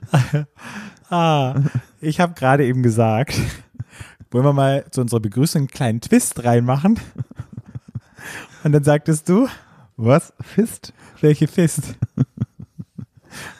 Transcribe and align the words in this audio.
ah, 1.10 1.54
ich 2.00 2.20
habe 2.20 2.34
gerade 2.34 2.64
eben 2.66 2.82
gesagt, 2.82 3.38
wollen 4.30 4.44
wir 4.44 4.52
mal 4.52 4.84
zu 4.90 5.00
unserer 5.00 5.20
Begrüßung 5.20 5.62
einen 5.62 5.68
kleinen 5.68 6.00
Twist 6.00 6.44
reinmachen? 6.44 6.98
Und 8.64 8.72
dann 8.72 8.84
sagtest 8.84 9.28
du, 9.28 9.48
Was? 9.96 10.32
Fist? 10.40 10.92
welche 11.20 11.46
Fist? 11.48 11.94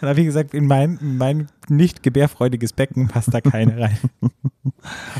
Dann 0.00 0.10
habe 0.10 0.20
ich 0.20 0.26
gesagt, 0.26 0.52
in 0.52 0.66
mein, 0.66 0.98
in 0.98 1.16
mein 1.16 1.46
nicht 1.68 2.02
gebärfreudiges 2.02 2.72
Becken 2.74 3.08
passt 3.08 3.32
da 3.32 3.40
keine 3.40 3.80
rein. 3.80 3.96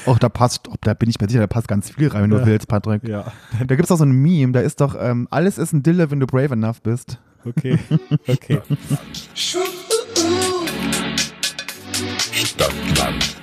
Och, 0.07 0.19
da 0.19 0.29
passt, 0.29 0.69
ob, 0.69 0.81
da 0.83 0.93
bin 0.93 1.09
ich 1.09 1.19
mir 1.21 1.29
sicher, 1.29 1.41
da 1.41 1.47
passt 1.47 1.69
ganz 1.69 1.89
viel 1.91 2.09
rein, 2.09 2.25
wenn 2.25 2.31
du 2.31 2.39
Ja. 2.39 2.47
willst, 2.47 2.69
Patrick. 2.69 3.03
Ja, 3.09 3.33
Da 3.61 3.75
gibt 3.77 3.83
es 3.85 3.89
doch 3.89 3.97
so 3.97 4.05
ein 4.05 4.13
Meme, 4.13 4.53
da 4.53 4.61
ist 4.61 4.81
doch, 4.81 4.95
ähm, 5.01 5.27
alles 5.31 5.57
ist 5.57 5.73
ein 5.73 5.83
Dille, 5.83 6.11
wenn 6.11 6.21
du 6.21 6.27
brave 6.27 6.53
enough 6.53 6.83
bist. 6.83 7.19
okay, 7.47 7.79
okay. 8.29 8.61
Stadtland. 12.55 13.37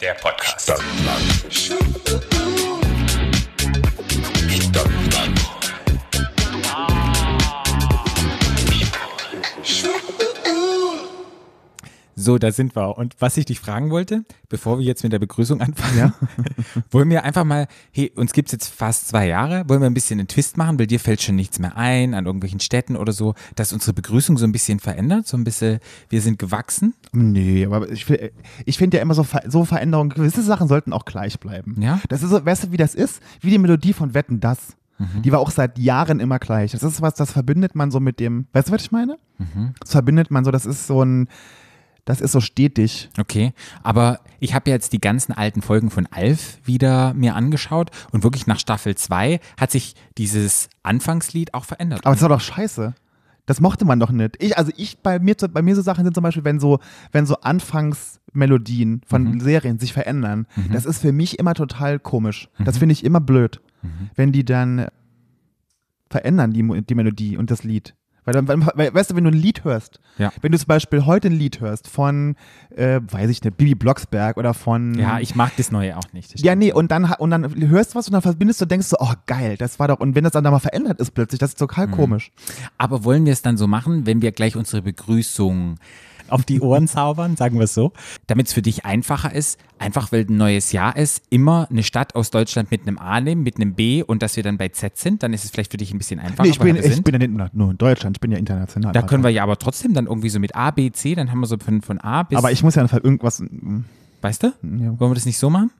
Der 0.00 0.14
Podcast. 0.14 0.62
Stadtland. 0.62 2.33
So, 12.24 12.38
da 12.38 12.52
sind 12.52 12.74
wir. 12.74 12.96
Und 12.96 13.16
was 13.18 13.36
ich 13.36 13.44
dich 13.44 13.60
fragen 13.60 13.90
wollte, 13.90 14.24
bevor 14.48 14.78
wir 14.78 14.86
jetzt 14.86 15.02
mit 15.02 15.12
der 15.12 15.18
Begrüßung 15.18 15.60
anfangen, 15.60 16.14
wollen 16.90 17.10
wir 17.10 17.22
einfach 17.22 17.44
mal, 17.44 17.68
hey, 17.92 18.10
uns 18.16 18.32
gibt's 18.32 18.50
jetzt 18.50 18.68
fast 18.68 19.08
zwei 19.08 19.26
Jahre, 19.28 19.68
wollen 19.68 19.82
wir 19.82 19.86
ein 19.86 19.94
bisschen 19.94 20.18
einen 20.18 20.28
Twist 20.28 20.56
machen, 20.56 20.78
weil 20.78 20.86
dir 20.86 20.98
fällt 20.98 21.20
schon 21.20 21.36
nichts 21.36 21.58
mehr 21.58 21.76
ein 21.76 22.14
an 22.14 22.24
irgendwelchen 22.24 22.60
Städten 22.60 22.96
oder 22.96 23.12
so, 23.12 23.34
dass 23.56 23.74
unsere 23.74 23.92
Begrüßung 23.92 24.38
so 24.38 24.46
ein 24.46 24.52
bisschen 24.52 24.80
verändert, 24.80 25.26
so 25.26 25.36
ein 25.36 25.44
bisschen, 25.44 25.80
wir 26.08 26.22
sind 26.22 26.38
gewachsen. 26.38 26.94
Nee, 27.12 27.66
aber 27.66 27.90
ich, 27.90 28.06
ich 28.64 28.78
finde 28.78 28.96
ja 28.96 29.02
immer 29.02 29.14
so, 29.14 29.26
so 29.46 29.66
Veränderungen, 29.66 30.08
gewisse 30.08 30.42
Sachen 30.42 30.66
sollten 30.66 30.94
auch 30.94 31.04
gleich 31.04 31.38
bleiben. 31.38 31.76
Ja? 31.78 32.00
Das 32.08 32.22
ist 32.22 32.30
so, 32.30 32.42
weißt 32.42 32.64
du, 32.64 32.72
wie 32.72 32.78
das 32.78 32.94
ist? 32.94 33.20
Wie 33.42 33.50
die 33.50 33.58
Melodie 33.58 33.92
von 33.92 34.14
Wetten, 34.14 34.40
das. 34.40 34.76
Die 35.24 35.32
war 35.32 35.40
auch 35.40 35.50
seit 35.50 35.76
Jahren 35.76 36.20
immer 36.20 36.38
gleich. 36.38 36.70
Das 36.70 36.84
ist 36.84 37.02
was, 37.02 37.14
das 37.14 37.32
verbindet 37.32 37.74
man 37.74 37.90
so 37.90 37.98
mit 37.98 38.20
dem, 38.20 38.46
weißt 38.52 38.68
du, 38.68 38.72
was 38.72 38.82
ich 38.82 38.92
meine? 38.92 39.18
Das 39.80 39.90
verbindet 39.90 40.30
man 40.30 40.44
so, 40.44 40.52
das 40.52 40.64
ist 40.66 40.86
so 40.86 41.04
ein, 41.04 41.28
das 42.04 42.20
ist 42.20 42.32
so 42.32 42.40
stetig. 42.40 43.08
Okay, 43.18 43.52
aber 43.82 44.20
ich 44.40 44.54
habe 44.54 44.70
jetzt 44.70 44.92
die 44.92 45.00
ganzen 45.00 45.32
alten 45.32 45.62
Folgen 45.62 45.90
von 45.90 46.06
Alf 46.06 46.58
wieder 46.64 47.14
mir 47.14 47.34
angeschaut 47.34 47.90
und 48.12 48.22
wirklich 48.22 48.46
nach 48.46 48.58
Staffel 48.58 48.94
2 48.94 49.40
hat 49.58 49.70
sich 49.70 49.94
dieses 50.18 50.68
Anfangslied 50.82 51.54
auch 51.54 51.64
verändert. 51.64 52.04
Aber 52.04 52.14
das 52.14 52.22
war 52.22 52.28
doch 52.28 52.40
scheiße. 52.40 52.94
Das 53.46 53.60
mochte 53.60 53.84
man 53.84 54.00
doch 54.00 54.10
nicht. 54.10 54.42
Ich, 54.42 54.56
also 54.56 54.72
ich, 54.76 54.98
bei 54.98 55.18
mir, 55.18 55.34
bei 55.34 55.60
mir 55.60 55.76
so 55.76 55.82
Sachen 55.82 56.04
sind 56.04 56.14
zum 56.14 56.22
Beispiel, 56.22 56.44
wenn 56.44 56.60
so, 56.60 56.78
wenn 57.12 57.26
so 57.26 57.36
Anfangsmelodien 57.40 59.02
von 59.06 59.38
Serien 59.40 59.78
sich 59.78 59.92
verändern, 59.92 60.46
das 60.72 60.86
ist 60.86 61.00
für 61.00 61.12
mich 61.12 61.38
immer 61.38 61.54
total 61.54 61.98
komisch. 61.98 62.48
Das 62.58 62.78
finde 62.78 62.94
ich 62.94 63.04
immer 63.04 63.20
blöd, 63.20 63.60
wenn 64.14 64.32
die 64.32 64.44
dann 64.46 64.88
verändern, 66.08 66.52
die, 66.52 66.82
die 66.82 66.94
Melodie 66.94 67.36
und 67.36 67.50
das 67.50 67.64
Lied. 67.64 67.94
Weil 68.24 68.32
dann, 68.34 68.48
weil, 68.48 68.60
weil, 68.74 68.94
weißt 68.94 69.10
du, 69.10 69.16
wenn 69.16 69.24
du 69.24 69.30
ein 69.30 69.34
Lied 69.36 69.64
hörst, 69.64 70.00
Ja. 70.16 70.32
wenn 70.40 70.50
du 70.52 70.58
zum 70.58 70.66
Beispiel 70.68 71.04
heute 71.04 71.28
ein 71.28 71.34
Lied 71.38 71.60
hörst 71.60 71.88
von, 71.88 72.36
äh, 72.74 73.00
weiß 73.06 73.28
ich 73.30 73.42
nicht, 73.42 73.56
Bibi 73.56 73.74
Blocksberg 73.74 74.36
oder 74.38 74.54
von 74.54 74.94
ja, 74.98 75.18
ich 75.20 75.34
mag 75.34 75.52
das 75.58 75.70
Neue 75.70 75.96
auch 75.98 76.12
nicht. 76.12 76.40
ja, 76.40 76.54
nee, 76.54 76.72
und 76.72 76.90
dann, 76.90 77.04
und 77.18 77.30
dann 77.30 77.54
hörst 77.68 77.92
du 77.92 77.98
was 77.98 78.06
und 78.08 78.12
dann 78.14 78.22
verbindest 78.22 78.60
du, 78.60 78.64
denkst 78.66 78.88
du, 78.90 78.96
oh 78.98 79.12
geil, 79.26 79.56
das 79.58 79.78
war 79.78 79.88
doch, 79.88 80.00
und 80.00 80.14
wenn 80.14 80.24
das 80.24 80.32
dann 80.32 80.44
da 80.44 80.50
mal 80.50 80.58
verändert 80.58 81.00
ist 81.00 81.10
plötzlich, 81.12 81.38
das 81.38 81.50
ist 81.50 81.58
total 81.58 81.88
komisch. 81.88 82.32
Aber 82.78 83.04
wollen 83.04 83.26
wir 83.26 83.32
es 83.32 83.42
dann 83.42 83.56
so 83.56 83.66
machen, 83.66 84.06
wenn 84.06 84.22
wir 84.22 84.32
gleich 84.32 84.56
unsere 84.56 84.80
Begrüßung 84.82 85.76
auf 86.28 86.44
die 86.44 86.60
Ohren 86.60 86.88
zaubern, 86.88 87.36
sagen 87.36 87.56
wir 87.58 87.64
es 87.64 87.74
so, 87.74 87.92
damit 88.26 88.48
es 88.48 88.52
für 88.52 88.62
dich 88.62 88.84
einfacher 88.84 89.32
ist, 89.34 89.58
einfach 89.78 90.12
weil 90.12 90.26
ein 90.28 90.36
neues 90.36 90.72
Jahr 90.72 90.96
ist, 90.96 91.22
immer 91.30 91.68
eine 91.70 91.82
Stadt 91.82 92.14
aus 92.14 92.30
Deutschland 92.30 92.70
mit 92.70 92.82
einem 92.82 92.98
A 92.98 93.20
nehmen, 93.20 93.42
mit 93.42 93.56
einem 93.56 93.74
B 93.74 94.02
und 94.02 94.22
dass 94.22 94.36
wir 94.36 94.42
dann 94.42 94.56
bei 94.58 94.68
Z 94.68 94.96
sind, 94.96 95.22
dann 95.22 95.32
ist 95.32 95.44
es 95.44 95.50
vielleicht 95.50 95.70
für 95.70 95.76
dich 95.76 95.92
ein 95.92 95.98
bisschen 95.98 96.20
einfacher. 96.20 96.44
Nee, 96.44 96.50
ich 96.50 96.58
bin, 96.58 96.76
ich 96.76 97.02
bin 97.02 97.12
ja 97.14 97.18
nicht 97.18 97.54
nur 97.54 97.70
in 97.70 97.78
Deutschland, 97.78 98.16
ich 98.16 98.20
bin 98.20 98.32
ja 98.32 98.38
international. 98.38 98.92
da 98.92 99.02
können 99.02 99.22
wir 99.22 99.30
ja 99.30 99.42
aber 99.42 99.58
trotzdem 99.58 99.94
dann 99.94 100.06
irgendwie 100.06 100.30
so 100.30 100.38
mit 100.40 100.54
A, 100.54 100.70
B, 100.70 100.90
C, 100.92 101.14
dann 101.14 101.30
haben 101.30 101.40
wir 101.40 101.46
so 101.46 101.56
von, 101.58 101.82
von 101.82 101.98
A 102.00 102.22
bis, 102.22 102.38
Aber 102.38 102.52
ich 102.52 102.62
muss 102.62 102.74
ja 102.74 102.82
einfach 102.82 103.02
irgendwas, 103.02 103.40
mm, 103.40 103.80
weißt 104.22 104.42
du, 104.42 104.46
ja. 104.46 104.98
wollen 104.98 105.10
wir 105.10 105.14
das 105.14 105.26
nicht 105.26 105.38
so 105.38 105.50
machen? 105.50 105.70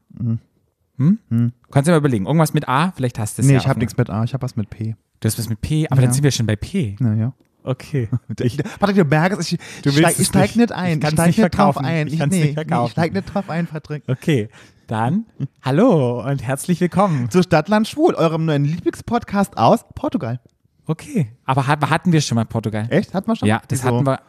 Hm? 0.97 1.19
Kannst 1.29 1.89
du 1.89 1.91
dir 1.91 1.93
mal 1.93 1.99
überlegen, 1.99 2.27
irgendwas 2.27 2.55
mit 2.55 2.69
A, 2.69 2.93
vielleicht 2.95 3.19
hast 3.19 3.39
du 3.39 3.43
es 3.43 3.49
nee, 3.49 3.55
ja 3.55 3.61
ich 3.61 3.67
habe 3.67 3.81
nichts 3.81 3.97
mit 3.97 4.11
A, 4.11 4.23
ich 4.25 4.33
habe 4.33 4.43
was 4.43 4.57
mit 4.57 4.71
P. 4.71 4.95
Du 5.21 5.27
hast 5.27 5.39
was 5.39 5.49
mit 5.49 5.61
P, 5.61 5.87
aber 5.89 6.01
Ja. 6.01 6.07
dann 6.07 6.15
sind 6.15 6.23
wir 6.23 6.31
schon 6.31 6.47
bei 6.47 6.57
P. 6.57 6.97
Naja. 7.01 7.33
Okay. 7.65 8.09
Ich, 8.41 8.57
Patrick, 8.79 8.97
du 8.97 9.05
merkst, 9.05 9.53
ich, 9.53 9.59
Du 9.83 9.91
ich 9.91 9.97
steig, 9.99 10.19
ich 10.19 10.27
steig 10.27 10.43
nicht. 10.43 10.57
nicht 10.57 10.73
ein. 10.73 10.95
Ich 10.95 11.01
kann's 11.01 11.13
steig 11.15 11.27
nicht 11.29 11.39
nicht 11.39 11.59
drauf 11.59 11.75
verkaufen. 11.75 11.85
ein. 11.87 12.07
Ich 12.07 12.13
Ich, 12.15 12.19
nee, 12.21 12.27
nicht 12.27 12.45
nee, 12.45 12.53
verkaufen. 12.53 12.87
ich 12.87 12.93
steig 12.93 13.13
nicht 13.15 13.35
drauf 13.35 13.49
ein, 13.51 13.67
Patrick. 13.67 14.05
Okay, 14.07 14.49
dann 14.87 15.25
hallo 15.63 16.23
und 16.29 16.43
herzlich 16.43 16.81
willkommen. 16.81 17.31
Zu 17.31 17.43
Stadtland 17.43 17.89
Schwul, 17.89 18.15
eurem 18.15 18.45
neuen 18.45 18.65
Lieblingspodcast 18.65 19.57
aus 19.57 19.85
Portugal. 19.95 20.41
Okay, 20.87 21.33
aber 21.47 21.67
hat, 21.67 21.89
hatten 21.89 22.13
wir 22.13 22.21
schon 22.21 22.37
mal 22.37 22.45
Portugal? 22.45 22.87
Echt? 22.91 23.15
Hat 23.15 23.27
man 23.27 23.37
schon? 23.37 23.49
Ja, 23.49 23.63
das 23.69 23.83
Wieso? 23.83 23.95
hatten 23.95 24.07
wir 24.07 24.21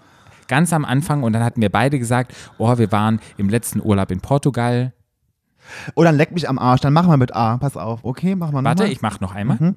ganz 0.47 0.71
am 0.71 0.85
Anfang 0.85 1.23
und 1.23 1.33
dann 1.33 1.43
hatten 1.43 1.59
wir 1.61 1.69
beide 1.69 1.99
gesagt, 1.99 2.33
oh, 2.57 2.77
wir 2.77 2.91
waren 2.93 3.19
im 3.37 3.49
letzten 3.49 3.81
Urlaub 3.81 4.11
in 4.11 4.21
Portugal. 4.21 4.93
Oh, 5.95 6.03
dann 6.03 6.15
leck 6.15 6.31
mich 6.31 6.47
am 6.47 6.57
Arsch, 6.59 6.79
dann 6.81 6.93
machen 6.93 7.09
wir 7.09 7.17
mit 7.17 7.35
A. 7.35 7.57
Pass 7.57 7.75
auf, 7.75 8.05
okay? 8.05 8.35
Machen 8.35 8.53
wir 8.53 8.63
Warte, 8.63 8.83
nochmal. 8.83 8.91
ich 8.93 9.01
mach 9.01 9.19
noch 9.19 9.33
einmal. 9.35 9.57
Mhm. 9.59 9.75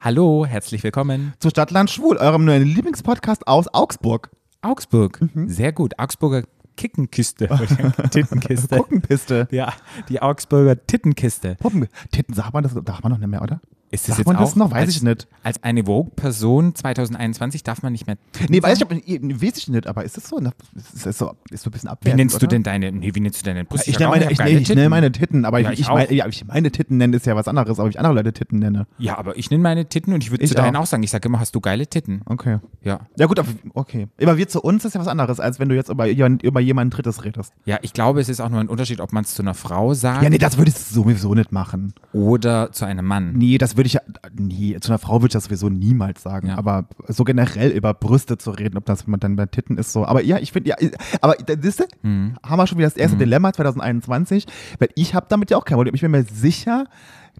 Hallo, 0.00 0.46
herzlich 0.46 0.84
willkommen. 0.84 1.34
Zu 1.40 1.50
Stadtland 1.50 1.90
Schwul, 1.90 2.18
eurem 2.18 2.44
neuen 2.44 2.62
Lieblingspodcast 2.62 3.48
aus 3.48 3.66
Augsburg. 3.74 4.30
Augsburg. 4.62 5.20
Mhm. 5.20 5.48
Sehr 5.48 5.72
gut. 5.72 5.98
Augsburger 5.98 6.44
Kickenkiste. 6.76 7.48
Tittenkiste. 8.12 8.76
Guckenpiste. 8.76 9.48
Ja, 9.50 9.72
die 10.08 10.22
Augsburger 10.22 10.86
Tittenkiste. 10.86 11.56
Puppen. 11.56 11.88
Titten, 12.12 12.32
sagt 12.32 12.54
man 12.54 12.62
das, 12.62 12.74
darf 12.84 13.02
man 13.02 13.10
noch 13.10 13.18
nicht 13.18 13.28
mehr, 13.28 13.42
oder? 13.42 13.60
Ist 13.90 14.08
das 14.08 14.16
Sagt 14.16 14.18
jetzt 14.18 14.26
man 14.26 14.36
das 14.36 14.52
auch 14.52 14.56
noch? 14.56 14.70
Weiß 14.70 14.80
als, 14.86 14.96
ich 14.96 15.02
nicht. 15.02 15.26
Als 15.42 15.62
eine 15.62 15.84
Vogue-Person 15.84 16.74
2021 16.74 17.62
darf 17.62 17.82
man 17.82 17.92
nicht 17.92 18.06
mehr. 18.06 18.16
Nee, 18.48 18.62
weiß 18.62 18.78
ich, 18.78 18.84
ob, 18.84 18.90
weiß 18.90 19.56
ich 19.58 19.68
nicht, 19.68 19.86
aber 19.86 20.04
ist 20.04 20.16
das 20.16 20.28
so? 20.28 20.38
Ne? 20.38 20.52
Ist 20.76 21.06
das 21.06 21.16
so, 21.18 21.32
ist 21.50 21.62
so 21.62 21.70
ein 21.70 21.72
bisschen 21.72 21.88
Wie 21.88 21.92
abwertend, 21.92 22.18
nennst 22.18 22.34
du 22.34 22.38
oder? 22.38 22.48
denn 22.48 22.62
deine, 22.62 22.92
nee, 22.92 23.14
wie 23.14 23.20
nennst 23.20 23.40
du 23.40 23.44
deine 23.46 23.64
Brüste? 23.64 23.88
Ich 23.90 23.96
hab 23.96 24.12
nenne 24.12 24.26
meine, 24.26 24.32
ich, 24.32 24.38
ich 24.38 24.44
nenne 24.44 24.62
Titten. 24.64 24.90
meine 24.90 25.12
Titten, 25.12 25.44
aber 25.44 25.58
Ja, 25.60 25.70
ich, 25.72 25.80
ich 25.80 25.86
ich, 25.86 25.88
meine, 25.92 26.06
auch. 26.08 26.10
ja, 26.12 26.26
ich 26.26 26.44
meine 26.46 26.70
Titten 26.70 26.96
nenne 26.98 27.16
ist 27.16 27.24
ja 27.26 27.34
was 27.34 27.48
anderes, 27.48 27.78
ob 27.78 27.88
ich 27.88 27.98
andere 27.98 28.14
Leute 28.14 28.32
Titten 28.34 28.58
nenne. 28.58 28.86
Ja, 28.98 29.16
aber 29.16 29.36
ich 29.38 29.50
nenne 29.50 29.62
meine 29.62 29.86
Titten 29.86 30.12
und 30.12 30.22
ich 30.22 30.30
würde 30.30 30.44
Ich 30.44 30.50
zu 30.50 30.54
deinen 30.56 30.76
auch. 30.76 30.82
auch 30.82 30.86
sagen, 30.86 31.02
ich 31.02 31.10
sage 31.10 31.26
immer, 31.28 31.40
hast 31.40 31.54
du 31.54 31.60
geile 31.60 31.86
Titten. 31.86 32.20
Okay. 32.26 32.58
Ja. 32.82 33.00
Ja 33.16 33.26
gut, 33.26 33.38
aber 33.38 33.48
okay. 33.74 34.08
Aber 34.20 34.36
wir 34.36 34.48
zu 34.48 34.60
uns 34.60 34.84
ist 34.84 34.94
ja 34.94 35.00
was 35.00 35.08
anderes, 35.08 35.40
als 35.40 35.58
wenn 35.60 35.68
du 35.70 35.74
jetzt 35.74 35.88
über, 35.88 36.06
über 36.08 36.60
jemanden 36.60 36.90
Drittes 36.90 37.24
redest. 37.24 37.52
Ja, 37.64 37.78
ich 37.82 37.94
glaube, 37.94 38.20
es 38.20 38.28
ist 38.28 38.40
auch 38.40 38.50
nur 38.50 38.60
ein 38.60 38.68
Unterschied, 38.68 39.00
ob 39.00 39.12
man 39.14 39.24
es 39.24 39.34
zu 39.34 39.40
einer 39.42 39.54
Frau 39.54 39.94
sagt 39.94 40.22
Ja, 40.22 40.28
nee, 40.30 40.36
das 40.38 40.58
würde 40.58 40.70
ich 40.70 40.76
sowieso 40.76 41.34
nicht 41.34 41.52
machen. 41.52 41.94
oder 42.12 42.70
zu 42.72 42.84
einem 42.84 43.06
Mann. 43.06 43.32
Nee, 43.32 43.56
das 43.56 43.76
würde 43.78 43.86
ich 43.86 43.94
ja, 43.94 44.02
nee, 44.34 44.76
zu 44.80 44.90
einer 44.90 44.98
Frau 44.98 45.14
würde 45.22 45.28
ich 45.28 45.32
das 45.32 45.44
sowieso 45.44 45.70
niemals 45.70 46.22
sagen. 46.22 46.48
Ja. 46.48 46.58
Aber 46.58 46.86
so 47.06 47.24
generell 47.24 47.70
über 47.70 47.94
Brüste 47.94 48.36
zu 48.36 48.50
reden, 48.50 48.76
ob 48.76 48.84
das 48.84 49.06
man 49.06 49.18
dann 49.18 49.36
bei 49.36 49.46
Titten 49.46 49.78
ist, 49.78 49.92
so. 49.94 50.04
Aber 50.04 50.22
ja, 50.22 50.36
ich 50.38 50.52
finde, 50.52 50.68
ja, 50.68 50.76
aber 51.22 51.36
siehst 51.62 51.80
du, 51.80 51.84
Mhm. 52.02 52.34
haben 52.44 52.58
wir 52.58 52.66
schon 52.66 52.76
wieder 52.76 52.88
das 52.88 52.98
erste 52.98 53.16
Dilemma 53.16 53.52
2021, 53.54 54.44
weil 54.78 54.90
ich 54.94 55.14
habe 55.14 55.24
damit 55.30 55.50
ja 55.50 55.56
auch 55.56 55.64
kein 55.64 55.76
Problem. 55.76 55.94
Ich 55.94 56.02
bin 56.02 56.10
mir 56.10 56.24
sicher, 56.24 56.84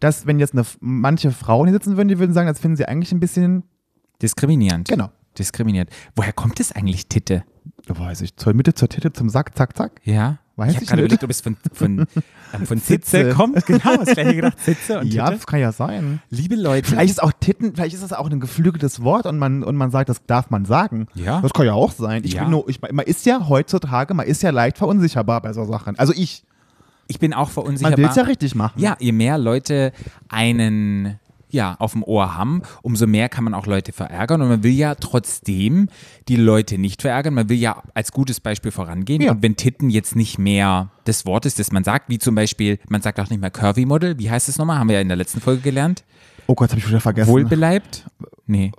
dass 0.00 0.27
wenn 0.27 0.38
jetzt 0.38 0.54
eine, 0.54 0.65
manche 0.81 1.31
Frauen 1.32 1.66
hier 1.66 1.75
sitzen 1.75 1.98
würden, 1.98 2.09
die 2.09 2.19
würden 2.19 2.32
sagen, 2.32 2.48
das 2.48 2.59
finden 2.60 2.77
sie 2.78 2.87
eigentlich 2.87 3.12
ein 3.12 3.21
bisschen, 3.21 3.65
Diskriminierend. 4.22 4.88
genau. 4.88 5.10
Diskriminiert. 5.38 5.91
Woher 6.16 6.32
kommt 6.32 6.59
es 6.60 6.72
eigentlich, 6.72 7.09
Titte? 7.09 7.44
Weiß 7.87 8.21
ich, 8.22 8.37
zur 8.37 8.54
Mitte, 8.54 8.75
zur 8.75 8.88
Titte, 8.88 9.12
zum 9.12 9.28
Sack, 9.28 9.56
zack, 9.56 9.77
zack. 9.77 9.93
Ja? 10.04 10.38
Weiß 10.59 10.71
ich 10.71 10.75
habe 10.77 10.85
ich 10.85 10.89
gerade 10.91 11.03
überlegt, 11.03 11.25
ob 11.25 11.31
es 11.31 11.41
von, 11.41 11.57
von, 11.73 12.07
ähm, 12.53 12.67
von 12.67 12.79
Sitze 12.79 13.11
Sitze. 13.25 13.35
kommt. 13.35 13.65
Genau, 13.67 13.97
das 13.97 14.15
gleiche 14.15 14.35
gedacht. 14.35 14.61
Sitze 14.61 14.99
und 15.01 15.13
Ja, 15.15 15.27
Titte. 15.27 15.37
das 15.39 15.47
kann 15.47 15.61
ja 15.61 15.73
sein. 15.73 16.21
Liebe 16.31 16.57
Leute. 16.57 16.91
Vielleicht 16.91 17.11
ist 17.11 17.23
auch 17.23 17.33
Titten, 17.39 17.75
vielleicht 17.75 17.95
ist 17.95 18.03
das 18.03 18.13
auch 18.13 18.29
ein 18.29 18.41
geflügeltes 18.41 19.03
Wort 19.03 19.27
und 19.27 19.39
man, 19.39 19.63
und 19.63 19.77
man 19.77 19.91
sagt, 19.91 20.09
das 20.09 20.27
darf 20.27 20.51
man 20.51 20.65
sagen. 20.65 21.07
Ja. 21.15 21.41
Das 21.41 21.53
kann 21.53 21.65
ja 21.65 21.75
auch 21.75 21.93
sein. 21.93 22.23
Ich 22.25 22.33
Ja. 22.35 22.43
bin 22.43 22.51
nur, 22.51 22.69
ich, 22.69 22.81
man 22.83 23.07
ist 23.07 23.25
ja 23.25 23.49
heutzutage, 23.49 24.13
man 24.15 24.27
ist 24.27 24.43
ja 24.43 24.51
leicht 24.51 24.78
verunsicherbar 24.78 25.41
bei 25.41 25.53
so 25.53 25.65
Sachen. 25.65 25.99
Also 25.99 26.13
ich, 26.15 26.43
Ich 27.07 27.19
bin 27.21 27.33
auch 27.33 27.51
verunsicherbar. 27.51 27.93
man 27.99 28.04
will 28.04 28.11
es 28.11 28.16
ja 28.16 28.25
richtig 28.25 28.54
machen. 28.54 28.81
Ja, 28.81 28.97
je 28.99 29.13
mehr 29.13 29.39
Leute 29.39 29.93
einen 30.28 31.19
ja, 31.50 31.77
auf 31.78 31.92
dem 31.92 32.03
Ohr 32.03 32.36
haben, 32.36 32.62
umso 32.83 33.06
mehr 33.06 33.28
kann 33.28 33.45
man 33.45 33.54
auch 33.54 33.66
Leute 33.66 33.92
verärgern. 33.92 34.42
Und 34.42 34.48
man 34.48 34.62
will 34.62 34.72
ja 34.72 34.95
trotzdem 34.95 35.89
die 36.28 36.36
Leute 36.36 36.78
nicht 36.78 37.03
verärgern. 37.03 37.34
Man 37.34 37.48
will 37.48 37.59
ja 37.59 37.83
als 37.95 38.12
gutes 38.12 38.41
Beispiel 38.41 38.71
vorangehen. 38.71 39.22
Ja. 39.22 39.33
Und 39.33 39.42
wenn 39.42 39.56
Titten 39.56 39.91
jetzt 39.91 40.16
nicht 40.16 40.39
mehr 40.39 40.91
das 41.04 41.27
Wort 41.27 41.47
ist, 41.47 41.59
das 41.59 41.72
man 41.72 41.84
sagt, 41.84 42.09
wie 42.09 42.18
zum 42.18 42.34
Beispiel, 42.34 42.78
man 42.89 43.03
sagt 43.03 43.18
auch 43.21 43.30
nicht 43.30 43.41
mehr 43.41 43.50
Curvy 43.50 43.86
Model, 43.86 44.18
wie 44.18 44.30
heißt 44.30 44.48
das 44.48 44.59
nochmal? 44.59 44.78
Haben 44.78 44.89
wir 44.89 44.97
ja 44.97 45.03
in 45.03 45.09
der 45.09 45.16
letzten 45.16 45.41
Folge 45.41 45.62
gelernt. 45.62 46.04
Oh 46.47 46.54
Gott, 46.54 46.71
habe 46.71 46.78
ich 46.78 46.89
wieder 46.89 47.00
vergessen. 47.00 47.30
Wohlbeleibt? 47.30 48.06
Nee. 48.47 48.72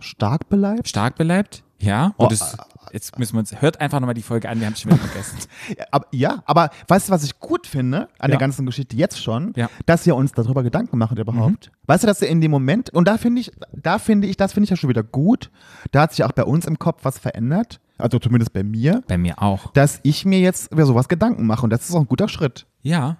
Stark 0.00 0.48
beleibt? 0.48 0.88
Stark 0.88 1.16
beleibt? 1.16 1.64
Ja. 1.78 2.14
Oh, 2.18 2.26
das, 2.28 2.56
jetzt 2.92 3.18
müssen 3.18 3.34
wir 3.34 3.40
uns, 3.40 3.60
hört 3.60 3.80
einfach 3.80 4.00
nochmal 4.00 4.14
die 4.14 4.22
Folge 4.22 4.48
an, 4.48 4.58
wir 4.60 4.66
haben 4.66 4.74
es 4.74 4.80
schon 4.80 4.92
wieder 4.92 5.02
vergessen. 5.02 5.38
Ja, 5.76 5.84
aber, 5.90 6.06
ja, 6.12 6.42
aber 6.46 6.70
weißt 6.88 7.08
du, 7.08 7.12
was 7.12 7.24
ich 7.24 7.38
gut 7.40 7.66
finde 7.66 8.08
an 8.18 8.30
der 8.30 8.38
ganzen 8.38 8.64
Geschichte 8.66 8.96
jetzt 8.96 9.22
schon? 9.22 9.52
Mhm. 9.56 9.66
Dass 9.86 10.06
wir 10.06 10.14
uns 10.16 10.32
darüber 10.32 10.62
Gedanken 10.62 10.98
machen 10.98 11.16
überhaupt. 11.16 11.70
Weißt 11.86 12.02
du, 12.04 12.06
dass 12.06 12.20
wir 12.20 12.28
in 12.28 12.40
dem 12.40 12.50
Moment, 12.50 12.90
und 12.90 13.06
da 13.08 13.18
finde 13.18 13.40
ich, 13.40 13.52
da 13.72 13.98
finde 13.98 14.26
ich, 14.28 14.36
das 14.36 14.52
finde 14.52 14.64
ich 14.64 14.70
ja 14.70 14.76
schon 14.76 14.90
wieder 14.90 15.02
gut, 15.02 15.50
da 15.92 16.02
hat 16.02 16.12
sich 16.12 16.24
auch 16.24 16.32
bei 16.32 16.44
uns 16.44 16.66
im 16.66 16.78
Kopf 16.78 17.00
was 17.04 17.18
verändert. 17.18 17.80
also 17.98 18.18
zumindest 18.18 18.52
bei 18.52 18.62
mir, 18.62 19.02
Bei 19.08 19.18
mir 19.18 19.40
auch. 19.42 19.72
dass 19.72 20.00
ich 20.02 20.24
mir 20.24 20.40
jetzt 20.40 20.70
über 20.72 20.86
sowas 20.86 21.08
Gedanken 21.08 21.46
mache 21.46 21.62
und 21.62 21.70
das 21.70 21.88
ist 21.88 21.94
auch 21.94 22.00
ein 22.00 22.06
guter 22.08 22.28
Schritt. 22.28 22.66
Ja. 22.82 23.16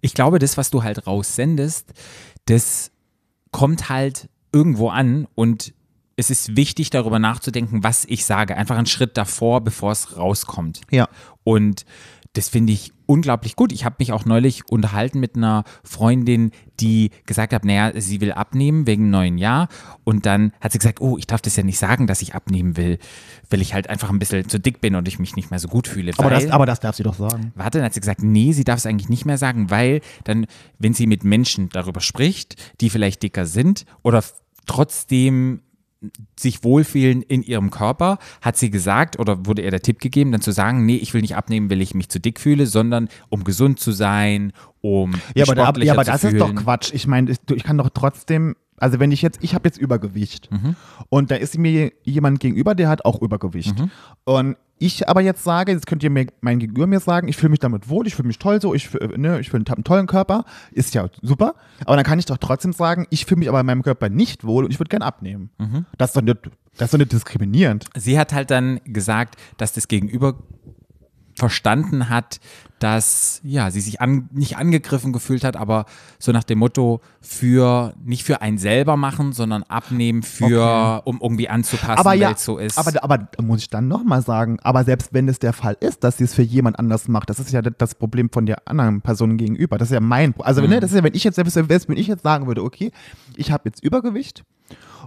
Ich 0.00 0.14
glaube, 0.14 0.38
das, 0.38 0.56
was 0.56 0.70
du 0.70 0.82
halt 0.82 1.06
raussendest, 1.06 1.92
das 2.46 2.90
kommt 3.50 3.88
halt 3.88 4.28
irgendwo 4.52 4.88
an 4.90 5.26
und 5.34 5.72
es 6.16 6.30
ist 6.30 6.56
wichtig, 6.56 6.90
darüber 6.90 7.18
nachzudenken, 7.18 7.84
was 7.84 8.04
ich 8.06 8.24
sage. 8.24 8.56
Einfach 8.56 8.76
einen 8.76 8.86
Schritt 8.86 9.16
davor, 9.16 9.60
bevor 9.60 9.92
es 9.92 10.16
rauskommt. 10.16 10.80
Ja. 10.90 11.08
Und 11.44 11.84
das 12.32 12.48
finde 12.48 12.72
ich 12.72 12.92
unglaublich 13.06 13.56
gut. 13.56 13.72
Ich 13.72 13.84
habe 13.84 13.96
mich 13.98 14.12
auch 14.12 14.24
neulich 14.26 14.68
unterhalten 14.68 15.20
mit 15.20 15.36
einer 15.36 15.64
Freundin, 15.84 16.50
die 16.80 17.10
gesagt 17.24 17.52
hat, 17.54 17.64
naja, 17.64 17.98
sie 17.98 18.20
will 18.20 18.32
abnehmen 18.32 18.86
wegen 18.86 19.10
neuen 19.10 19.38
Jahr. 19.38 19.68
Und 20.04 20.26
dann 20.26 20.52
hat 20.60 20.72
sie 20.72 20.78
gesagt, 20.78 21.00
oh, 21.00 21.16
ich 21.16 21.26
darf 21.26 21.40
das 21.40 21.56
ja 21.56 21.62
nicht 21.62 21.78
sagen, 21.78 22.06
dass 22.06 22.20
ich 22.20 22.34
abnehmen 22.34 22.76
will, 22.76 22.98
weil 23.48 23.62
ich 23.62 23.72
halt 23.72 23.88
einfach 23.88 24.10
ein 24.10 24.18
bisschen 24.18 24.48
zu 24.48 24.58
dick 24.58 24.80
bin 24.80 24.96
und 24.96 25.08
ich 25.08 25.18
mich 25.18 25.36
nicht 25.36 25.50
mehr 25.50 25.60
so 25.60 25.68
gut 25.68 25.88
fühle. 25.88 26.12
Aber 26.18 26.30
weil, 26.30 26.42
das, 26.42 26.50
aber 26.50 26.66
das 26.66 26.80
darf 26.80 26.96
sie 26.96 27.04
doch 27.04 27.14
sagen. 27.14 27.52
Warte, 27.54 27.78
dann 27.78 27.86
hat 27.86 27.94
sie 27.94 28.00
gesagt, 28.00 28.22
nee, 28.22 28.52
sie 28.52 28.64
darf 28.64 28.78
es 28.78 28.86
eigentlich 28.86 29.08
nicht 29.08 29.24
mehr 29.24 29.38
sagen, 29.38 29.70
weil 29.70 30.00
dann, 30.24 30.46
wenn 30.78 30.92
sie 30.92 31.06
mit 31.06 31.24
Menschen 31.24 31.70
darüber 31.70 32.00
spricht, 32.00 32.56
die 32.80 32.90
vielleicht 32.90 33.22
dicker 33.22 33.46
sind 33.46 33.86
oder 34.02 34.22
trotzdem 34.66 35.62
sich 36.38 36.62
wohlfühlen 36.62 37.22
in 37.22 37.42
ihrem 37.42 37.70
Körper, 37.70 38.18
hat 38.42 38.56
sie 38.56 38.70
gesagt 38.70 39.18
oder 39.18 39.46
wurde 39.46 39.62
ihr 39.62 39.70
der 39.70 39.80
Tipp 39.80 39.98
gegeben, 39.98 40.32
dann 40.32 40.40
zu 40.40 40.52
sagen, 40.52 40.84
nee, 40.84 40.96
ich 40.96 41.14
will 41.14 41.22
nicht 41.22 41.36
abnehmen, 41.36 41.70
weil 41.70 41.80
ich 41.80 41.94
mich 41.94 42.08
zu 42.08 42.20
dick 42.20 42.38
fühle, 42.38 42.66
sondern 42.66 43.08
um 43.28 43.44
gesund 43.44 43.80
zu 43.80 43.92
sein, 43.92 44.52
um 44.80 45.14
Ja, 45.34 45.44
aber, 45.44 45.54
da, 45.54 45.72
ja, 45.82 45.94
aber 45.94 46.04
das 46.04 46.20
fühlen. 46.20 46.36
ist 46.36 46.40
doch 46.40 46.54
Quatsch. 46.54 46.92
Ich 46.92 47.06
meine, 47.06 47.30
ich, 47.30 47.38
ich 47.50 47.64
kann 47.64 47.78
doch 47.78 47.90
trotzdem, 47.92 48.56
also 48.78 49.00
wenn 49.00 49.12
ich 49.12 49.22
jetzt, 49.22 49.38
ich 49.42 49.54
habe 49.54 49.68
jetzt 49.68 49.78
Übergewicht 49.78 50.50
Mhm. 50.50 50.76
und 51.08 51.30
da 51.30 51.36
ist 51.36 51.56
mir 51.58 51.92
jemand 52.04 52.40
gegenüber, 52.40 52.74
der 52.74 52.88
hat 52.88 53.04
auch 53.04 53.20
Übergewicht. 53.22 53.78
Mhm. 53.78 53.90
Und 54.24 54.56
ich 54.78 55.08
aber 55.08 55.22
jetzt 55.22 55.42
sage, 55.42 55.72
jetzt 55.72 55.86
könnt 55.86 56.02
ihr 56.02 56.10
mir 56.10 56.26
mein 56.42 56.58
Gegenüber 56.58 56.86
mir 56.86 57.00
sagen, 57.00 57.28
ich 57.28 57.36
fühle 57.38 57.48
mich 57.50 57.60
damit 57.60 57.88
wohl, 57.88 58.06
ich 58.06 58.14
fühle 58.14 58.28
mich 58.28 58.38
toll 58.38 58.60
so, 58.60 58.74
ich, 58.74 58.92
ne, 59.16 59.40
ich 59.40 59.48
fühle 59.48 59.64
einen 59.66 59.84
tollen 59.84 60.06
Körper, 60.06 60.44
ist 60.70 60.94
ja 60.94 61.08
super. 61.22 61.54
Aber 61.86 61.96
dann 61.96 62.04
kann 62.04 62.18
ich 62.18 62.26
doch 62.26 62.36
trotzdem 62.36 62.74
sagen, 62.74 63.06
ich 63.08 63.24
fühle 63.24 63.38
mich 63.38 63.48
aber 63.48 63.60
in 63.60 63.66
meinem 63.66 63.82
Körper 63.82 64.10
nicht 64.10 64.44
wohl 64.44 64.64
und 64.64 64.70
ich 64.70 64.78
würde 64.78 64.90
gern 64.90 65.00
abnehmen. 65.02 65.48
Mhm. 65.56 65.86
Das 65.96 66.10
ist 66.10 66.16
doch 66.16 66.20
nicht, 66.22 66.36
das 66.76 66.88
ist 66.88 66.92
doch 66.92 66.98
nicht 66.98 67.12
diskriminierend. 67.12 67.86
Sie 67.96 68.18
hat 68.18 68.34
halt 68.34 68.50
dann 68.50 68.80
gesagt, 68.84 69.36
dass 69.56 69.72
das 69.72 69.88
Gegenüber 69.88 70.34
verstanden 71.36 72.08
hat, 72.08 72.40
dass 72.78 73.40
ja 73.42 73.70
sie 73.70 73.80
sich 73.80 74.00
an, 74.00 74.28
nicht 74.32 74.56
angegriffen 74.56 75.12
gefühlt 75.12 75.44
hat, 75.44 75.56
aber 75.56 75.86
so 76.18 76.32
nach 76.32 76.44
dem 76.44 76.58
Motto 76.58 77.00
für 77.20 77.94
nicht 78.04 78.24
für 78.24 78.42
einen 78.42 78.58
selber 78.58 78.96
machen, 78.96 79.32
sondern 79.32 79.62
abnehmen 79.62 80.22
für 80.22 81.02
um 81.04 81.18
irgendwie 81.22 81.48
anzupassen, 81.48 81.98
aber 81.98 82.14
ja, 82.14 82.34
so 82.36 82.58
ist. 82.58 82.76
Aber, 82.78 83.02
aber 83.02 83.18
da 83.18 83.42
muss 83.42 83.60
ich 83.60 83.70
dann 83.70 83.88
nochmal 83.88 84.22
sagen, 84.22 84.58
aber 84.62 84.84
selbst 84.84 85.12
wenn 85.14 85.28
es 85.28 85.38
der 85.38 85.52
Fall 85.52 85.76
ist, 85.80 86.04
dass 86.04 86.18
sie 86.18 86.24
es 86.24 86.34
für 86.34 86.42
jemand 86.42 86.78
anders 86.78 87.08
macht, 87.08 87.30
das 87.30 87.38
ist 87.38 87.50
ja 87.52 87.62
das 87.62 87.94
Problem 87.94 88.28
von 88.30 88.44
der 88.46 88.66
anderen 88.68 89.00
Person 89.00 89.36
gegenüber. 89.36 89.78
Das 89.78 89.88
ist 89.88 89.94
ja 89.94 90.00
mein 90.00 90.34
Also, 90.40 90.62
Mhm. 90.62 90.68
ne, 90.70 90.80
das 90.80 90.90
ist 90.90 90.96
ja, 90.96 91.02
wenn 91.04 91.14
ich 91.14 91.24
jetzt 91.24 91.36
selbst, 91.36 91.88
wenn 91.88 91.96
ich 91.96 92.06
jetzt 92.06 92.22
sagen 92.22 92.46
würde, 92.46 92.62
okay, 92.62 92.90
ich 93.36 93.52
habe 93.52 93.62
jetzt 93.66 93.82
Übergewicht 93.82 94.44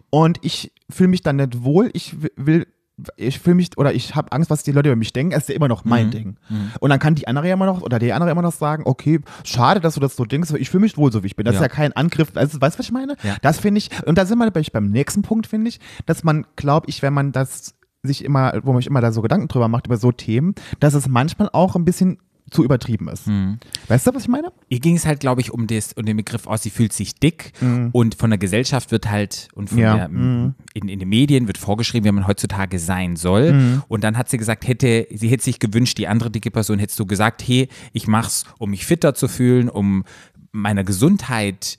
und 0.10 0.40
ich 0.42 0.72
fühle 0.90 1.10
mich 1.10 1.22
dann 1.22 1.36
nicht 1.38 1.64
wohl, 1.64 1.90
ich 1.94 2.16
will. 2.36 2.68
Ich 3.16 3.40
fühle 3.40 3.56
mich 3.56 3.70
oder 3.78 3.94
ich 3.94 4.16
habe 4.16 4.32
Angst, 4.32 4.50
was 4.50 4.64
die 4.64 4.72
Leute 4.72 4.90
über 4.90 4.96
mich 4.96 5.14
denken. 5.14 5.32
Es 5.34 5.44
ist 5.44 5.50
ja 5.50 5.56
immer 5.56 5.68
noch 5.68 5.86
mein 5.86 6.08
Mhm. 6.08 6.12
Ding. 6.12 6.36
Und 6.80 6.90
dann 6.90 7.00
kann 7.00 7.16
die 7.16 7.28
andere 7.28 7.48
ja 7.48 7.54
immer 7.54 7.66
noch 7.66 7.82
oder 7.82 8.00
der 8.00 8.16
andere 8.16 8.32
immer 8.32 8.42
noch 8.42 8.52
sagen, 8.54 8.84
okay, 8.86 9.20
schade, 9.44 9.80
dass 9.80 9.94
du 9.96 10.00
das 10.00 10.16
so 10.16 10.26
denkst, 10.26 10.52
ich 10.58 10.70
fühle 10.70 10.82
mich 10.82 10.98
wohl 10.98 11.12
so, 11.12 11.24
wie 11.24 11.28
ich 11.28 11.36
bin. 11.36 11.46
Das 11.46 11.56
Ja. 11.56 11.62
ist 11.62 11.64
ja 11.64 11.70
kein 11.70 11.94
Angriff. 11.94 12.32
Also, 12.36 12.60
weißt 12.62 12.76
du, 12.76 12.80
was 12.80 12.86
ich 12.86 12.92
meine? 12.92 13.16
Ja. 13.24 13.36
Das 13.42 13.60
finde 13.60 13.80
ich, 13.80 13.90
und 14.06 14.18
da 14.18 14.26
sind 14.26 14.38
wir 14.38 14.50
bei- 14.52 14.64
beim 14.72 14.90
nächsten 14.90 15.22
Punkt, 15.22 15.48
finde 15.48 15.70
ich, 15.70 15.80
dass 16.06 16.24
man, 16.24 16.46
glaube 16.56 16.88
ich, 16.90 17.02
wenn 17.02 17.14
man 17.14 17.32
das 17.32 17.76
sich 18.04 18.24
immer, 18.24 18.54
wo 18.64 18.72
man 18.72 18.82
sich 18.82 18.88
immer 18.88 19.02
da 19.02 19.12
so 19.12 19.22
Gedanken 19.22 19.50
drüber 19.50 19.68
macht, 19.68 19.88
über 19.88 19.98
so 19.98 20.12
Themen, 20.14 20.56
dass 20.80 20.94
es 20.94 21.08
manchmal 21.10 21.50
auch 21.52 21.76
ein 21.76 21.84
bisschen 21.86 22.18
zu 22.50 22.64
übertrieben 22.64 23.08
ist. 23.08 23.28
Mhm. 23.28 23.60
Weißt 23.88 24.08
du, 24.08 24.14
was 24.14 24.24
ich 24.24 24.28
meine? 24.30 24.52
Ihr 24.70 24.80
ging 24.80 24.96
es 24.96 25.06
halt, 25.06 25.20
glaube 25.20 25.42
ich, 25.42 25.52
um, 25.52 25.68
das, 25.68 25.94
um 25.94 26.06
den 26.06 26.18
Begriff 26.18 26.48
aus, 26.48 26.64
sie 26.64 26.70
fühlt 26.70 26.94
sich 26.94 27.16
dick 27.16 27.54
und 27.92 28.16
von 28.16 28.30
der 28.30 28.40
Gesellschaft 28.40 28.92
wird 28.92 29.10
halt 29.10 29.48
und 29.56 29.70
von 29.70 29.78
Ja, 29.80 29.96
der, 29.96 30.10
in, 30.10 30.54
in 30.74 31.00
den 31.00 31.10
Medien 31.10 31.48
wird 31.48 31.58
vorgeschrieben, 31.58 32.06
wie 32.06 32.12
man 32.12 32.28
heutzutage 32.28 32.80
sein 32.80 33.16
soll. 33.16 33.82
Und 33.88 34.04
dann 34.04 34.18
hat 34.18 34.30
sie 34.30 34.38
gesagt, 34.38 34.68
hätte, 34.68 35.08
sie 35.12 35.28
hätte 35.30 35.44
sich 35.44 35.60
gewünscht, 35.60 35.98
die 35.98 36.08
andere 36.08 36.32
dicke 36.32 36.52
Person 36.52 36.80
hättest 36.80 37.00
du 37.00 37.06
gesagt, 37.06 37.46
hey, 37.48 37.70
ich 37.94 38.08
mach's, 38.08 38.46
um 38.58 38.72
mich 38.72 38.86
fitter 38.86 39.14
zu 39.14 39.28
fühlen, 39.28 39.70
um 39.70 40.04
meiner 40.52 40.84
Gesundheit 40.84 41.78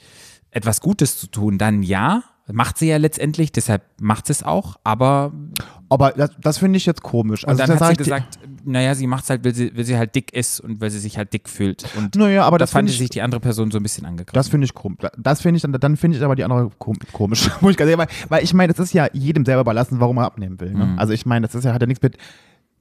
etwas 0.50 0.81
Gutes 0.81 1.19
zu 1.19 1.26
tun, 1.26 1.58
dann 1.58 1.82
ja. 1.82 2.25
Macht 2.52 2.78
sie 2.78 2.88
ja 2.88 2.96
letztendlich, 2.96 3.52
deshalb 3.52 3.84
macht 4.00 4.26
sie 4.26 4.32
es 4.32 4.43
auch, 4.43 4.75
aber 4.82 5.32
Aber 5.90 6.12
das, 6.12 6.31
das 6.40 6.58
finde 6.58 6.76
ich 6.76 6.87
jetzt 6.87 7.02
komisch. 7.02 7.42
und 7.44 7.50
Also, 7.50 7.64
dann 7.66 7.78
da 7.78 7.84
hat 7.84 7.90
sie 7.90 7.96
gesagt, 8.04 8.38
naja, 8.64 8.94
sie 8.94 9.06
macht 9.06 9.25
es 9.25 9.31
halt, 9.31 9.44
weil 9.44 9.54
sie, 9.54 9.76
weil 9.76 9.84
sie 9.84 9.96
halt 9.98 10.14
dick 10.14 10.32
ist 10.32 10.60
und 10.60 10.81
weil 10.81 10.88
sie 10.90 10.98
sich 11.00 11.19
halt 11.19 11.32
dick 11.32 11.48
fühlt. 11.48 11.84
Und 11.96 12.14
Naja, 12.14 12.44
aber 12.44 12.58
da 12.58 12.62
das 12.62 12.70
fand 12.70 12.88
ich- 12.88 12.96
sich 12.98 13.10
die 13.10 13.20
andere 13.22 13.40
Person 13.40 13.70
so 13.72 13.78
ein 13.78 13.82
bisschen 13.82 14.06
angegriffen. 14.06 14.34
Das 14.34 14.48
finde 14.48 14.66
ich 14.66 14.75
komisch. 14.75 14.98
Das 15.19 15.42
finde 15.42 15.56
ich 15.56 15.62
dann, 15.62 15.72
dann 15.72 15.96
finde 15.96 16.16
ich 16.16 16.22
aber 16.25 16.37
die 16.37 16.44
andere 16.44 16.70
kom 16.78 16.96
komisch. 17.12 17.50
Muss 17.60 17.72
ich 17.72 17.76
ganz 17.76 17.90
ehrlich, 17.90 17.98
weil, 18.08 18.28
weil 18.31 18.44
ich 18.44 18.54
meine, 18.54 18.72
es 18.72 18.78
ist 18.78 18.92
ja 18.94 19.08
jedem 19.12 19.44
selber 19.44 19.62
überlassen, 19.62 19.98
warum 20.00 20.19
er 20.19 20.25
abnehmen 20.26 20.60
will. 20.60 20.72
Ne? 20.72 20.94
Also 20.96 21.12
ich 21.12 21.26
meine, 21.26 21.46
das 21.46 21.54
ist 21.56 21.64
ja, 21.64 21.72
hat 21.75 21.81
ja 21.81 21.87
nichts 21.88 22.02
mit, 22.02 22.16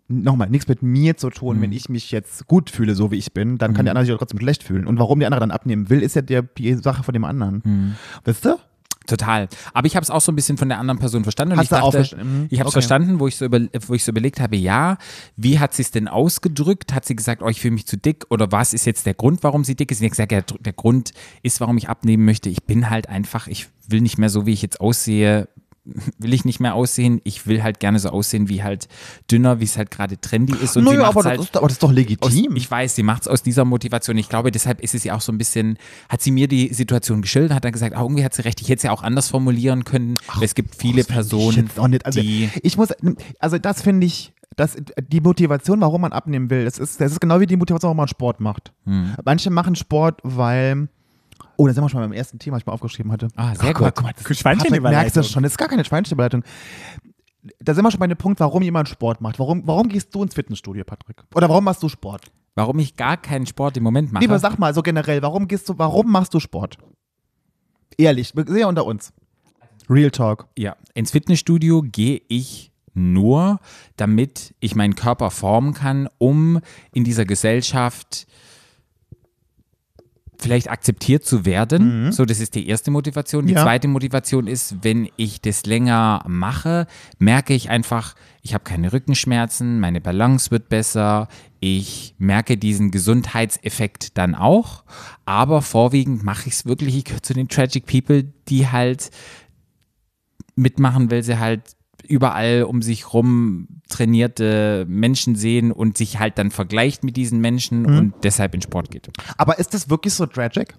nochmal, 0.08 0.50
nichts 0.50 0.68
mit 0.68 0.82
mir 0.84 1.18
zu 1.18 1.30
tun. 1.30 1.62
Wenn 1.62 1.72
ich 1.72 1.90
mich 1.90 2.12
jetzt 2.12 2.48
gut 2.48 2.70
fühle, 2.70 2.94
so 2.96 3.12
wie 3.12 3.16
ich 3.18 3.34
bin, 3.34 3.58
dann 3.58 3.74
kann 3.74 3.86
der 3.86 3.94
andere 3.94 4.06
sich 4.06 4.14
auch 4.14 4.20
trotzdem 4.20 4.40
schlecht 4.40 4.64
fühlen. 4.64 4.86
Und 4.86 5.00
warum 5.00 5.20
der 5.20 5.28
andere 5.28 5.40
dann 5.40 5.52
abnehmen 5.52 5.90
will, 5.90 6.02
ist 6.02 6.16
ja 6.16 6.22
der, 6.22 6.44
die 6.44 6.74
Sache 6.76 7.04
von 7.04 7.14
dem 7.14 7.24
anderen. 7.24 7.96
Weißt 8.26 8.46
du? 8.46 8.56
Total. 9.10 9.48
Aber 9.74 9.88
ich 9.88 9.96
habe 9.96 10.04
es 10.04 10.10
auch 10.10 10.22
so 10.22 10.32
ein 10.32 10.36
bisschen 10.36 10.58
von 10.58 10.70
der 10.70 10.80
anderen 10.80 11.00
Person 11.00 11.24
verstanden. 11.24 11.54
Und 11.54 11.60
Hast 11.60 11.66
ich 11.66 11.72
auch 11.74 11.92
dachte, 11.92 11.98
verstanden? 11.98 12.40
Mhm. 12.42 12.48
ich 12.50 12.60
habe 12.60 12.68
es 12.70 12.74
Okay. 12.76 12.82
verstanden, 12.82 13.20
wo 13.20 13.28
ich, 13.28 13.36
so 13.36 13.46
über, 13.46 13.60
wo 13.88 13.94
ich 13.94 14.04
so 14.04 14.12
überlegt 14.12 14.40
habe, 14.40 14.56
ja, 14.56 14.98
wie 15.36 15.60
hat 15.60 15.74
sie 15.74 15.82
es 15.82 15.92
denn 15.92 16.08
ausgedrückt? 16.08 16.94
Hat 16.94 17.06
sie 17.06 17.16
gesagt, 17.16 17.42
oh, 17.42 17.48
ich 17.50 17.60
fühle 17.60 17.74
mich 17.74 17.88
zu 17.88 17.98
dick? 17.98 18.26
Oder 18.30 18.52
was 18.52 18.74
ist 18.74 18.86
jetzt 18.86 19.06
der 19.06 19.14
Grund, 19.14 19.44
warum 19.44 19.64
sie 19.64 19.76
dick 19.76 19.92
ist? 19.92 20.02
Hat 20.02 20.10
gesagt, 20.12 20.32
ja, 20.32 20.42
der 20.42 20.74
Grund 20.74 21.12
ist, 21.44 21.60
warum 21.60 21.78
ich 21.78 21.90
abnehmen 21.90 22.26
möchte. 22.26 22.50
Ich 22.50 22.64
bin 22.64 22.90
halt 22.90 23.10
einfach, 23.10 23.48
ich 23.48 23.68
will 23.88 24.02
nicht 24.02 24.18
mehr 24.18 24.30
so, 24.30 24.46
wie 24.46 24.54
ich 24.54 24.62
jetzt 24.62 24.80
aussehe, 24.80 25.50
will 26.18 26.34
ich 26.34 26.46
nicht 26.46 26.60
mehr 26.60 26.76
aussehen. 26.76 27.22
Ich 27.24 27.48
will 27.48 27.64
halt 27.64 27.80
gerne 27.80 28.00
so 28.00 28.10
aussehen 28.10 28.50
wie 28.50 28.64
halt 28.64 28.88
dünner, 29.32 29.60
wie 29.60 29.64
es 29.64 29.78
halt 29.78 29.92
gerade 29.92 30.20
trendy 30.20 30.54
ist. 30.62 30.78
Und 30.78 30.86
Naja, 30.86 31.06
aber, 31.06 31.24
halt 31.24 31.40
das 31.40 31.46
ist, 31.46 31.58
aber 31.58 31.68
das 31.68 31.74
ist 31.76 31.84
doch 31.84 31.90
aus, 31.90 31.96
legitim. 31.96 32.56
ich 32.56 32.70
weiß, 32.70 32.96
sie 32.96 33.04
macht 33.04 33.24
es 33.24 33.28
aus 33.28 33.44
dieser 33.44 33.66
Motivation. 33.66 34.18
Ich 34.18 34.30
glaube, 34.30 34.52
deshalb 34.52 34.82
ist 34.82 34.96
es 34.96 35.04
ja 35.04 35.16
auch 35.16 35.22
so 35.22 35.32
ein 35.32 35.38
bisschen, 35.38 35.78
hat 36.10 36.22
sie 36.22 36.32
mir 36.32 36.48
die 36.48 36.74
Situation 36.74 37.22
geschildert, 37.22 37.54
hat 37.54 37.66
dann 37.66 37.72
gesagt, 37.72 37.96
ah, 37.96 38.02
irgendwie 38.02 38.24
hat 38.24 38.34
sie 38.34 38.44
recht, 38.44 38.62
ich 38.62 38.70
hätte 38.70 38.78
es 38.78 38.84
ja 38.84 38.92
auch 38.92 39.04
anders 39.04 39.30
formulieren 39.30 39.84
können. 39.84 40.16
weil 40.36 40.44
es 40.44 40.56
gibt 40.56 40.76
viele 40.76 41.02
ich 41.02 41.08
Personen, 41.08 41.70
nicht. 41.90 42.06
Also, 42.06 42.22
die 42.22 42.50
ich 42.64 42.78
muss, 42.78 42.90
also 43.40 43.58
das 43.58 43.82
finde 43.82 44.06
ich, 44.06 44.34
das, 44.56 44.78
die 45.02 45.22
Motivation, 45.22 45.80
warum 45.82 46.02
man 46.02 46.12
abnehmen 46.12 46.50
will, 46.50 46.66
das 46.66 46.80
ist, 46.80 47.00
das 47.00 47.14
ist 47.14 47.22
genau 47.22 47.40
wie 47.40 47.46
die 47.46 47.56
Motivation, 47.56 47.90
warum 47.90 47.98
man 47.98 48.08
Sport 48.08 48.40
macht. 48.42 48.74
Hm. 48.86 49.16
Manche 49.24 49.50
machen 49.50 49.76
Sport, 49.76 50.20
weil. 50.24 50.90
Oh, 51.58 51.68
da 51.68 51.74
sind 51.74 51.84
wir 51.84 51.90
schon 51.90 52.00
beim 52.02 52.14
ersten 52.14 52.40
Thema, 52.40 52.56
was 52.56 52.62
ich 52.64 52.66
mal 52.68 52.74
aufgeschrieben 52.74 53.12
hatte. 53.12 53.28
Ah, 53.36 53.54
sehr 53.56 53.70
Ach, 53.70 53.74
guck 53.74 53.82
mal, 53.82 53.88
gut. 53.88 53.96
guck 53.96 54.04
mal, 54.06 54.14
das- 54.14 54.38
Schweinchenüberleitung. 54.38 55.02
Merkst 55.02 55.16
du 55.18 55.24
schon, 55.24 55.44
das 55.44 55.54
ist 55.54 55.58
gar 55.58 55.68
keine 55.68 55.84
Schweinchenüberleitung. 55.86 56.44
Da 57.60 57.74
sind 57.74 57.84
wir 57.84 57.92
schon 57.92 58.00
bei 58.00 58.08
dem 58.08 58.18
Punkt, 58.18 58.40
warum 58.40 58.62
jemand 58.64 58.90
Sport 58.90 59.22
macht. 59.22 59.40
Warum, 59.40 59.66
warum 59.66 59.88
gehst 59.90 60.14
du 60.14 60.24
ins 60.24 60.36
Fitnessstudio, 60.36 60.84
Patrick? 60.84 61.24
Oder 61.34 61.50
warum 61.50 61.64
machst 61.64 61.82
du 61.84 61.90
Sport? 61.90 62.32
warum 62.56 62.78
ich 62.80 62.98
gar 62.98 63.16
keinen 63.16 63.46
Sport 63.46 63.78
im 63.78 63.84
Moment 63.84 64.12
mache. 64.12 64.22
Lieber 64.22 64.38
sag 64.38 64.60
mal 64.60 64.74
so 64.74 64.82
generell, 64.82 65.22
warum 65.22 65.48
gehst 65.48 65.70
du, 65.70 65.78
warum 65.78 66.12
machst 66.12 66.34
du 66.34 66.42
Sport? 66.42 66.78
Ehrlich, 67.98 68.34
sehr 68.48 68.68
unter 68.68 68.86
uns. 68.86 69.14
Real 69.90 70.12
Talk. 70.12 70.48
Ja, 70.58 70.76
ins 70.94 71.12
Fitnessstudio 71.12 71.84
gehe 71.84 72.22
ich 72.28 72.74
nur, 72.94 73.60
damit 73.96 74.54
ich 74.60 74.76
meinen 74.76 74.96
Körper 74.96 75.32
formen 75.32 75.74
kann, 75.74 76.10
um 76.18 76.60
in 76.92 77.06
dieser 77.06 77.24
Gesellschaft 77.24 78.28
vielleicht 80.40 80.70
akzeptiert 80.72 81.26
zu 81.26 81.46
werden. 81.46 82.12
So, 82.14 82.26
das 82.26 82.40
ist 82.40 82.56
die 82.56 82.68
erste 82.68 82.92
Motivation. 82.92 83.46
Die 83.46 83.52
Mhm. 83.54 83.58
Ja. 83.58 83.64
zweite 83.64 83.88
Motivation 83.90 84.48
ist, 84.48 84.78
wenn 84.82 85.10
ich 85.18 85.42
das 85.42 85.66
länger 85.66 86.24
mache, 86.28 86.88
merke 87.18 87.54
ich 87.54 87.70
einfach, 87.70 88.16
ich 88.42 88.54
habe 88.54 88.64
keine 88.64 88.94
Rückenschmerzen, 88.94 89.80
meine 89.82 90.00
Balance 90.02 90.50
wird 90.50 90.70
besser, 90.70 91.28
ich 91.60 92.16
merke 92.18 92.58
diesen 92.58 92.90
Gesundheitseffekt 92.90 94.18
dann 94.18 94.34
auch, 94.34 94.86
aber 95.26 95.62
vorwiegend 95.62 96.24
mache 96.24 96.48
ich 96.48 96.54
es 96.54 96.66
wirklich, 96.66 96.96
ich 96.96 97.04
gehöre 97.04 97.22
zu 97.22 97.34
den 97.34 97.50
Tragic 97.50 97.86
People, 97.86 98.24
die 98.48 98.68
halt 98.70 99.12
mitmachen, 100.56 101.12
weil 101.12 101.24
sie 101.24 101.38
halt 101.40 101.62
überall 102.10 102.64
um 102.64 102.82
sich 102.82 103.14
rum 103.14 103.68
trainierte 103.88 104.86
Menschen 104.88 105.36
sehen 105.36 105.72
und 105.72 105.98
sich 105.98 106.20
halt 106.20 106.38
dann 106.38 106.52
vergleicht 106.52 107.04
mit 107.04 107.16
diesen 107.18 107.40
Menschen 107.40 107.84
Mhm. 107.84 107.98
und 107.98 108.14
deshalb 108.24 108.54
in 108.56 108.62
Sport 108.62 108.92
geht. 108.92 109.10
Aber 109.38 109.60
ist 109.60 109.74
das 109.74 109.90
wirklich 109.90 110.14
so 110.14 110.26
tragic? 110.26 110.76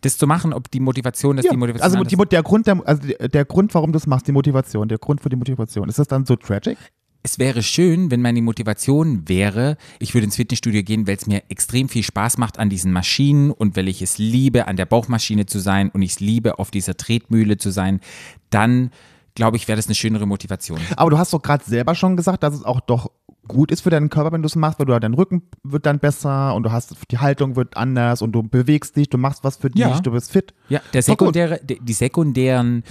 Das 0.00 0.16
zu 0.16 0.26
machen, 0.26 0.54
ob 0.54 0.70
die 0.70 0.80
Motivation 0.80 1.36
ist, 1.36 1.50
die 1.50 1.56
Motivation 1.56 1.98
also 1.98 2.04
die, 2.04 2.16
der, 2.30 2.42
Grund, 2.42 2.66
der, 2.66 2.80
also 2.86 3.02
der 3.06 3.44
Grund, 3.44 3.74
warum 3.74 3.92
du 3.92 3.98
es 3.98 4.06
machst, 4.06 4.26
die 4.26 4.32
Motivation, 4.32 4.88
der 4.88 4.98
Grund 4.98 5.20
für 5.20 5.28
die 5.28 5.36
Motivation, 5.36 5.88
ist 5.90 5.98
das 5.98 6.08
dann 6.08 6.24
so 6.24 6.36
tragic? 6.36 6.78
es 7.22 7.38
wäre 7.38 7.62
schön, 7.62 8.10
wenn 8.10 8.22
meine 8.22 8.40
Motivation 8.40 9.28
wäre, 9.28 9.76
ich 9.98 10.14
würde 10.14 10.24
ins 10.24 10.36
Fitnessstudio 10.36 10.82
gehen, 10.82 11.06
weil 11.06 11.16
es 11.16 11.26
mir 11.26 11.42
extrem 11.48 11.88
viel 11.88 12.02
Spaß 12.02 12.38
macht 12.38 12.58
an 12.58 12.70
diesen 12.70 12.92
Maschinen 12.92 13.50
und 13.50 13.76
weil 13.76 13.88
ich 13.88 14.00
es 14.00 14.16
liebe, 14.16 14.66
an 14.66 14.76
der 14.76 14.86
Bauchmaschine 14.86 15.46
zu 15.46 15.58
sein 15.58 15.90
und 15.90 16.02
ich 16.02 16.12
es 16.12 16.20
liebe, 16.20 16.58
auf 16.58 16.70
dieser 16.70 16.96
Tretmühle 16.96 17.58
zu 17.58 17.70
sein, 17.70 18.00
dann 18.48 18.90
glaube 19.34 19.56
ich, 19.56 19.68
wäre 19.68 19.76
das 19.76 19.86
eine 19.86 19.94
schönere 19.94 20.26
Motivation. 20.26 20.78
Aber 20.96 21.10
du 21.10 21.18
hast 21.18 21.32
doch 21.32 21.42
gerade 21.42 21.64
selber 21.64 21.94
schon 21.94 22.16
gesagt, 22.16 22.42
dass 22.42 22.54
es 22.54 22.64
auch 22.64 22.80
doch 22.80 23.10
gut 23.48 23.70
ist 23.72 23.80
für 23.80 23.90
deinen 23.90 24.10
Körper, 24.10 24.32
wenn 24.32 24.42
du 24.42 24.46
es 24.46 24.54
machst, 24.56 24.78
weil 24.78 24.86
du 24.86 24.98
dein 24.98 25.14
Rücken 25.14 25.42
wird 25.64 25.86
dann 25.86 25.98
besser 25.98 26.54
und 26.54 26.62
du 26.64 26.72
hast 26.72 26.94
die 27.10 27.18
Haltung 27.18 27.56
wird 27.56 27.76
anders 27.76 28.22
und 28.22 28.32
du 28.32 28.42
bewegst 28.42 28.96
dich, 28.96 29.08
du 29.08 29.18
machst 29.18 29.42
was 29.42 29.56
für 29.56 29.70
dich, 29.70 29.80
Ja. 29.80 29.98
du 30.00 30.12
bist 30.12 30.30
fit. 30.30 30.54
Ja, 30.68 30.80
der 30.92 31.02
sekundäre, 31.02 31.60
die 31.64 31.92
sekundären 31.92 32.84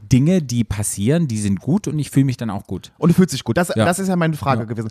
Dinge, 0.00 0.40
die 0.42 0.62
passieren, 0.62 1.26
die 1.26 1.38
sind 1.38 1.58
gut 1.60 1.88
und 1.88 1.98
ich 1.98 2.10
fühle 2.10 2.26
mich 2.26 2.36
dann 2.36 2.50
auch 2.50 2.66
gut. 2.68 2.92
Und 2.98 3.08
du 3.08 3.14
fühlst 3.14 3.34
dich 3.34 3.42
gut. 3.42 3.56
Das, 3.56 3.68
Ja. 3.74 3.84
das 3.84 3.98
ist 3.98 4.06
ja 4.08 4.14
meine 4.14 4.36
Frage 4.36 4.60
Ja. 4.60 4.66
gewesen. 4.66 4.90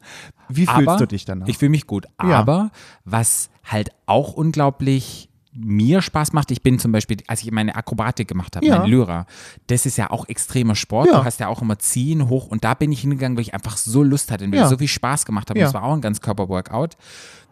Wie 0.49 0.65
fühlst 0.65 0.87
Aber 0.89 0.97
du 0.97 1.07
dich 1.07 1.23
danach? 1.23 1.47
Ich 1.47 1.57
fühle 1.57 1.69
mich 1.69 1.87
gut. 1.87 2.05
Aber 2.17 2.71
was 3.05 3.49
halt 3.63 3.91
auch 4.07 4.33
unglaublich 4.33 5.29
mir 5.55 6.01
Spaß 6.01 6.33
macht, 6.33 6.51
ich 6.51 6.61
bin 6.61 6.79
zum 6.79 6.91
Beispiel, 6.91 7.17
als 7.27 7.41
ich 7.43 7.51
meine 7.51 7.75
Akrobatik 7.75 8.27
gemacht 8.27 8.55
habe, 8.55 8.65
Ja. 8.65 8.79
mein 8.79 8.89
Lyra, 8.89 9.25
das 9.67 9.85
ist 9.85 9.97
ja 9.97 10.11
auch 10.11 10.27
extremer 10.27 10.75
Sport. 10.75 11.07
Ja. 11.07 11.19
Du 11.19 11.25
hast 11.25 11.39
ja 11.39 11.47
auch 11.47 11.61
immer 11.61 11.79
Ziehen 11.79 12.27
hoch 12.29 12.47
und 12.47 12.63
da 12.63 12.73
bin 12.73 12.91
ich 12.91 13.01
hingegangen, 13.01 13.37
weil 13.37 13.43
ich 13.43 13.53
einfach 13.53 13.77
so 13.77 14.03
Lust 14.03 14.31
hatte 14.31 14.43
und 14.45 14.49
mir 14.51 14.57
Ja. 14.57 14.67
so 14.67 14.77
viel 14.77 14.87
Spaß 14.87 15.25
gemacht 15.25 15.49
habe. 15.49 15.59
Ja. 15.59 15.67
Es 15.67 15.73
war 15.73 15.83
auch 15.83 15.93
ein 15.93 16.01
ganz 16.01 16.21
Körperworkout. 16.21 16.89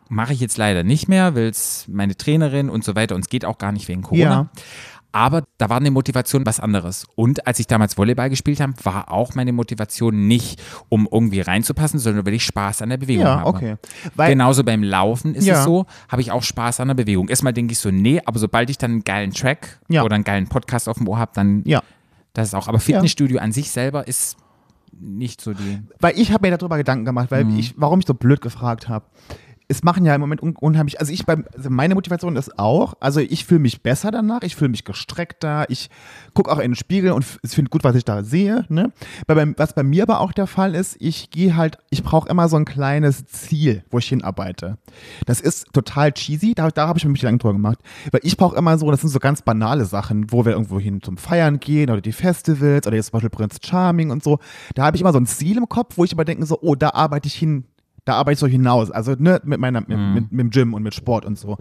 Mache 0.10 0.34
ich 0.34 0.42
jetzt 0.42 0.58
leider 0.58 0.84
nicht 0.84 1.08
mehr, 1.08 1.34
weil 1.34 1.46
es 1.48 1.86
meine 1.88 2.16
Trainerin 2.16 2.70
und 2.70 2.84
so 2.84 2.94
weiter 2.96 3.16
und 3.16 3.22
es 3.22 3.30
geht 3.30 3.46
auch 3.46 3.58
gar 3.58 3.72
nicht 3.72 3.88
wegen 3.88 4.02
Corona. 4.02 4.24
Ja. 4.24 4.48
Aber 5.16 5.44
da 5.60 5.70
war 5.70 5.78
eine 5.78 5.92
Motivation 5.92 6.44
was 6.46 6.60
anderes. 6.60 7.06
Und 7.16 7.46
als 7.46 7.60
ich 7.60 7.68
damals 7.68 7.98
Volleyball 7.98 8.30
gespielt 8.32 8.60
habe, 8.60 8.74
war 8.84 9.12
auch 9.12 9.36
meine 9.36 9.54
Motivation 9.54 10.28
nicht, 10.28 10.62
um 10.90 11.08
irgendwie 11.10 11.40
reinzupassen, 11.42 12.00
sondern 12.00 12.26
weil 12.26 12.34
ich 12.34 12.44
Spaß 12.44 12.82
an 12.82 12.90
der 12.90 12.98
Bewegung 12.98 13.26
ja, 13.26 13.40
habe. 13.42 13.50
okay. 13.50 13.76
Weil, 14.16 14.32
Genauso 14.32 14.64
beim 14.64 14.82
Laufen 14.84 15.36
ist 15.36 15.46
Ja. 15.46 15.60
es 15.60 15.64
so, 15.66 15.86
habe 16.10 16.22
ich 16.22 16.32
auch 16.32 16.42
Spaß 16.44 16.80
an 16.80 16.88
der 16.88 16.96
Bewegung. 16.96 17.30
Erstmal 17.30 17.54
denke 17.54 17.74
ich 17.74 17.80
so, 17.80 17.92
nee, 17.92 18.22
aber 18.26 18.40
sobald 18.40 18.70
ich 18.72 18.78
dann 18.80 18.92
einen 18.92 19.04
geilen 19.04 19.32
Track 19.32 19.80
Ja. 19.88 20.02
oder 20.04 20.16
einen 20.16 20.24
geilen 20.24 20.48
Podcast 20.48 20.90
auf 20.90 20.98
dem 20.98 21.08
Ohr 21.08 21.20
habe, 21.20 21.32
dann 21.36 21.62
ja. 21.66 21.82
das 22.34 22.48
ist 22.48 22.54
auch. 22.56 22.68
Aber 22.68 22.80
Fitnessstudio 22.80 23.38
an 23.40 23.52
sich 23.52 23.70
selber 23.70 24.08
ist 24.08 24.36
nicht 25.00 25.42
so 25.42 25.54
die. 25.54 25.82
Weil 26.00 26.18
ich 26.20 26.32
habe 26.32 26.48
mir 26.48 26.58
darüber 26.58 26.78
Gedanken 26.78 27.06
gemacht, 27.06 27.30
weil 27.30 27.44
Mhm. 27.46 27.60
ich, 27.60 27.74
warum 27.78 28.00
ich 28.00 28.08
so 28.08 28.14
blöd 28.16 28.42
gefragt 28.42 28.90
habe. 28.90 29.06
Es 29.68 29.84
machen 29.84 30.06
ja 30.06 30.14
im 30.14 30.22
Moment 30.22 30.42
un 30.42 30.56
unheimlich, 30.56 31.00
also 31.00 31.12
ich 31.12 31.26
beim, 31.26 31.46
also 31.56 31.70
meine 31.70 31.96
Motivation 31.96 32.36
ist 32.36 32.60
auch, 32.60 32.96
also 33.00 33.20
ich 33.20 33.46
fühle 33.46 33.62
mich 33.62 33.82
besser 33.82 34.12
danach, 34.12 34.42
ich 34.44 34.56
fühle 34.56 34.70
mich 34.70 34.84
gestreckter, 34.84 35.70
ich 35.70 35.90
gucke 36.34 36.52
auch 36.52 36.58
in 36.60 36.72
den 36.72 36.76
Spiegel 36.76 37.12
und 37.12 37.24
finde 37.24 37.70
gut, 37.70 37.84
was 37.84 37.96
ich 37.96 38.06
da 38.06 38.24
sehe. 38.24 38.66
Ne? 38.70 38.92
Weil 39.28 39.36
beim, 39.36 39.56
was 39.58 39.74
bei 39.74 39.84
mir 39.84 40.04
aber 40.04 40.20
auch 40.20 40.32
der 40.32 40.48
Fall 40.48 40.76
ist, 40.76 40.98
ich 41.00 41.30
gehe 41.30 41.56
halt, 41.56 41.78
ich 41.90 42.04
brauche 42.04 42.30
immer 42.30 42.50
so 42.50 42.58
ein 42.58 42.66
kleines 42.66 43.26
Ziel, 43.26 43.84
wo 43.90 44.00
ich 44.00 44.08
hinarbeite. 44.08 44.78
Das 45.26 45.42
ist 45.42 45.72
total 45.74 46.12
cheesy, 46.12 46.54
da, 46.54 46.70
da 46.70 46.88
habe 46.88 47.00
ich 47.00 47.06
mir 47.06 47.14
Gedanken 47.14 47.40
drüber 47.40 47.54
gemacht. 47.54 47.80
Weil 48.12 48.22
ich 48.24 48.38
brauche 48.38 48.56
immer 48.56 48.78
so, 48.78 48.90
das 48.92 49.02
sind 49.02 49.10
so 49.10 49.20
ganz 49.20 49.42
banale 49.42 49.86
Sachen, 49.86 50.32
wo 50.32 50.46
wir 50.46 50.54
irgendwo 50.54 50.80
hin 50.80 51.02
zum 51.02 51.18
Feiern 51.18 51.60
gehen 51.60 51.90
oder 51.90 52.02
die 52.02 52.12
Festivals 52.12 52.86
oder 52.88 52.96
jetzt 52.96 53.08
zum 53.08 53.14
Beispiel 53.14 53.30
Prince 53.30 53.60
Charming 53.64 54.12
und 54.12 54.24
so. 54.24 54.40
Da 54.76 54.86
habe 54.86 54.98
ich 54.98 55.02
immer 55.02 55.14
so 55.14 55.20
ein 55.20 55.26
Ziel 55.26 55.58
im 55.58 55.70
Kopf, 55.70 55.98
wo 55.98 56.04
ich 56.04 56.14
immer 56.14 56.26
denke 56.26 56.46
so, 56.46 56.60
oh, 56.62 56.76
da 56.76 56.90
arbeite 56.90 57.28
ich 57.28 57.36
hin, 57.36 57.66
da 58.06 58.16
arbeite 58.16 58.34
ich 58.34 58.40
so 58.40 58.48
hinaus. 58.48 58.92
Also 58.92 59.16
ne, 59.18 59.40
mit 59.44 59.60
meiner, 59.60 59.82
mit, 59.82 59.90
mit, 59.90 60.32
mit 60.32 60.40
dem 60.40 60.50
Gym 60.50 60.74
und 60.74 60.84
mit 60.84 60.94
Sport 60.94 61.26
und 61.26 61.38
so. 61.38 61.58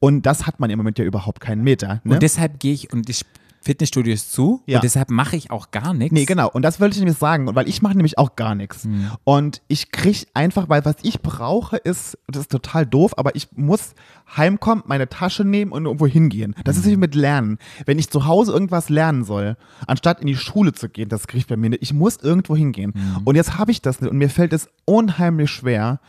Und 0.00 0.26
das 0.26 0.46
hat 0.46 0.60
man 0.60 0.70
im 0.70 0.78
Moment 0.78 0.98
ja 0.98 1.04
überhaupt 1.04 1.40
keinen 1.40 1.62
Meter. 1.62 2.00
Ne? 2.04 2.14
Und 2.14 2.22
deshalb 2.22 2.60
gehe 2.60 2.72
ich 2.72 2.92
und 2.92 3.08
das 3.08 3.24
Fitnessstudio 3.66 4.14
ist 4.14 4.32
zu 4.32 4.62
Ja. 4.66 4.78
und 4.78 4.84
deshalb 4.84 5.10
mache 5.10 5.36
ich 5.36 5.50
auch 5.50 5.70
gar 5.70 5.92
nichts. 5.92 6.12
Nee, 6.14 6.24
genau. 6.24 6.48
Und 6.50 6.62
das 6.62 6.80
wollte 6.80 6.94
ich 6.94 7.00
nämlich 7.00 7.18
sagen, 7.18 7.54
weil 7.54 7.68
ich 7.68 7.82
mache 7.82 7.94
nämlich 7.96 8.16
auch 8.16 8.34
gar 8.36 8.54
nichts. 8.54 8.84
Hm. 8.84 9.10
Und 9.24 9.60
ich 9.68 9.90
kriege 9.92 10.24
einfach, 10.34 10.68
weil 10.68 10.84
was 10.84 10.96
ich 11.02 11.20
brauche 11.20 11.76
ist, 11.76 12.16
das 12.28 12.42
ist 12.42 12.50
total 12.50 12.86
doof, 12.86 13.18
aber 13.18 13.34
ich 13.36 13.48
muss 13.56 13.94
heimkommen, 14.36 14.82
meine 14.86 15.08
Tasche 15.08 15.44
nehmen 15.44 15.72
und 15.72 15.84
irgendwo 15.84 16.06
hingehen. 16.06 16.54
Das 16.64 16.76
Hm. 16.76 16.82
ist 16.84 16.90
wie 16.90 16.96
mit 16.96 17.14
Lernen. 17.14 17.58
Wenn 17.84 17.98
ich 17.98 18.08
zu 18.10 18.24
Hause 18.26 18.52
irgendwas 18.52 18.88
lernen 18.88 19.24
soll, 19.24 19.56
anstatt 19.86 20.20
in 20.20 20.26
die 20.28 20.36
Schule 20.36 20.72
zu 20.72 20.88
gehen, 20.88 21.08
das 21.08 21.26
kriege 21.26 21.38
ich 21.38 21.46
bei 21.46 21.56
mir 21.56 21.70
nicht. 21.70 21.82
Ich 21.82 21.92
muss 21.92 22.16
irgendwo 22.16 22.56
hingehen. 22.56 22.92
Hm. 22.94 23.22
Und 23.24 23.34
jetzt 23.36 23.58
habe 23.58 23.70
ich 23.72 23.82
das 23.82 24.00
nicht 24.00 24.10
und 24.10 24.16
mir 24.18 24.30
fällt 24.30 24.52
es 24.52 24.68
unheimlich 24.84 25.50
schwer, 25.50 26.00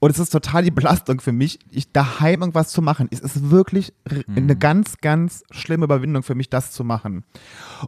und 0.00 0.10
es 0.10 0.18
ist 0.18 0.30
total 0.30 0.62
die 0.62 0.70
Belastung 0.70 1.20
für 1.20 1.32
mich, 1.32 1.58
ich 1.70 1.90
daheim 1.92 2.40
irgendwas 2.40 2.68
zu 2.68 2.82
machen. 2.82 3.08
Es 3.10 3.20
ist 3.20 3.50
wirklich 3.50 3.92
r- 4.04 4.22
eine 4.36 4.54
ganz, 4.56 4.98
ganz 5.00 5.42
schlimme 5.50 5.84
Überwindung 5.84 6.22
für 6.22 6.34
mich, 6.34 6.48
das 6.50 6.70
zu 6.70 6.84
machen. 6.84 7.24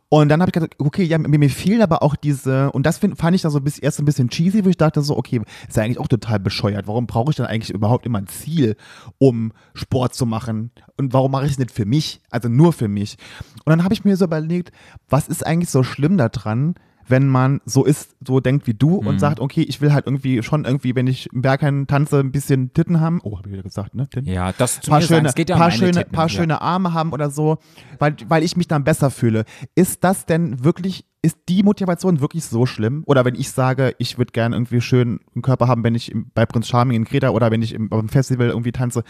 Und 0.09 0.29
dann 0.29 0.41
habe 0.41 0.49
ich 0.49 0.53
gedacht, 0.53 0.75
okay, 0.79 1.05
ja, 1.05 1.19
mir, 1.19 1.39
mir 1.39 1.51
fehlen 1.51 1.83
aber 1.83 2.03
auch 2.03 2.17
diese, 2.17 2.73
und 2.73 2.85
das 2.85 2.99
find, 2.99 3.17
fand 3.17 3.37
ich 3.37 3.43
dann 3.43 3.53
so 3.53 3.61
bisschen, 3.61 3.85
erst 3.85 3.99
ein 4.01 4.05
bisschen 4.05 4.29
cheesy, 4.29 4.65
wo 4.65 4.69
ich 4.69 4.77
dachte 4.77 5.03
so, 5.03 5.17
okay, 5.17 5.41
ist 5.69 5.77
ja 5.77 5.85
eigentlich 5.85 5.99
auch 6.01 6.09
total 6.09 6.41
bescheuert. 6.41 6.87
Warum 6.89 7.07
brauche 7.07 7.31
ich 7.31 7.37
dann 7.37 7.47
eigentlich 7.47 7.71
überhaupt 7.71 8.07
immer 8.07 8.19
ein 8.19 8.27
Ziel, 8.27 8.77
um 9.19 9.53
Sport 9.75 10.15
zu 10.15 10.27
machen? 10.27 10.73
Und 10.97 11.13
warum 11.13 11.31
mache 11.31 11.47
ich 11.47 11.53
es 11.53 11.59
nicht 11.59 11.71
für 11.71 11.87
mich? 11.87 12.21
Also 12.31 12.49
nur 12.49 12.73
für 12.73 12.89
mich. 12.89 13.19
Und 13.65 13.71
dann 13.71 13.85
habe 13.85 13.95
ich 13.95 14.05
mir 14.05 14.17
so 14.17 14.25
überlegt, 14.25 14.73
was 15.09 15.29
ist 15.29 15.47
eigentlich 15.47 15.71
so 15.71 15.83
schlimm 15.83 16.17
daran, 16.17 16.75
wenn 17.09 17.29
man 17.29 17.61
so 17.65 17.85
ist, 17.85 18.15
so 18.27 18.41
denkt 18.41 18.67
wie 18.67 18.75
du 18.75 19.01
Mhm. 19.01 19.07
und 19.07 19.19
sagt, 19.19 19.41
okay, 19.41 19.63
ich 19.63 19.81
will 19.81 19.93
halt 19.93 20.07
irgendwie 20.07 20.43
schon 20.43 20.65
irgendwie, 20.65 20.95
wenn 20.95 21.07
ich 21.07 21.33
im 21.33 21.43
Berghain 21.43 21.87
tanze, 21.87 22.21
ein 22.21 22.33
bisschen 22.33 22.73
Titten 22.73 23.01
haben. 23.01 23.21
Oh, 23.23 23.37
habe 23.39 23.49
ich 23.49 23.53
wieder 23.53 23.63
gesagt, 23.63 23.95
ne? 23.95 24.09
Titten? 24.09 24.29
Ja, 24.31 24.53
das 24.53 24.81
zu 24.81 24.91
paar 24.91 25.01
mir 25.01 25.07
sagen, 25.07 25.19
schöne, 25.19 25.29
es 25.29 25.35
geht 25.35 25.49
ja 25.51 25.57
um 25.57 25.61
paar 25.61 25.69
meine 25.69 25.79
schöne, 25.79 25.93
Titten, 25.93 26.13
paar 26.13 26.25
ja. 26.27 26.29
schöne 26.29 26.61
Arme 26.63 26.93
haben 26.95 27.13
oder 27.13 27.31
so, 27.31 27.59
weil, 27.99 28.17
weil 28.29 28.43
ich 28.43 28.57
mich 28.57 28.69
dann 28.69 28.85
besser 28.85 29.11
fühle. 29.11 29.45
Ist 29.75 30.05
das 30.05 30.27
denn 30.27 30.63
wirklich, 30.65 31.05
ist 31.23 31.37
die 31.49 31.63
Motivation 31.63 32.21
wirklich 32.21 32.45
so 32.45 32.65
schlimm? 32.65 33.03
Oder 33.07 33.25
wenn 33.25 33.35
ich 33.35 33.51
sage, 33.51 33.95
ich 33.99 34.17
würde 34.17 34.33
gerne 34.33 34.57
irgendwie 34.57 34.81
schön 34.81 35.21
einen 35.35 35.43
Körper 35.43 35.69
haben, 35.69 35.85
wenn 35.85 35.95
ich 35.95 36.15
bei 36.35 36.47
Prinz 36.47 36.69
Charming 36.69 36.97
in 36.97 37.05
Kreta 37.05 37.31
oder 37.31 37.51
wenn 37.51 37.63
ich 37.63 37.75
im, 37.75 37.89
beim 37.89 38.09
Festival 38.09 38.49
irgendwie 38.49 38.73
tanze, 38.73 39.03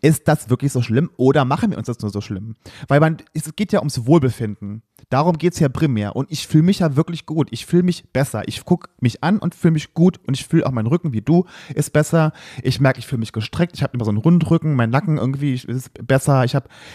ist 0.00 0.26
das 0.28 0.50
wirklich 0.50 0.72
so 0.72 0.82
schlimm 0.82 1.10
oder 1.16 1.44
machen 1.44 1.70
wir 1.70 1.78
uns 1.78 1.86
das 1.86 2.00
nur 2.00 2.10
so 2.10 2.20
schlimm? 2.20 2.56
Weil 2.88 3.00
man, 3.00 3.18
es 3.34 3.54
geht 3.54 3.72
ja 3.72 3.78
ums 3.80 4.06
Wohlbefinden. 4.06 4.82
Darum 5.10 5.38
geht 5.38 5.54
es 5.54 5.58
ja 5.60 5.68
primär. 5.68 6.16
Und 6.16 6.30
ich 6.30 6.46
fühle 6.46 6.64
mich 6.64 6.80
ja 6.80 6.96
wirklich 6.96 7.26
gut. 7.26 7.48
Ich 7.50 7.66
fühle 7.66 7.82
mich 7.82 8.04
besser. 8.12 8.42
Ich 8.46 8.64
gucke 8.64 8.88
mich 9.00 9.22
an 9.22 9.38
und 9.38 9.54
fühle 9.54 9.72
mich 9.72 9.94
gut. 9.94 10.20
Und 10.26 10.34
ich 10.34 10.46
fühle 10.46 10.66
auch 10.66 10.72
meinen 10.72 10.86
Rücken 10.86 11.12
wie 11.12 11.20
du 11.22 11.44
ist 11.74 11.92
besser. 11.92 12.32
Ich 12.62 12.80
merke, 12.80 12.98
ich 12.98 13.06
fühle 13.06 13.20
mich 13.20 13.32
gestreckt. 13.32 13.72
Ich 13.74 13.82
habe 13.82 13.94
immer 13.94 14.04
so 14.04 14.10
einen 14.10 14.18
Rundrücken. 14.18 14.74
Mein 14.76 14.90
Nacken 14.90 15.18
irgendwie 15.18 15.54
ist 15.54 15.90
besser. 16.06 16.44
Ich 16.44 16.52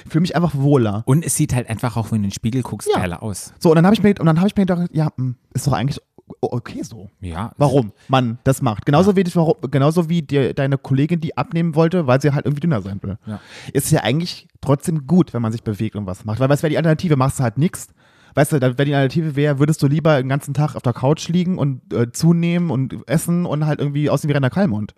fühle 0.07 0.21
mich 0.21 0.35
einfach 0.35 0.55
wohler. 0.55 1.03
Und 1.05 1.25
es 1.25 1.35
sieht 1.35 1.53
halt 1.53 1.69
einfach 1.69 1.97
auch, 1.97 2.05
wenn 2.11 2.19
du 2.21 2.25
in 2.25 2.29
den 2.29 2.31
Spiegel 2.31 2.61
guckst, 2.61 2.89
Ja. 2.93 2.99
geiler 2.99 3.23
aus. 3.23 3.53
So, 3.59 3.69
und 3.69 3.75
dann 3.75 3.85
habe 3.85 3.93
ich 3.95 4.03
mir, 4.03 4.09
und 4.19 4.25
dann 4.25 4.37
habe 4.39 4.47
ich 4.47 4.55
mir 4.55 4.65
gedacht, 4.65 4.89
ja, 4.91 5.09
hm, 5.17 5.35
ist 5.53 5.67
doch 5.67 5.73
eigentlich 5.73 5.99
okay 6.41 6.83
so. 6.83 7.09
Ja. 7.21 7.51
Warum 7.57 7.91
man 8.07 8.39
das 8.43 8.61
macht. 8.61 8.85
Genauso 8.85 9.15
wie, 9.15 9.23
warum, 9.33 9.55
genauso 9.69 10.09
wie 10.09 10.21
die, 10.21 10.53
deine 10.53 10.77
Kollegin, 10.77 11.19
die 11.19 11.37
abnehmen 11.37 11.75
wollte, 11.75 12.07
weil 12.07 12.21
sie 12.21 12.31
halt 12.31 12.45
irgendwie 12.45 12.61
dünner 12.61 12.81
sein 12.81 12.99
will. 13.01 13.17
Ja. 13.25 13.39
Ist 13.73 13.91
ja 13.91 14.01
eigentlich 14.01 14.47
trotzdem 14.61 15.07
gut, 15.07 15.33
wenn 15.33 15.41
man 15.41 15.51
sich 15.51 15.63
bewegt 15.63 15.95
und 15.95 16.05
was 16.05 16.25
macht. 16.25 16.39
Weil 16.39 16.49
was 16.49 16.63
wäre 16.63 16.69
die 16.69 16.77
Alternative? 16.77 17.15
Machst 17.15 17.39
du 17.39 17.43
halt 17.43 17.57
nichts. 17.57 17.89
Weißt 18.35 18.51
du, 18.53 18.61
wäre 18.61 18.85
die 18.85 18.93
Alternative 18.93 19.35
wäre, 19.35 19.59
würdest 19.59 19.81
du 19.81 19.87
lieber 19.87 20.17
den 20.17 20.29
ganzen 20.29 20.53
Tag 20.53 20.75
auf 20.75 20.81
der 20.81 20.93
Couch 20.93 21.27
liegen 21.29 21.57
und 21.57 21.93
äh, 21.93 22.11
zunehmen 22.11 22.69
und 22.69 23.07
essen 23.07 23.45
und 23.45 23.65
halt 23.65 23.79
irgendwie 23.79 24.09
aussehen 24.09 24.29
wie 24.29 24.33
Rainer 24.33 24.49
Kallmund. 24.49 24.93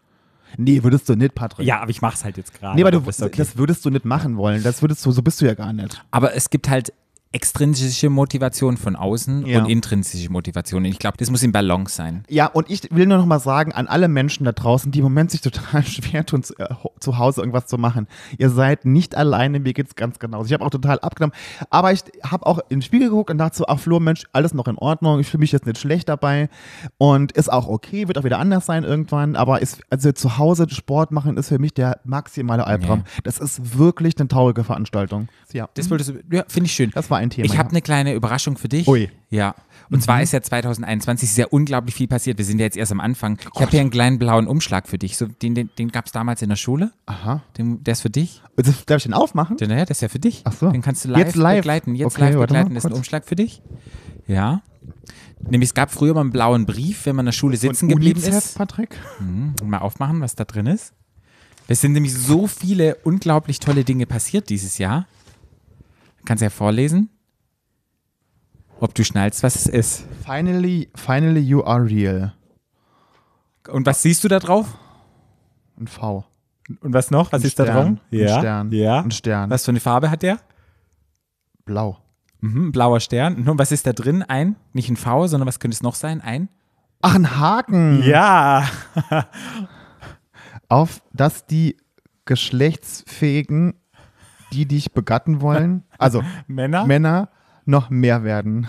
Nee, 0.58 0.84
würdest 0.84 1.08
du 1.08 1.16
nicht, 1.16 1.34
Patrick. 1.34 1.66
Ja, 1.66 1.80
aber 1.80 1.92
ich 1.92 2.02
mach's 2.02 2.24
halt 2.24 2.38
jetzt 2.38 2.54
gerade. 2.54 2.76
Nee, 2.76 2.82
aber 2.82 2.92
du, 2.92 2.98
okay. 2.98 3.32
das 3.38 3.58
würdest 3.58 3.86
du 3.86 3.90
nicht 3.90 4.06
machen 4.06 4.38
wollen. 4.38 4.64
Das 4.64 4.82
würdest 4.82 5.06
du, 5.06 5.12
so 5.12 5.22
bist 5.22 5.40
du 5.42 5.46
ja 5.46 5.54
gar 5.54 5.72
nicht. 5.72 6.04
Aber 6.12 6.36
es 6.36 6.50
gibt 6.50 6.70
halt 6.70 6.94
extrinsische 7.34 8.10
Motivation 8.10 8.76
von 8.78 8.96
außen 8.96 9.46
Ja. 9.46 9.60
und 9.60 9.70
intrinsische 9.70 10.30
Motivation. 10.32 10.84
Ich 10.86 11.00
glaube, 11.00 11.18
das 11.18 11.30
muss 11.32 11.44
im 11.44 11.52
Balance 11.52 11.96
sein. 11.96 12.24
Ja, 12.30 12.48
und 12.48 12.70
ich 12.70 12.82
will 12.92 13.06
nur 13.06 13.18
noch 13.18 13.26
mal 13.26 13.40
sagen 13.40 13.72
an 13.72 13.88
alle 13.88 14.08
Menschen 14.10 14.44
da 14.44 14.52
draußen, 14.52 14.92
die 14.92 15.00
im 15.00 15.04
Moment 15.04 15.32
sich 15.32 15.42
total 15.42 15.84
schwer 15.86 16.26
tun, 16.26 16.44
zu, 16.44 16.54
äh, 16.60 16.68
zu 17.00 17.18
Hause 17.18 17.42
irgendwas 17.42 17.68
zu 17.68 17.78
machen. 17.78 18.08
Ihr 18.38 18.50
seid 18.50 18.86
nicht 18.86 19.16
alleine, 19.16 19.60
mir 19.60 19.74
geht's 19.74 19.96
ganz 19.96 20.20
genauso. 20.20 20.48
Ich 20.48 20.54
habe 20.54 20.66
auch 20.66 20.70
total 20.70 21.00
abgenommen. 21.00 21.34
Aber 21.70 21.94
ich 21.94 22.02
habe 22.24 22.46
auch 22.46 22.60
in 22.70 22.80
den 22.80 22.82
Spiegel 22.82 23.10
geguckt 23.10 23.30
und 23.30 23.38
dachte 23.38 23.58
so, 23.58 23.66
ach 23.68 23.80
Flo, 23.80 24.00
Mensch, 24.00 24.26
alles 24.34 24.54
noch 24.54 24.68
in 24.68 24.78
Ordnung. 24.78 25.20
Ich 25.20 25.28
fühle 25.28 25.40
mich 25.40 25.52
jetzt 25.54 25.66
nicht 25.66 25.78
schlecht 25.78 26.10
dabei. 26.10 26.50
Und 26.98 27.32
ist 27.32 27.52
auch 27.52 27.68
okay, 27.70 28.08
wird 28.08 28.18
auch 28.18 28.24
wieder 28.26 28.40
anders 28.40 28.66
sein 28.66 28.84
irgendwann. 28.84 29.36
Aber 29.38 29.62
ist, 29.62 29.82
also 29.90 30.12
zu 30.12 30.38
Hause 30.38 30.68
Sport 30.70 31.12
machen 31.12 31.38
ist 31.38 31.48
für 31.48 31.60
mich 31.60 31.74
der 31.74 32.00
maximale 32.04 32.68
Albtraum. 32.68 33.04
Das 33.24 33.40
ist 33.40 33.78
wirklich 33.78 34.18
eine 34.20 34.28
traurige 34.28 34.64
Veranstaltung. 34.64 35.30
Ja, 35.54 35.70
Das 35.76 35.90
wolltest 35.90 36.10
du, 36.12 36.14
ja, 36.36 36.44
finde 36.48 36.66
ich 36.68 36.74
schön. 36.74 36.92
das 36.94 37.10
war 37.10 37.21
ein 37.22 37.30
Thema. 37.30 37.46
Ich 37.46 37.58
habe 37.58 37.68
ja. 37.68 37.72
eine 37.72 37.82
kleine 37.82 38.14
Überraschung 38.14 38.58
für 38.58 38.68
dich. 38.68 38.88
Ui. 38.88 39.08
Mhm. 39.08 39.36
Ja. 39.36 39.56
Und 39.90 40.02
zwar 40.02 40.22
ist 40.22 40.32
ja 40.34 40.42
2021 40.42 41.30
ist 41.30 41.38
ja 41.38 41.48
unglaublich 41.48 41.96
viel 41.96 42.08
passiert. 42.08 42.38
Wir 42.38 42.46
sind 42.46 42.60
ja 42.60 42.66
jetzt 42.66 42.78
erst 42.78 42.92
am 42.92 43.00
Anfang. 43.00 43.38
Ich 43.54 43.62
habe 43.62 43.72
hier 43.72 43.82
einen 43.82 43.90
kleinen 43.90 44.20
blauen 44.20 44.48
Umschlag 44.48 44.88
für 44.88 44.98
dich. 44.98 45.18
So, 45.18 45.26
den 45.28 45.54
den, 45.56 45.70
den 45.78 45.90
gab 45.90 46.06
es 46.06 46.12
damals 46.12 46.42
in 46.42 46.50
der 46.50 46.56
Schule. 46.56 46.92
Aha. 47.06 47.42
Den, 47.58 47.84
der 47.84 47.94
ist 47.94 48.02
für 48.02 48.10
dich. 48.10 48.42
Das- 48.56 48.86
Darf 48.86 48.98
ich 48.98 49.04
den 49.04 49.14
aufmachen? 49.14 49.58
Der, 49.58 49.68
naja, 49.68 49.86
der 49.86 49.92
ist 49.92 50.02
ja 50.02 50.08
für 50.10 50.20
dich. 50.20 50.42
Ach 50.46 50.54
so. 50.54 50.70
Den 50.72 50.82
kannst 50.82 51.06
du 51.06 51.10
live, 51.10 51.20
Jetzt 51.26 51.36
live? 51.36 51.58
begleiten. 51.60 51.96
Jetzt 51.96 52.14
Okay, 52.16 52.22
live 52.32 52.40
begleiten. 52.40 52.74
Das 52.76 52.86
ist 52.86 52.92
ein. 52.92 52.96
Umschlag 52.96 53.26
für 53.26 53.36
dich. 53.36 53.62
Ja. 54.28 54.62
Nämlich 55.40 55.70
es 55.70 55.74
gab 55.74 55.92
früher 55.92 56.14
mal 56.14 56.22
einen 56.22 56.32
blauen 56.32 56.66
Brief, 56.66 57.06
wenn 57.06 57.16
man 57.16 57.24
in 57.24 57.28
der 57.28 57.34
Schule 57.34 57.58
sitzen 57.58 57.86
Und 57.86 57.92
geblieben 57.92 58.20
UNICEF, 58.22 58.46
ist. 58.46 58.58
Patrick? 58.58 58.98
Mhm. 59.20 59.56
Mal 59.66 59.80
aufmachen, 59.80 60.22
was 60.22 60.36
da 60.36 60.46
drin 60.46 60.68
ist. 60.68 60.94
Es 61.68 61.82
sind 61.82 61.94
nämlich 61.94 62.14
so 62.14 62.48
viele 62.48 62.96
unglaublich 63.04 63.60
tolle 63.60 63.84
Dinge 63.84 64.06
passiert 64.06 64.50
dieses 64.50 64.78
Jahr. 64.78 65.08
Kannst 66.26 66.42
ja 66.42 66.50
vorlesen. 66.50 67.10
Ob 68.80 68.96
du 68.96 69.04
schnallst, 69.04 69.44
was 69.44 69.56
es 69.56 69.68
ist. 69.68 70.06
Finally, 70.26 70.90
finally 70.96 71.40
you 71.40 71.64
are 71.64 71.86
real. 71.86 72.34
Und 73.68 73.86
was 73.86 74.02
siehst 74.02 74.24
du 74.24 74.28
da 74.28 74.40
drauf? 74.40 74.78
Ein 75.80 75.88
V. 75.88 76.26
Und 76.80 76.94
was 76.94 77.12
noch? 77.12 77.32
Was 77.32 77.42
Ein 77.42 77.48
ist 77.48 77.60
da 77.60 77.64
Stern. 77.66 77.96
drauf? 77.96 77.98
Ein 78.12 78.28
Stern. 78.40 78.72
Ja. 78.72 79.02
Ein 79.02 79.12
Stern. 79.12 79.50
Was 79.50 79.66
für 79.66 79.72
eine 79.72 79.80
Farbe 79.80 80.10
hat 80.10 80.24
der? 80.24 80.40
Blau. 81.66 81.98
Mhm, 82.40 82.68
ein 82.68 82.72
blauer 82.72 83.00
Stern. 83.00 83.44
Nun, 83.44 83.60
was 83.60 83.72
ist 83.72 83.86
da 83.86 83.94
drin? 83.94 84.24
Ein, 84.24 84.56
nicht 84.74 84.90
ein 84.90 84.98
V, 84.98 85.28
sondern 85.28 85.48
was 85.48 85.60
könnte 85.60 85.76
es 85.76 85.84
noch 85.84 85.96
sein? 85.96 86.22
Ein? 86.22 86.50
Ach, 87.02 87.14
ein 87.16 87.38
Haken. 87.40 88.02
Ja. 88.04 88.68
Auf 90.70 91.02
dass 91.14 91.46
die 91.46 91.78
geschlechtsfähigen, 92.26 93.74
die 94.52 94.66
dich 94.66 94.94
begatten 94.94 95.42
wollen, 95.42 95.84
also 95.98 96.24
Männer? 96.48 96.86
Männer, 96.86 97.30
noch 97.72 97.90
mehr 97.90 98.24
werden. 98.24 98.68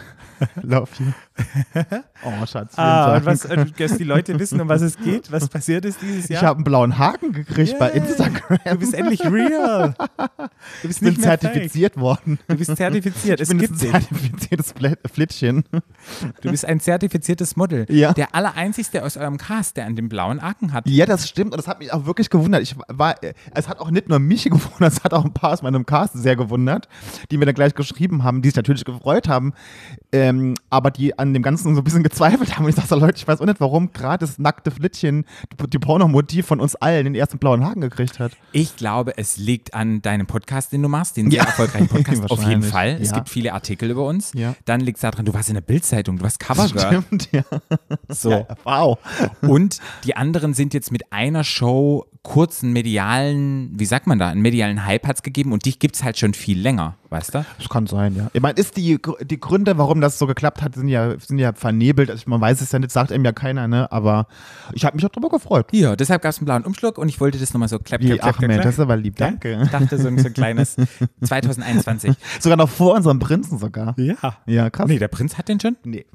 Love 0.62 0.88
you. 0.98 1.06
Oh, 2.24 2.46
Schatz. 2.46 2.74
Ah, 2.76 3.16
und 3.16 3.26
was, 3.26 3.44
und, 3.46 3.80
dass 3.80 3.96
die 3.96 4.04
Leute 4.04 4.38
wissen, 4.38 4.60
um 4.60 4.68
was 4.68 4.80
es 4.80 4.96
geht, 4.96 5.32
was 5.32 5.48
passiert 5.48 5.84
ist 5.84 6.00
dieses 6.02 6.28
Jahr. 6.28 6.40
Ich 6.40 6.46
habe 6.46 6.58
einen 6.58 6.64
blauen 6.64 6.96
Haken 6.98 7.32
gekriegt 7.32 7.76
bei 7.80 7.92
Yeah. 7.92 8.04
Instagram. 8.04 8.58
du 8.64 8.76
bist 8.76 8.94
endlich 8.94 9.24
real. 9.24 9.94
Du 10.82 10.88
bist 10.88 11.02
Ich 11.02 11.14
bin 11.14 11.20
zertifiziert 11.20 11.96
worden. 11.96 12.36
Fake. 12.36 12.46
Du 12.46 12.56
bist 12.56 12.76
zertifiziert. 12.76 13.40
Ich 13.40 13.42
Es 13.42 13.48
bin 13.48 13.58
gibt 13.58 13.72
ein 13.72 13.78
zertifiziertes 13.78 14.74
Flittchen. 15.12 15.64
Du 16.42 16.50
bist 16.50 16.64
ein 16.64 16.78
zertifiziertes 16.78 17.56
Model. 17.56 17.86
Ja. 17.88 18.12
Der 18.12 18.34
allereinzigste 18.36 19.02
aus 19.02 19.16
eurem 19.16 19.36
Cast, 19.38 19.76
der 19.78 19.86
an 19.86 19.96
dem 19.96 20.08
blauen 20.08 20.42
Haken 20.42 20.72
hat. 20.72 20.88
Ja, 20.88 21.06
das 21.06 21.28
stimmt 21.28 21.52
und 21.52 21.58
das 21.58 21.66
hat 21.66 21.80
mich 21.80 21.92
auch 21.92 22.06
wirklich 22.06 22.30
gewundert. 22.30 22.62
Ich 22.62 22.76
war, 22.86 23.20
äh, 23.24 23.34
es 23.52 23.68
hat 23.68 23.80
auch 23.80 23.90
nicht 23.90 24.08
nur 24.08 24.20
mich 24.20 24.44
gewundert, 24.44 24.92
es 24.92 25.02
hat 25.02 25.12
auch 25.12 25.24
ein 25.24 25.32
paar 25.32 25.52
aus 25.52 25.62
meinem 25.62 25.86
Cast 25.86 26.14
sehr 26.14 26.36
gewundert, 26.36 26.88
die 27.32 27.36
mir 27.36 27.46
dann 27.46 27.54
gleich 27.56 27.74
geschrieben 27.74 28.22
haben, 28.22 28.42
die 28.42 28.50
sich 28.50 28.56
natürlich 28.56 28.84
gefreut 28.92 29.28
haben, 29.28 29.52
ähm, 30.12 30.54
aber 30.70 30.90
die 30.90 31.18
an 31.18 31.32
dem 31.34 31.42
Ganzen 31.42 31.74
so 31.74 31.80
ein 31.80 31.84
bisschen 31.84 32.02
gezweifelt 32.02 32.54
haben. 32.56 32.64
Und 32.64 32.70
ich 32.70 32.76
dachte 32.76 32.88
so, 32.88 32.96
Leute, 32.96 33.16
ich 33.16 33.26
weiß 33.26 33.40
auch 33.40 33.46
nicht, 33.46 33.60
warum 33.60 33.92
gerade 33.92 34.24
das 34.26 34.38
nackte 34.38 34.70
Flittchen 34.70 35.24
die, 35.52 35.70
die 35.70 35.78
Pornomotiv 35.78 36.46
von 36.46 36.60
uns 36.60 36.74
allen 36.76 37.04
den 37.04 37.14
ersten 37.14 37.38
blauen 37.38 37.64
Haken 37.64 37.80
gekriegt 37.80 38.18
hat. 38.18 38.32
Ich 38.52 38.76
glaube, 38.76 39.16
es 39.16 39.36
liegt 39.36 39.74
an 39.74 40.02
deinem 40.02 40.26
Podcast, 40.26 40.72
den 40.72 40.82
du 40.82 40.88
machst, 40.88 41.16
den 41.16 41.30
sehr 41.30 41.40
Ja. 41.42 41.46
erfolgreichen 41.46 41.88
Podcast. 41.88 42.30
Auf 42.30 42.42
jeden 42.46 42.62
Fall. 42.62 42.98
Es 43.00 43.10
ja. 43.10 43.16
gibt 43.16 43.28
viele 43.28 43.52
Artikel 43.52 43.90
über 43.90 44.06
uns. 44.06 44.32
Ja. 44.34 44.54
Dann 44.64 44.80
liegt 44.80 44.98
es 44.98 45.02
daran, 45.02 45.24
du 45.24 45.34
warst 45.34 45.48
in 45.48 45.54
der 45.54 45.62
Bildzeitung, 45.62 46.18
du 46.18 46.24
warst 46.24 46.38
Covergirl. 46.40 47.02
Stimmt, 47.02 47.28
ja. 47.32 47.42
So. 48.08 48.46
Wow. 48.64 48.98
Und 49.40 49.78
die 50.04 50.16
anderen 50.16 50.54
sind 50.54 50.72
jetzt 50.74 50.92
mit 50.92 51.12
einer 51.12 51.42
Show 51.44 52.06
kurzen 52.22 52.72
medialen, 52.72 53.70
wie 53.76 53.84
sagt 53.84 54.06
man 54.06 54.18
da, 54.18 54.28
einen 54.28 54.42
medialen 54.42 54.86
Hype 54.86 55.08
hat's 55.08 55.22
gegeben 55.22 55.52
und 55.52 55.64
dich 55.66 55.80
gibt's 55.80 56.04
halt 56.04 56.16
schon 56.18 56.34
viel 56.34 56.56
länger, 56.60 56.94
weißt 57.10 57.34
du? 57.34 57.44
Das 57.58 57.68
kann 57.68 57.88
sein, 57.88 58.14
ja. 58.14 58.30
Ich 58.32 58.40
meine, 58.40 58.54
ist 58.60 58.76
die, 58.76 59.00
die 59.22 59.40
Gründe, 59.40 59.76
warum 59.76 60.00
das 60.00 60.20
so 60.20 60.28
geklappt 60.28 60.62
hat, 60.62 60.76
sind 60.76 60.86
ja, 60.86 61.18
sind 61.18 61.40
ja 61.40 61.52
vernebelt. 61.52 62.10
Also 62.10 62.30
man 62.30 62.40
weiß 62.40 62.60
es 62.60 62.70
ja 62.70 62.78
nicht, 62.78 62.92
sagt 62.92 63.10
einem 63.10 63.24
ja 63.24 63.32
keiner, 63.32 63.66
ne? 63.66 63.90
Aber 63.90 64.28
ich 64.72 64.84
habe 64.84 64.94
mich 64.94 65.04
auch 65.04 65.10
drüber 65.10 65.30
gefreut. 65.30 65.66
Ja, 65.72 65.96
deshalb 65.96 66.22
gab's 66.22 66.38
einen 66.38 66.44
blauen 66.46 66.64
Umschlag 66.64 66.96
und 66.96 67.08
ich 67.08 67.20
wollte 67.20 67.38
das 67.38 67.52
nochmal 67.54 67.68
so 67.68 67.80
klapp, 67.80 68.00
klapp, 68.00 68.20
klapp, 68.20 68.34
ach 68.36 68.38
klapp, 68.38 68.62
das 68.62 68.74
ist 68.74 68.80
aber 68.80 68.96
lieb, 68.96 69.16
Gell? 69.16 69.26
danke. 69.28 69.60
Ich 69.64 69.70
dachte, 69.70 69.98
so 69.98 70.06
ein, 70.06 70.16
so 70.18 70.28
ein 70.28 70.32
kleines 70.34 70.76
2021. 71.24 72.14
Sogar 72.38 72.56
noch 72.56 72.68
vor 72.68 72.94
unserem 72.94 73.18
Prinzen 73.18 73.58
sogar. 73.58 73.98
Ja. 73.98 74.36
Ja, 74.46 74.70
krass. 74.70 74.86
Nee, 74.86 75.00
der 75.00 75.08
Prinz 75.08 75.38
hat 75.38 75.48
den 75.48 75.58
schon? 75.58 75.76
Nee. 75.84 76.06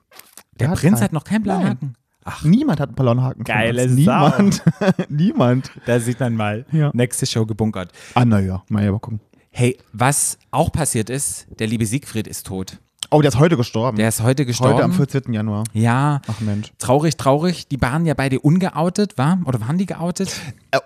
Der 0.59 0.69
hat 0.69 0.79
Prinz 0.79 0.95
keinen. 0.95 1.03
hat 1.03 1.13
noch 1.13 1.25
keinen 1.25 1.43
blauen. 1.43 1.65
Haken. 1.65 1.95
Ach, 2.29 2.43
Niemand 2.43 2.79
hat 2.81 2.89
einen 2.89 2.95
blauen 2.95 3.21
Haken. 3.21 3.37
von 3.37 3.45
Geile. 3.45 3.87
Niemand. 3.87 4.61
Niemand. 5.09 5.71
da 5.85 5.99
sieht 5.99 6.19
man 6.19 6.35
mal. 6.35 6.65
Ja. 6.71 6.91
Nächste 6.93 7.25
Show 7.25 7.45
gebunkert. 7.45 7.91
Ah, 8.15 8.25
naja, 8.25 8.63
mal 8.69 8.83
ja 8.83 8.91
mal 8.91 8.99
gucken. 8.99 9.21
Hey, 9.49 9.77
was 9.93 10.37
auch 10.51 10.71
passiert 10.71 11.09
ist, 11.09 11.47
der 11.59 11.67
liebe 11.67 11.85
Siegfried 11.85 12.27
ist 12.27 12.45
tot. 12.45 12.77
Oh, 13.09 13.21
der 13.21 13.29
ist 13.29 13.39
heute 13.39 13.55
gestorben. 13.55 13.95
Der 13.97 14.09
ist 14.09 14.21
heute 14.21 14.45
gestorben. 14.45 14.73
heute 14.73 14.83
am 14.83 14.91
14. 14.91 15.31
Januar. 15.31 15.63
ja, 15.71 16.21
Ach 16.27 16.41
Mensch. 16.41 16.73
traurig, 16.77 17.15
traurig. 17.15 17.65
Die 17.69 17.81
waren 17.81 18.05
ja 18.05 18.13
beide 18.13 18.41
ungeoutet, 18.41 19.17
war? 19.17 19.39
Oder 19.45 19.61
waren 19.61 19.77
die 19.77 19.85
geoutet? 19.85 20.29
Äh, 20.71 20.79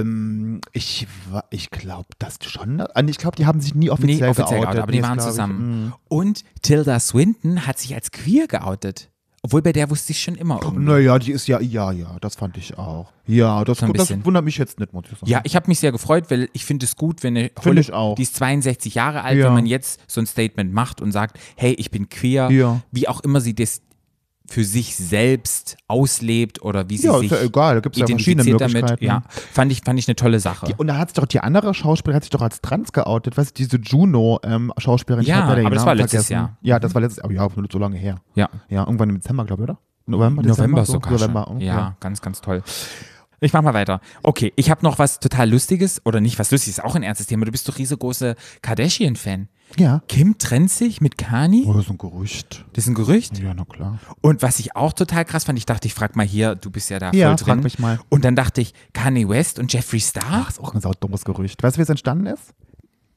ähm, 0.00 0.60
ich 0.72 1.06
ich 1.48 1.70
glaube, 1.70 2.08
das 2.18 2.36
schon. 2.42 2.76
Nee, 2.76 2.84
Ich 3.10 3.16
glaube, 3.16 3.36
die 3.36 3.46
haben 3.46 3.60
sich 3.62 3.74
nie 3.74 3.88
offiziell, 3.88 4.16
nee, 4.20 4.28
offiziell 4.28 4.60
geoutet. 4.60 4.62
geoutet, 4.64 4.82
aber 4.82 4.92
die 4.92 4.98
Nee, 4.98 5.04
waren 5.04 5.14
glaub 5.16 5.26
ich. 5.28 5.32
zusammen. 5.32 5.86
Mm. 5.86 5.92
Und 6.08 6.44
Tilda 6.60 7.00
Swinton 7.00 7.66
hat 7.66 7.78
sich 7.78 7.94
als 7.94 8.10
queer 8.10 8.46
geoutet. 8.48 9.08
Obwohl 9.44 9.60
bei 9.60 9.72
der 9.72 9.90
wusste 9.90 10.12
ich 10.12 10.22
schon 10.22 10.36
immer 10.36 10.60
irgendwie. 10.62 10.84
Naja, 10.84 11.18
die 11.18 11.32
ist 11.32 11.48
ja, 11.48 11.60
ja, 11.60 11.90
ja, 11.90 12.16
das 12.20 12.36
fand 12.36 12.56
ich 12.56 12.78
auch. 12.78 13.12
Ja, 13.26 13.64
das, 13.64 13.78
So 13.78 13.88
das 13.92 14.10
wundert 14.24 14.44
mich 14.44 14.56
jetzt 14.56 14.78
nicht, 14.78 14.92
muss 14.92 15.04
ich 15.10 15.18
sagen. 15.18 15.28
Ja, 15.28 15.40
ich 15.42 15.56
habe 15.56 15.66
mich 15.66 15.80
sehr 15.80 15.90
gefreut, 15.90 16.26
weil 16.30 16.48
ich 16.52 16.64
finde 16.64 16.86
es 16.86 16.94
gut, 16.94 17.24
wenn 17.24 17.36
eine 17.36 17.50
Finde 17.60 17.80
ich 17.80 17.92
auch. 17.92 18.14
die 18.14 18.22
ist 18.22 18.36
62 18.36 18.94
Jahre 18.94 19.22
alt, 19.24 19.38
Ja. 19.38 19.46
wenn 19.46 19.54
man 19.54 19.66
jetzt 19.66 20.00
so 20.06 20.20
ein 20.20 20.26
Statement 20.26 20.72
macht 20.72 21.00
und 21.00 21.10
sagt, 21.10 21.40
hey, 21.56 21.72
ich 21.74 21.90
bin 21.90 22.08
queer, 22.08 22.50
Ja. 22.52 22.82
wie 22.92 23.08
auch 23.08 23.20
immer 23.24 23.40
sie 23.40 23.54
das 23.54 23.82
für 24.48 24.64
sich 24.64 24.96
selbst 24.96 25.76
auslebt 25.88 26.62
oder 26.62 26.88
wie 26.90 26.96
sie 26.98 27.06
Ja, 27.06 27.18
sich 27.18 27.30
ist 27.32 27.38
ja 27.38 27.44
egal, 27.46 27.74
da 27.76 27.80
gibt 27.80 27.96
es 27.96 28.00
ja 28.00 28.06
verschiedene 28.06 28.42
identifiziert 28.42 28.60
damit. 28.74 28.90
Möglichkeiten. 29.00 29.04
Ja, 29.04 29.22
fand 29.52 29.72
ich, 29.72 29.80
fand 29.84 29.98
ich 29.98 30.08
eine 30.08 30.16
tolle 30.16 30.40
Sache. 30.40 30.66
Die, 30.66 30.74
und 30.74 30.86
da 30.88 30.98
hat 30.98 31.08
sich 31.10 31.14
doch 31.14 31.26
die 31.26 31.40
andere 31.40 31.74
Schauspielerin 31.74 32.16
hat 32.16 32.24
sich 32.24 32.30
doch 32.30 32.42
als 32.42 32.60
trans 32.60 32.92
geoutet, 32.92 33.36
was 33.36 33.52
diese 33.52 33.78
Juno-Schauspielerin. 33.78 35.24
Ja, 35.26 35.44
aber 35.44 35.70
das 35.70 35.86
war 35.86 35.94
letztes 35.94 36.28
Jahr. 36.28 36.56
Ja, 36.62 36.78
das 36.78 36.94
war 36.94 37.00
letztes 37.02 37.18
Jahr, 37.18 37.24
aber 37.26 37.34
ja, 37.34 37.66
so 37.70 37.78
lange 37.78 37.96
her. 37.96 38.16
ja. 38.34 38.48
Ja, 38.68 38.80
irgendwann 38.84 39.10
im 39.10 39.16
Dezember, 39.16 39.44
glaube 39.44 39.62
ich, 39.62 39.68
oder? 39.70 39.78
November, 40.06 40.42
November 40.42 40.56
Dezember, 40.56 40.84
so? 40.84 40.92
sogar 40.94 41.12
November, 41.12 41.50
oh, 41.50 41.58
Ja, 41.58 41.96
ganz, 42.00 42.20
ganz 42.20 42.40
toll. 42.40 42.62
Ich 43.42 43.52
mach 43.52 43.60
mal 43.62 43.74
weiter. 43.74 44.00
Okay, 44.22 44.52
ich 44.56 44.70
habe 44.70 44.84
noch 44.84 44.98
was 45.00 45.18
total 45.18 45.50
Lustiges 45.50 46.00
oder 46.06 46.20
nicht 46.20 46.38
was 46.38 46.50
Lustiges, 46.52 46.78
auch 46.80 46.94
ein 46.94 47.02
ernstes 47.02 47.26
Thema. 47.26 47.44
Du 47.44 47.50
bist 47.50 47.68
doch 47.68 47.76
riesengroße 47.76 48.36
Kardashian-Fan. 48.62 49.48
Ja. 49.78 50.02
Kim 50.06 50.38
trennt 50.38 50.70
sich 50.70 51.00
mit 51.00 51.18
Kani. 51.18 51.64
Oh, 51.66 51.72
das 51.72 51.84
ist 51.86 51.90
ein 51.90 51.98
Gerücht. 51.98 52.64
Das 52.74 52.84
ist 52.84 52.88
ein 52.88 52.94
Gerücht. 52.94 53.38
Ja, 53.40 53.52
na 53.54 53.64
klar. 53.64 53.98
Und 54.20 54.42
was 54.42 54.60
ich 54.60 54.76
auch 54.76 54.92
total 54.92 55.24
krass 55.24 55.44
fand, 55.44 55.58
ich 55.58 55.66
dachte, 55.66 55.88
ich 55.88 55.94
frag 55.94 56.14
mal 56.14 56.24
hier, 56.26 56.54
du 56.54 56.70
bist 56.70 56.88
ja 56.90 56.98
da 56.98 57.10
Ja, 57.12 57.28
voll 57.36 57.38
frag 57.46 57.54
drin. 57.56 57.64
mich 57.64 57.78
mal. 57.78 57.98
Und 58.10 58.24
dann 58.24 58.36
dachte 58.36 58.60
ich, 58.60 58.74
Kanye 58.92 59.28
West 59.28 59.58
und 59.58 59.72
Jeffree 59.72 59.98
Star. 59.98 60.22
Ach, 60.30 60.48
ist 60.50 60.60
auch 60.60 60.74
ein 60.74 60.80
saudummes 60.80 61.24
Gerücht. 61.24 61.62
Weißt 61.62 61.76
du, 61.76 61.78
wie 61.78 61.82
es 61.82 61.88
entstanden 61.88 62.26
ist? 62.26 62.54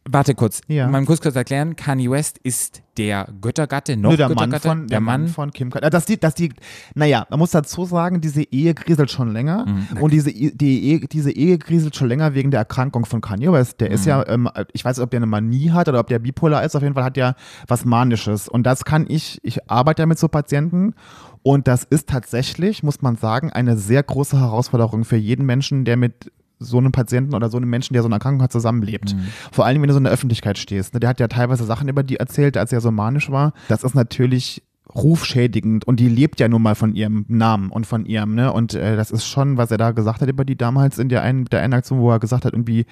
Warte 0.08 0.36
kurz, 0.36 0.62
Ja. 0.68 0.88
mal 0.88 1.04
kurz 1.04 1.20
kurz 1.20 1.36
erklären. 1.36 1.76
Kanye 1.76 2.12
West 2.12 2.38
ist 2.44 2.84
der 2.96 3.28
Göttergatte, 3.42 3.98
noch 3.98 4.12
Nur 4.12 4.18
der 4.18 4.28
Mann 4.30 4.52
Göttergatte, 4.52 4.68
von, 4.68 4.88
der 4.88 5.00
Mann. 5.02 5.28
von 5.28 5.52
Kim 5.52 5.72
Kardashian. 5.72 5.92
Dass 5.92 6.06
die, 6.06 6.20
dass 6.20 6.36
die, 6.36 6.54
naja, 6.94 7.26
man 7.32 7.40
muss 7.40 7.50
dazu 7.52 7.86
sagen, 7.86 8.22
diese 8.22 8.44
Ehe 8.44 8.76
kriselt 8.76 9.10
schon 9.10 9.34
länger. 9.34 9.66
Mhm. 9.66 9.98
und 10.02 10.14
diese, 10.14 10.32
die 10.32 10.84
Ehe, 10.92 11.00
diese 11.00 11.32
Ehe 11.32 11.58
kriselt 11.58 11.96
schon 11.96 12.08
länger 12.08 12.36
wegen 12.36 12.52
der 12.52 12.60
Erkrankung 12.60 13.06
von 13.06 13.20
Kanye 13.20 13.52
West. 13.52 13.82
Der 13.82 13.90
Mhm. 13.90 13.96
ist 13.96 14.06
ja, 14.06 14.28
ähm, 14.28 14.48
ich 14.74 14.86
weiß 14.86 14.98
nicht, 14.98 15.04
ob 15.04 15.10
der 15.10 15.18
eine 15.18 15.26
Manie 15.26 15.72
hat 15.72 15.90
oder 15.90 16.00
ob 16.00 16.08
der 16.08 16.20
bipolar 16.20 16.64
ist. 16.64 16.76
Auf 16.76 16.84
jeden 16.84 16.94
Fall 16.94 17.04
hat 17.04 17.18
der 17.18 17.36
was 17.68 17.84
Manisches. 17.84 18.48
Und 18.48 18.64
das 18.64 18.86
kann 18.86 19.06
ich, 19.10 19.40
ich 19.42 19.70
arbeite 19.72 20.04
ja 20.04 20.06
mit 20.06 20.20
so 20.20 20.28
Patienten. 20.28 20.94
Und 21.42 21.68
das 21.68 21.84
ist 21.84 22.10
tatsächlich, 22.10 22.84
muss 22.84 23.02
man 23.02 23.16
sagen, 23.18 23.52
eine 23.52 23.76
sehr 23.76 24.04
große 24.04 24.40
Herausforderung 24.40 25.04
für 25.04 25.18
jeden 25.18 25.48
Menschen, 25.48 25.84
der 25.84 25.98
mit 25.98 26.32
so 26.60 26.78
einem 26.78 26.92
Patienten 26.92 27.36
oder 27.36 27.50
so 27.50 27.58
einem 27.58 27.70
Menschen, 27.70 27.94
der 27.94 28.02
so 28.02 28.08
eine 28.08 28.16
Erkrankung 28.16 28.42
hat, 28.42 28.52
zusammenlebt. 28.52 29.16
Mhm. 29.16 29.28
Vor 29.52 29.66
allem, 29.66 29.82
wenn 29.82 29.88
du 29.88 29.94
so 29.94 29.98
in 29.98 30.06
der 30.06 30.14
Öffentlichkeit 30.14 30.58
stehst. 30.58 30.94
Ne? 30.94 31.00
Der 31.00 31.10
hat 31.10 31.20
ja 31.20 31.28
teilweise 31.28 31.66
Sachen 31.66 31.88
über 31.88 32.04
die 32.04 32.18
erzählt, 32.18 32.58
als 32.58 32.72
er 32.72 32.82
so 32.82 32.92
manisch 32.92 33.30
war. 33.30 33.54
Das 33.68 33.84
ist 33.84 33.96
natürlich 33.96 34.64
rufschädigend 34.94 35.86
und 35.86 36.00
die 36.00 36.08
lebt 36.08 36.40
ja 36.40 36.48
nun 36.48 36.62
mal 36.62 36.76
von 36.76 36.96
ihrem 36.96 37.26
Namen 37.28 37.70
und 37.70 37.86
von 37.86 38.06
ihrem, 38.06 38.36
ne? 38.36 38.54
Und 38.54 38.76
äh, 38.76 38.96
das 38.96 39.12
ist 39.12 39.26
schon, 39.26 39.58
was 39.58 39.72
er 39.72 39.78
da 39.78 39.92
gesagt 39.92 40.22
hat 40.22 40.30
über 40.30 40.46
die 40.46 40.56
damals 40.56 41.00
in 41.00 41.10
der 41.10 41.22
einen, 41.22 41.46
der 41.46 41.62
einen 41.62 41.74
Aktion, 41.74 42.00
wo 42.00 42.12
er 42.12 42.20
gesagt 42.20 42.46
hat, 42.46 42.54
irgendwie, 42.54 42.86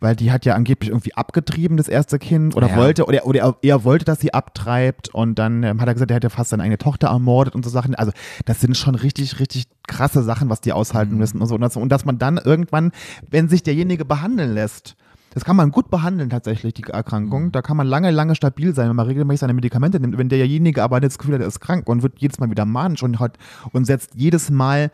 weil 0.00 0.16
die 0.16 0.32
hat 0.32 0.44
ja 0.46 0.54
angeblich 0.54 0.90
irgendwie 0.90 1.14
abgetrieben, 1.14 1.76
das 1.76 1.88
erste 1.88 2.18
Kind, 2.18 2.56
oder 2.56 2.68
Ja. 2.68 2.76
wollte, 2.76 3.06
oder, 3.06 3.26
oder 3.26 3.56
er, 3.62 3.84
wollte, 3.84 4.04
dass 4.04 4.20
sie 4.20 4.32
abtreibt 4.34 5.08
und 5.14 5.38
dann 5.38 5.62
ähm, 5.62 5.80
hat 5.80 5.88
er 5.88 5.94
gesagt, 5.94 6.10
er 6.10 6.16
hätte 6.16 6.30
fast 6.30 6.50
seine 6.50 6.62
eigene 6.62 6.78
Tochter 6.78 7.08
ermordet 7.08 7.54
und 7.54 7.64
so 7.64 7.70
Sachen. 7.70 7.94
Also 7.94 8.12
das 8.46 8.60
sind 8.60 8.76
schon 8.76 8.94
richtig, 8.94 9.38
richtig 9.40 9.66
krasse 9.86 10.22
Sachen, 10.22 10.48
was 10.48 10.60
die 10.60 10.72
aushalten 10.72 11.16
müssen 11.16 11.40
und 11.40 11.46
so. 11.46 11.54
Und, 11.54 11.60
das, 11.60 11.76
und 11.76 11.90
dass 11.90 12.04
man 12.04 12.18
dann 12.18 12.38
irgendwann, 12.38 12.92
wenn 13.28 13.48
sich 13.48 13.62
derjenige 13.62 14.04
behandeln 14.04 14.54
lässt, 14.54 14.96
das 15.32 15.44
kann 15.44 15.54
man 15.54 15.70
gut 15.70 15.90
behandeln 15.90 16.28
tatsächlich, 16.28 16.74
die 16.74 16.82
Erkrankung. 16.82 17.52
Da 17.52 17.62
kann 17.62 17.76
man 17.76 17.86
lange, 17.86 18.10
lange 18.10 18.34
stabil 18.34 18.74
sein, 18.74 18.88
wenn 18.88 18.96
man 18.96 19.06
regelmäßig 19.06 19.40
seine 19.40 19.54
Medikamente 19.54 20.00
nimmt. 20.00 20.18
Wenn 20.18 20.28
derjenige 20.28 20.82
aber 20.82 21.00
das 21.00 21.18
Gefühl 21.18 21.34
hat, 21.34 21.40
er 21.42 21.46
ist 21.46 21.60
krank 21.60 21.88
und 21.88 22.02
wird 22.02 22.14
jedes 22.18 22.40
Mal 22.40 22.50
wieder 22.50 22.64
manisch 22.64 23.02
und, 23.04 23.20
hat, 23.20 23.38
und 23.72 23.84
setzt 23.84 24.14
jedes 24.16 24.50
Mal 24.50 24.90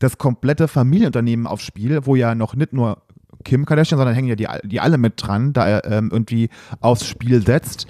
das 0.00 0.18
komplette 0.18 0.66
Familienunternehmen 0.66 1.46
aufs 1.46 1.62
Spiel, 1.64 2.04
wo 2.04 2.16
ja 2.16 2.34
noch 2.34 2.54
nicht 2.56 2.72
nur 2.72 2.98
Kim 3.46 3.64
Kardashian, 3.64 3.96
sondern 3.98 4.14
hängen 4.14 4.28
ja 4.28 4.34
die, 4.36 4.46
die 4.68 4.80
alle 4.80 4.98
mit 4.98 5.14
dran, 5.16 5.52
da 5.54 5.66
er 5.66 5.84
ähm, 5.90 6.10
irgendwie 6.12 6.50
aufs 6.80 7.06
Spiel 7.06 7.40
setzt. 7.46 7.86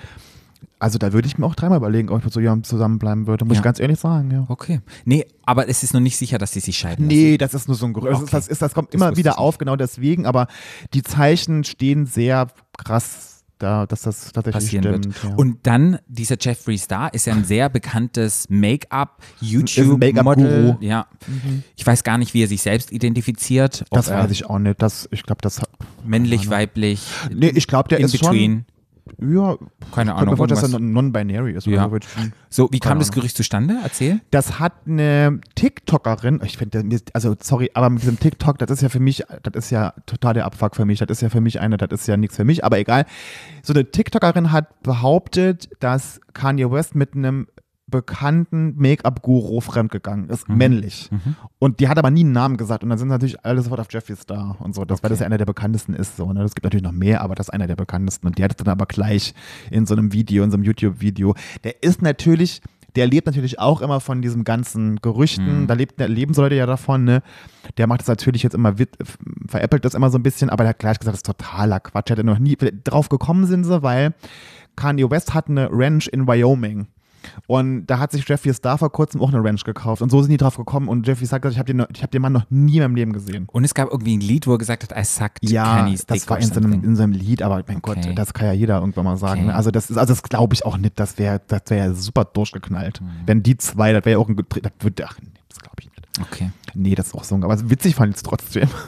Also 0.78 0.98
da 0.98 1.14
würde 1.14 1.26
ich 1.26 1.38
mir 1.38 1.46
auch 1.46 1.54
dreimal 1.54 1.78
überlegen, 1.78 2.10
ob 2.10 2.18
ich 2.18 2.24
mit 2.24 2.34
so 2.34 2.38
jemandem 2.40 2.64
zusammenbleiben 2.64 3.26
würde, 3.26 3.46
muss 3.46 3.54
Ja. 3.56 3.60
ich 3.60 3.64
ganz 3.64 3.80
ehrlich 3.80 3.98
sagen. 3.98 4.30
Ja. 4.30 4.44
Okay. 4.48 4.80
Nee, 5.06 5.24
aber 5.46 5.68
es 5.70 5.82
ist 5.82 5.94
noch 5.94 6.00
nicht 6.00 6.18
sicher, 6.18 6.36
dass 6.36 6.52
sie 6.52 6.60
sich 6.60 6.76
scheiden 6.76 7.06
lassen. 7.06 7.16
Nee, 7.18 7.38
das 7.38 7.54
ist 7.54 7.66
nur 7.66 7.76
so 7.78 7.86
ein 7.86 7.94
Gerücht. 7.94 8.12
Das, 8.12 8.20
Okay. 8.22 8.30
das, 8.32 8.46
ist, 8.48 8.60
das 8.60 8.74
kommt 8.74 8.88
Das 8.92 8.94
immer 9.00 9.16
wieder 9.16 9.38
auf, 9.38 9.56
genau 9.56 9.76
deswegen, 9.76 10.26
aber 10.26 10.48
die 10.92 11.02
Zeichen 11.02 11.64
stehen 11.64 12.04
sehr 12.04 12.48
krass 12.76 13.35
da, 13.58 13.86
dass 13.86 14.02
das 14.02 14.32
tatsächlich 14.32 14.52
passieren 14.54 14.84
stimmt. 14.84 15.22
wird. 15.22 15.24
Ja. 15.32 15.36
Und 15.36 15.66
dann, 15.66 15.98
dieser 16.06 16.36
Jeffree 16.40 16.76
Star 16.76 17.12
ist 17.14 17.26
ja 17.26 17.34
ein 17.34 17.44
sehr 17.44 17.68
bekanntes 17.68 18.46
Make-up, 18.48 19.22
YouTube-Model. 19.40 20.12
Make-up-Guru. 20.12 20.76
Ja. 20.80 21.06
Ich 21.76 21.86
weiß 21.86 22.04
gar 22.04 22.18
nicht, 22.18 22.34
wie 22.34 22.42
er 22.42 22.48
sich 22.48 22.62
selbst 22.62 22.92
identifiziert. 22.92 23.84
das 23.90 24.10
weiß 24.10 24.30
ich 24.30 24.46
auch 24.46 24.58
nicht. 24.58 24.80
Das, 24.82 25.08
ich 25.10 25.22
glaube, 25.22 25.40
das. 25.42 25.60
Männlich, 26.04 26.50
weiblich, 26.50 27.02
Nee, 27.32 27.48
ich 27.48 27.66
glaube, 27.66 27.88
der 27.88 27.98
in 27.98 28.04
ist 28.06 28.12
between. 28.12 28.52
schon. 28.52 28.75
Ja, 29.20 29.56
Keine 29.94 30.10
ich 30.10 30.16
Ahnung. 30.16 30.30
mir 30.30 30.36
vorstellen, 30.36 30.60
dass 30.60 30.72
er 30.72 30.80
non-binary 30.80 31.52
ist. 31.52 31.66
Ja. 31.66 31.88
so. 31.88 31.98
So, 32.50 32.68
wie 32.72 32.80
kam 32.80 32.98
das. 32.98 33.12
Gerücht 33.12 33.36
zustande? 33.36 33.76
Erzähl. 33.82 34.20
Das 34.30 34.58
hat 34.58 34.72
eine 34.86 35.40
TikTokerin, 35.54 36.40
ich 36.44 36.58
finde, 36.58 36.84
also 37.12 37.34
sorry, 37.40 37.70
aber 37.74 37.88
mit 37.90 38.02
diesem 38.02 38.18
TikTok, 38.18 38.58
das 38.58 38.70
ist 38.70 38.82
ja 38.82 38.88
für 38.88 39.00
mich, 39.00 39.22
das 39.42 39.54
ist 39.54 39.70
ja 39.70 39.94
total 40.06 40.34
der 40.34 40.44
Abfuck 40.44 40.76
für 40.76 40.84
mich. 40.84 40.98
Das 40.98 41.08
ist 41.10 41.20
ja 41.22 41.28
für 41.28 41.40
mich 41.40 41.60
eine, 41.60 41.76
das 41.76 41.90
ist 41.92 42.06
ja 42.08 42.16
nichts 42.16 42.36
für 42.36 42.44
mich, 42.44 42.64
aber 42.64 42.78
egal. 42.78 43.06
So 43.62 43.72
eine 43.72 43.90
TikTokerin 43.90 44.52
hat 44.52 44.82
behauptet, 44.82 45.68
dass 45.80 46.20
Kanye 46.32 46.70
West 46.70 46.94
mit 46.94 47.14
einem 47.14 47.46
bekannten 47.96 48.74
Make-up-Guru 48.76 49.60
fremdgegangen 49.60 50.28
ist, 50.28 50.48
Mhm. 50.48 50.56
männlich. 50.56 51.10
Und 51.58 51.80
die 51.80 51.88
hat 51.88 51.98
aber 51.98 52.10
nie 52.10 52.20
einen 52.20 52.32
Namen 52.32 52.56
gesagt. 52.56 52.82
Und 52.84 52.90
dann 52.90 52.98
sind 52.98 53.08
natürlich 53.08 53.44
alle 53.44 53.62
sofort 53.62 53.80
auf 53.80 53.88
Jeffree 53.90 54.16
Star 54.16 54.56
und 54.60 54.74
so, 54.74 54.84
das, 54.84 55.02
weil 55.02 55.10
das 55.10 55.18
Okay. 55.18 55.24
ja 55.24 55.26
einer 55.26 55.38
der 55.38 55.46
bekanntesten 55.46 55.94
ist. 55.94 56.16
So, 56.16 56.32
ne? 56.32 56.42
Es 56.42 56.54
gibt 56.54 56.64
natürlich 56.64 56.84
noch 56.84 56.92
mehr, 56.92 57.22
aber 57.22 57.34
das 57.34 57.46
ist 57.48 57.52
einer 57.54 57.66
der 57.66 57.76
bekanntesten. 57.76 58.26
Und 58.26 58.38
die 58.38 58.44
hat 58.44 58.52
es 58.52 58.56
dann 58.56 58.68
aber 58.72 58.86
gleich 58.86 59.34
in 59.70 59.86
so 59.86 59.94
einem 59.94 60.12
Video, 60.12 60.44
in 60.44 60.50
so 60.50 60.56
einem 60.56 60.64
YouTube-Video. 60.64 61.34
Der 61.64 61.82
ist 61.82 62.02
natürlich, 62.02 62.60
der 62.94 63.06
lebt 63.06 63.26
natürlich 63.26 63.58
auch 63.58 63.80
immer 63.82 64.00
von 64.00 64.22
diesen 64.22 64.44
ganzen 64.44 64.96
Gerüchten. 65.02 65.62
Mhm. 65.62 65.66
Da 65.66 65.74
lebt, 65.74 65.98
leben 66.00 66.32
so 66.34 66.42
Leute 66.42 66.54
ja 66.54 66.66
davon, 66.66 67.04
ne? 67.04 67.22
Der 67.78 67.86
macht 67.86 68.02
es 68.02 68.06
natürlich 68.08 68.42
jetzt 68.42 68.54
immer, 68.54 68.74
veräppelt 69.48 69.84
das 69.84 69.94
immer 69.94 70.10
so 70.10 70.18
ein 70.18 70.22
bisschen, 70.22 70.50
aber 70.50 70.64
der 70.64 70.70
hat 70.70 70.78
gleich 70.78 70.98
gesagt, 70.98 71.14
das 71.14 71.18
ist 71.20 71.26
totaler 71.26 71.80
Quatsch. 71.80 72.10
Hätte 72.10 72.24
noch 72.24 72.38
nie, 72.38 72.56
drauf 72.84 73.08
gekommen 73.08 73.46
sind 73.46 73.64
sie, 73.64 73.82
weil 73.82 74.14
Kanye 74.76 75.10
West 75.10 75.32
hat 75.34 75.48
eine 75.48 75.68
Ranch 75.70 76.06
in 76.08 76.26
Wyoming. 76.26 76.86
Und 77.46 77.86
da 77.86 77.98
hat 77.98 78.12
sich 78.12 78.28
Jeffrey 78.28 78.52
Star 78.54 78.78
vor 78.78 78.90
kurzem 78.90 79.20
auch 79.20 79.32
eine 79.32 79.42
Ranch 79.42 79.64
gekauft. 79.64 80.02
Und 80.02 80.10
so 80.10 80.20
sind 80.22 80.30
die 80.30 80.36
drauf 80.36 80.56
gekommen. 80.56 80.88
Und 80.88 81.06
Jeffrey 81.06 81.26
sagt, 81.26 81.44
ich 81.46 81.58
habe 81.58 81.72
den, 81.72 81.84
ich 81.94 82.02
hab 82.02 82.10
den 82.10 82.22
Mann 82.22 82.32
noch 82.32 82.46
nie 82.50 82.76
in 82.76 82.82
meinem 82.82 82.96
Leben 82.96 83.12
gesehen. 83.12 83.46
Und 83.52 83.64
es 83.64 83.74
gab 83.74 83.90
irgendwie 83.90 84.16
ein 84.16 84.20
Lied, 84.20 84.46
wo 84.46 84.52
er 84.52 84.58
gesagt 84.58 84.82
hat, 84.82 84.98
I 84.98 85.04
sucked 85.04 85.38
Ja, 85.48 85.78
Kenny's 85.84 86.06
das 86.06 86.20
dick 86.20 86.30
war 86.30 86.36
or 86.38 86.42
in 86.42 86.48
so, 86.48 86.54
einem, 86.60 86.72
something. 86.72 86.90
in 86.90 86.96
so 86.96 87.02
einem 87.02 87.12
Lied, 87.12 87.42
aber 87.42 87.62
mein 87.66 87.76
Okay. 87.78 88.00
Gott, 88.06 88.18
das 88.18 88.32
kann 88.34 88.46
ja 88.46 88.52
jeder 88.52 88.80
irgendwann 88.80 89.04
mal 89.04 89.16
sagen. 89.16 89.44
Okay. 89.44 89.52
Also 89.52 89.70
das 89.70 89.90
ist, 89.90 89.96
also 89.96 90.12
das 90.12 90.22
glaube 90.22 90.54
ich 90.54 90.64
auch 90.64 90.76
nicht, 90.78 90.98
das 90.98 91.18
wäre 91.18 91.40
das 91.46 91.62
wär 91.68 91.78
ja 91.78 91.92
super 91.94 92.24
durchgeknallt. 92.24 93.00
Mhm. 93.00 93.06
Wenn 93.26 93.42
die 93.42 93.56
zwei, 93.56 93.92
das 93.92 94.04
wäre 94.04 94.18
ja 94.18 94.24
auch 94.24 94.28
ein 94.28 94.36
das 94.36 94.44
würde, 94.80 95.06
ach 95.06 95.16
nee, 95.22 95.28
das 95.48 95.58
glaube 95.58 95.76
ich 95.80 95.86
nicht. 95.86 96.08
Okay. 96.20 96.50
Nee, 96.74 96.94
das 96.94 97.08
ist 97.08 97.14
auch 97.14 97.24
so, 97.24 97.34
aber 97.36 97.70
witzig 97.70 97.94
fand 97.94 98.10
ich 98.10 98.16
es 98.16 98.22
trotzdem. 98.22 98.68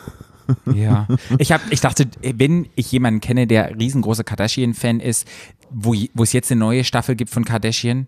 Ja. 0.75 1.07
Ich, 1.39 1.53
hab, 1.53 1.61
ich 1.71 1.81
dachte, 1.81 2.09
wenn 2.23 2.69
ich 2.75 2.91
jemanden 2.93 3.21
kenne, 3.21 3.47
der 3.47 3.79
riesengroßer 3.79 4.25
Kardashian-Fan 4.25 5.01
ist, 5.01 5.27
wo, 5.71 5.95
es 6.23 6.33
jetzt 6.33 6.51
eine 6.51 6.61
neue 6.61 6.85
Staffel 6.85 7.17
gibt 7.17 7.31
von 7.31 7.45
Kardashian, 7.45 8.07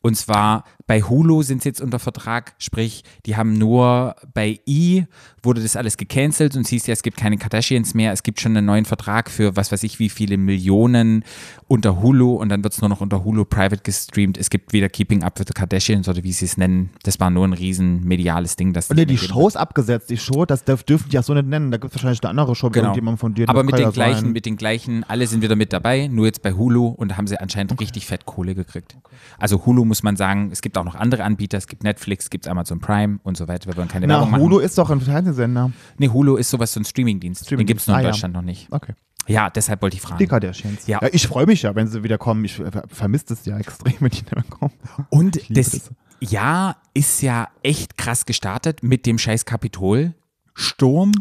und 0.00 0.16
zwar 0.16 0.64
bei 0.86 1.02
Hulu 1.02 1.42
sind 1.42 1.62
sie 1.62 1.68
jetzt 1.68 1.80
unter 1.82 1.98
Vertrag, 1.98 2.54
sprich, 2.58 3.04
die 3.26 3.36
haben 3.36 3.52
nur 3.52 4.16
bei 4.32 4.58
E 4.64 5.04
wurde 5.42 5.62
das 5.62 5.76
alles 5.76 5.96
gecancelt 5.96 6.56
und 6.56 6.66
siehst 6.66 6.86
ja, 6.88 6.92
es 6.92 7.02
gibt 7.02 7.16
keine 7.18 7.36
Kardashians 7.36 7.94
mehr, 7.94 8.12
es 8.12 8.22
gibt 8.22 8.40
schon 8.40 8.56
einen 8.56 8.66
neuen 8.66 8.84
Vertrag 8.86 9.30
für 9.30 9.54
was 9.56 9.70
weiß 9.70 9.82
ich 9.82 9.98
wie 9.98 10.08
viele 10.08 10.36
Millionen 10.36 11.24
unter 11.66 12.00
Hulu 12.00 12.34
und 12.34 12.48
dann 12.48 12.64
wird 12.64 12.72
es 12.72 12.80
nur 12.80 12.88
noch 12.88 13.00
unter 13.00 13.22
Hulu 13.24 13.44
private 13.44 13.82
gestreamt. 13.82 14.38
Es 14.38 14.48
gibt 14.50 14.72
wieder 14.72 14.88
Keeping 14.88 15.22
Up 15.22 15.38
with 15.38 15.46
the 15.48 15.52
Kardashians 15.52 16.08
oder 16.08 16.22
wie 16.24 16.32
sie 16.32 16.46
es 16.46 16.56
nennen. 16.56 16.90
Das 17.02 17.20
war 17.20 17.28
nur 17.30 17.46
ein 17.46 17.52
riesen 17.52 18.04
mediales 18.04 18.56
Ding. 18.56 18.72
Das 18.72 18.88
Und 18.88 18.96
die 18.96 19.04
mehr 19.04 19.14
geben 19.14 19.18
Show 19.18 19.46
ist 19.46 19.56
abgesetzt. 19.56 20.08
Die 20.08 20.16
Show, 20.16 20.46
das 20.46 20.64
dürfen 20.64 21.08
die 21.10 21.14
ja 21.14 21.22
so 21.22 21.34
nicht 21.34 21.46
nennen. 21.46 21.70
Da 21.70 21.76
gibt 21.76 21.92
es 21.92 21.96
wahrscheinlich 21.96 22.22
eine 22.22 22.30
andere 22.30 22.54
Show 22.54 22.70
Genau. 22.70 22.86
irgendjemandem 22.86 23.18
von 23.18 23.34
dir. 23.34 23.48
Aber 23.48 23.62
mit 23.62 23.78
den 23.78 23.92
gleichen, 23.92 24.20
sein. 24.20 24.32
mit 24.32 24.46
den 24.46 24.56
gleichen, 24.56 25.04
alle 25.04 25.26
sind 25.26 25.42
wieder 25.42 25.56
mit 25.56 25.72
dabei, 25.72 26.06
nur 26.08 26.26
jetzt 26.26 26.42
bei 26.42 26.52
Hulu 26.52 26.86
und 26.88 27.10
da 27.10 27.16
haben 27.16 27.26
sie 27.26 27.38
anscheinend 27.38 27.78
richtig 27.80 28.06
fett 28.06 28.24
Kohle 28.24 28.54
gekriegt. 28.54 28.96
Also 29.38 29.64
Hulu 29.66 29.84
muss 29.88 30.02
man 30.04 30.16
sagen, 30.16 30.50
es 30.52 30.60
gibt 30.62 30.78
auch 30.78 30.84
noch 30.84 30.94
andere 30.94 31.24
Anbieter, 31.24 31.58
es 31.58 31.66
gibt 31.66 31.82
Netflix, 31.82 32.26
es 32.26 32.30
gibt 32.30 32.46
Amazon 32.46 32.78
Prime 32.78 33.18
und 33.24 33.36
so 33.36 33.48
weiter. 33.48 33.66
Wir 33.68 33.76
wollen 33.76 33.88
keine 33.88 34.06
Na, 34.06 34.14
Werbung 34.14 34.30
machen. 34.30 34.42
Hulu 34.42 34.58
ist 34.60 34.78
doch 34.78 34.90
ein 34.90 35.00
Fernsehsender. 35.00 35.72
Nee, 35.98 36.08
Hulu 36.08 36.36
ist 36.36 36.50
sowas, 36.50 36.72
so 36.72 36.80
ein 36.80 36.84
Streamingdienst. 36.84 37.40
Den 37.42 37.44
Streamingdienst. 37.46 37.68
gibt 37.68 37.80
es 37.80 37.86
nur 37.88 37.96
in 37.96 38.00
Ah, 38.00 38.02
ja. 38.04 38.10
Deutschland 38.12 38.34
noch 38.34 38.42
nicht. 38.42 38.68
Okay. 38.70 38.92
Ja, 39.26 39.50
deshalb 39.50 39.82
wollte 39.82 39.96
ich 39.96 40.00
fragen. 40.02 40.26
Kardashians. 40.26 40.86
Ja. 40.86 41.00
ich 41.12 41.26
freue 41.26 41.44
mich 41.46 41.62
ja, 41.62 41.74
wenn 41.74 41.86
sie 41.86 42.02
wieder 42.02 42.16
kommen. 42.16 42.44
Ich 42.44 42.58
äh, 42.60 42.70
vermisse 42.88 43.34
es 43.34 43.44
ja 43.44 43.58
extrem, 43.58 43.92
wenn 44.00 44.08
die 44.10 44.16
nicht 44.22 44.34
mehr 44.34 44.44
kommen. 44.48 44.72
Und 45.10 45.36
Ich 45.36 45.48
das, 45.48 45.70
das. 45.70 45.90
Jahr 46.20 46.76
ist 46.94 47.20
ja 47.22 47.48
echt 47.62 47.98
krass 47.98 48.24
gestartet 48.24 48.82
mit 48.82 49.04
dem 49.06 49.18
scheiß 49.18 49.44
Kapitol-Sturm 49.44 51.12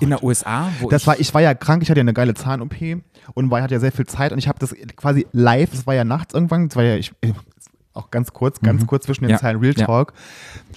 in 0.00 0.08
der 0.10 0.24
USA. 0.24 0.68
Oh 0.82 0.88
Das 0.88 1.06
war, 1.06 1.20
ich 1.20 1.32
war 1.34 1.42
ja 1.42 1.54
krank, 1.54 1.82
ich 1.82 1.90
hatte 1.90 2.00
ja 2.00 2.02
eine 2.02 2.14
geile 2.14 2.34
Zahn-OP 2.34 2.74
und 3.34 3.50
war, 3.50 3.62
hatte 3.62 3.74
ja 3.74 3.80
sehr 3.80 3.92
viel 3.92 4.06
Zeit 4.06 4.32
und 4.32 4.38
ich 4.38 4.48
habe 4.48 4.58
das 4.58 4.74
quasi 4.96 5.26
live, 5.32 5.72
es 5.74 5.86
war 5.86 5.94
ja 5.94 6.04
nachts 6.04 6.34
irgendwann, 6.34 6.66
es 6.66 6.74
war 6.76 6.82
ja, 6.82 6.96
ich, 6.96 7.12
auch 7.94 8.10
ganz 8.10 8.32
kurz, 8.32 8.60
ganz 8.60 8.86
kurz 8.86 9.04
zwischen 9.06 9.24
den 9.24 9.28
Mhm. 9.30 9.34
Ja. 9.34 9.38
Zeilen 9.40 9.60
Real 9.60 9.74
Ja. 9.76 9.86
Talk. 9.86 10.12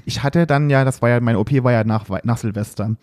Ich 0.06 0.24
hatte 0.24 0.46
dann 0.48 0.70
ja, 0.70 0.84
das 0.84 1.02
war 1.02 1.10
ja, 1.10 1.20
meine 1.20 1.40
OP 1.40 1.52
war 1.64 1.72
ja 1.72 1.84
nach, 1.84 2.06
nach 2.24 2.38
Silvester. 2.38 2.96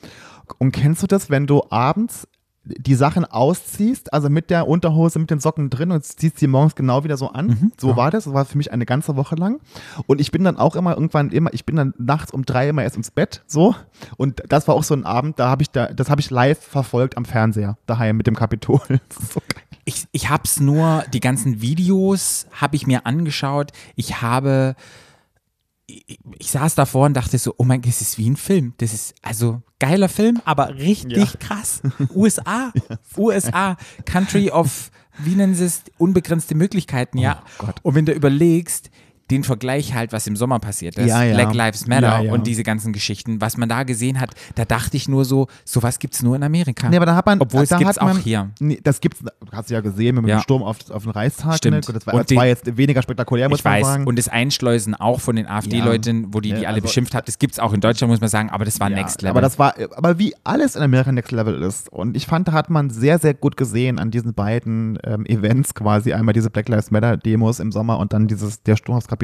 Und 0.58 0.72
kennst 0.72 1.02
du 1.02 1.06
das, 1.06 1.30
wenn 1.30 1.46
du 1.46 1.62
abends 1.70 2.28
die 2.64 2.94
Sachen 2.94 3.24
ausziehst, 3.24 4.12
also 4.12 4.30
mit 4.30 4.48
der 4.48 4.68
Unterhose, 4.68 5.18
mit 5.18 5.30
den 5.32 5.40
Socken 5.40 5.68
drin 5.68 5.90
und 5.90 6.04
ziehst 6.04 6.38
sie 6.38 6.46
morgens 6.46 6.76
genau 6.76 7.02
wieder 7.02 7.16
so 7.16 7.30
an. 7.30 7.46
Mhm. 7.48 7.72
So 7.76 7.96
war 7.96 8.12
das. 8.12 8.22
Das 8.24 8.32
war 8.34 8.44
für 8.44 8.56
mich 8.56 8.70
eine 8.70 8.86
ganze 8.86 9.16
Woche 9.16 9.34
lang. 9.34 9.58
Und 10.06 10.20
ich 10.20 10.30
bin 10.30 10.44
dann 10.44 10.56
auch 10.56 10.76
immer 10.76 10.94
irgendwann 10.94 11.30
immer, 11.30 11.52
ich 11.52 11.66
bin 11.66 11.74
dann 11.74 11.92
nachts 11.98 12.30
um 12.30 12.44
drei 12.46 12.68
immer 12.68 12.84
erst 12.84 12.96
ins 12.96 13.10
Bett, 13.10 13.42
so. 13.48 13.74
Und 14.16 14.42
das 14.48 14.68
war 14.68 14.76
auch 14.76 14.84
so 14.84 14.94
ein 14.94 15.04
Abend, 15.04 15.40
da 15.40 15.48
habe 15.48 15.62
ich 15.62 15.70
da, 15.70 15.86
das 15.86 16.08
habe 16.08 16.20
ich 16.20 16.30
live 16.30 16.60
verfolgt 16.60 17.16
am 17.16 17.24
Fernseher, 17.24 17.78
daheim 17.86 18.16
mit 18.16 18.28
dem 18.28 18.36
Kapitol. 18.36 18.80
So. 19.10 19.40
Ich, 19.84 20.04
ich 20.12 20.28
habe 20.28 20.44
es 20.44 20.60
nur, 20.60 21.04
die 21.12 21.20
ganzen 21.20 21.60
Videos 21.60 22.46
habe 22.52 22.76
ich 22.76 22.86
mir 22.86 23.04
angeschaut. 23.06 23.72
Ich 23.96 24.22
habe, 24.22 24.76
ich, 25.86 26.18
ich 26.38 26.50
saß 26.50 26.74
davor 26.76 27.06
und 27.06 27.14
dachte 27.14 27.36
so, 27.38 27.54
oh 27.58 27.64
mein 27.64 27.80
Gott, 27.82 27.88
das 27.88 28.00
ist 28.00 28.16
wie 28.18 28.30
ein 28.30 28.36
Film. 28.36 28.74
Das 28.78 28.92
ist 28.94 29.14
also 29.22 29.60
geiler 29.80 30.08
Film, 30.08 30.40
aber 30.44 30.76
richtig 30.76 31.16
Ja. 31.32 31.38
krass. 31.40 31.82
USA, 32.14 32.72
USA, 33.16 33.76
Country 34.04 34.50
of, 34.50 34.92
wie 35.18 35.34
nennen 35.34 35.56
sie 35.56 35.64
es, 35.64 35.82
unbegrenzte 35.98 36.54
Möglichkeiten, 36.54 37.18
ja. 37.18 37.42
Oh 37.58 37.66
Gott. 37.66 37.80
Und 37.82 37.96
wenn 37.96 38.06
du 38.06 38.12
überlegst, 38.12 38.90
den 39.32 39.44
Vergleich 39.44 39.94
halt, 39.94 40.12
was 40.12 40.26
im 40.26 40.36
Sommer 40.36 40.58
passiert 40.58 40.96
ist, 40.96 41.08
Ja, 41.08 41.22
ja. 41.24 41.34
Black 41.34 41.54
Lives 41.54 41.86
Matter 41.86 42.20
Ja, 42.22 42.32
und 42.32 42.46
diese 42.46 42.62
ganzen 42.62 42.92
Geschichten, 42.92 43.40
was 43.40 43.56
man 43.56 43.68
da 43.68 43.82
gesehen 43.82 44.20
hat, 44.20 44.30
da 44.54 44.64
dachte 44.64 44.96
ich 44.96 45.08
nur 45.08 45.24
so, 45.24 45.48
sowas 45.64 45.98
gibt 45.98 46.14
es 46.14 46.22
nur 46.22 46.36
in 46.36 46.42
Amerika. 46.42 46.88
Nee, 46.88 46.96
aber 46.96 47.06
da 47.06 47.16
hat 47.16 47.26
man, 47.26 47.40
Obwohl 47.40 47.62
es 47.62 47.70
da 47.70 47.80
hat 47.82 48.00
man, 48.00 48.16
auch 48.16 48.18
hier. 48.18 48.50
Nee, 48.60 48.78
das 48.82 49.00
gibt's, 49.00 49.24
hast 49.50 49.70
du 49.70 49.74
ja 49.74 49.80
gesehen 49.80 50.16
mit 50.16 50.28
dem 50.28 50.40
Sturm 50.40 50.62
auf, 50.62 50.78
auf 50.90 51.02
den 51.04 51.12
Reichstag. 51.12 51.56
Stimmt. 51.56 51.88
Ne? 51.88 51.94
Das, 51.94 52.06
war, 52.06 52.14
Und 52.14 52.30
das 52.30 52.36
war 52.36 52.46
jetzt 52.46 52.76
weniger 52.76 53.02
spektakulär, 53.02 53.48
muss 53.48 53.60
ich 53.60 53.64
man 53.64 53.74
weiß. 53.74 53.86
sagen. 53.86 54.06
Und 54.06 54.18
das 54.18 54.28
Einschleusen 54.28 54.94
auch 54.94 55.20
von 55.20 55.36
den 55.36 55.46
AfD-Leuten, 55.46 56.32
wo 56.34 56.40
die 56.40 56.50
die 56.52 56.66
alle 56.66 56.76
also- 56.76 56.82
beschimpft 56.82 57.14
hat, 57.14 57.26
das 57.28 57.38
gibt 57.38 57.54
es 57.54 57.58
auch 57.58 57.72
in 57.72 57.80
Deutschland, 57.80 58.10
muss 58.10 58.20
man 58.20 58.28
sagen, 58.30 58.50
aber 58.50 58.64
das 58.64 58.78
war 58.80 58.90
Next 58.90 59.22
Level. 59.22 59.30
Aber 59.30 59.40
das 59.40 59.58
war, 59.58 59.74
aber 59.96 60.18
wie 60.18 60.34
alles 60.44 60.76
in 60.76 60.82
Amerika 60.82 61.10
Next 61.12 61.32
Level 61.32 61.62
ist. 61.62 61.90
Und 61.92 62.16
ich 62.16 62.26
fand, 62.26 62.48
da 62.48 62.52
hat 62.52 62.68
man 62.70 62.90
sehr, 62.90 63.18
sehr 63.18 63.34
gut 63.34 63.56
gesehen 63.56 63.98
an 63.98 64.10
diesen 64.10 64.34
beiden 64.34 64.98
ähm, 65.04 65.24
Events 65.26 65.74
quasi. 65.74 66.12
Einmal 66.12 66.34
diese 66.34 66.50
Black 66.50 66.68
Lives 66.68 66.90
Matter 66.90 67.16
Demos 67.16 67.60
im 67.60 67.72
Sommer 67.72 67.98
und 67.98 68.12
dann 68.12 68.28
dieses, 68.28 68.62
der 68.62 68.76
Sturm 68.76 68.96
aufs 68.96 69.08
Kapitol, 69.08 69.21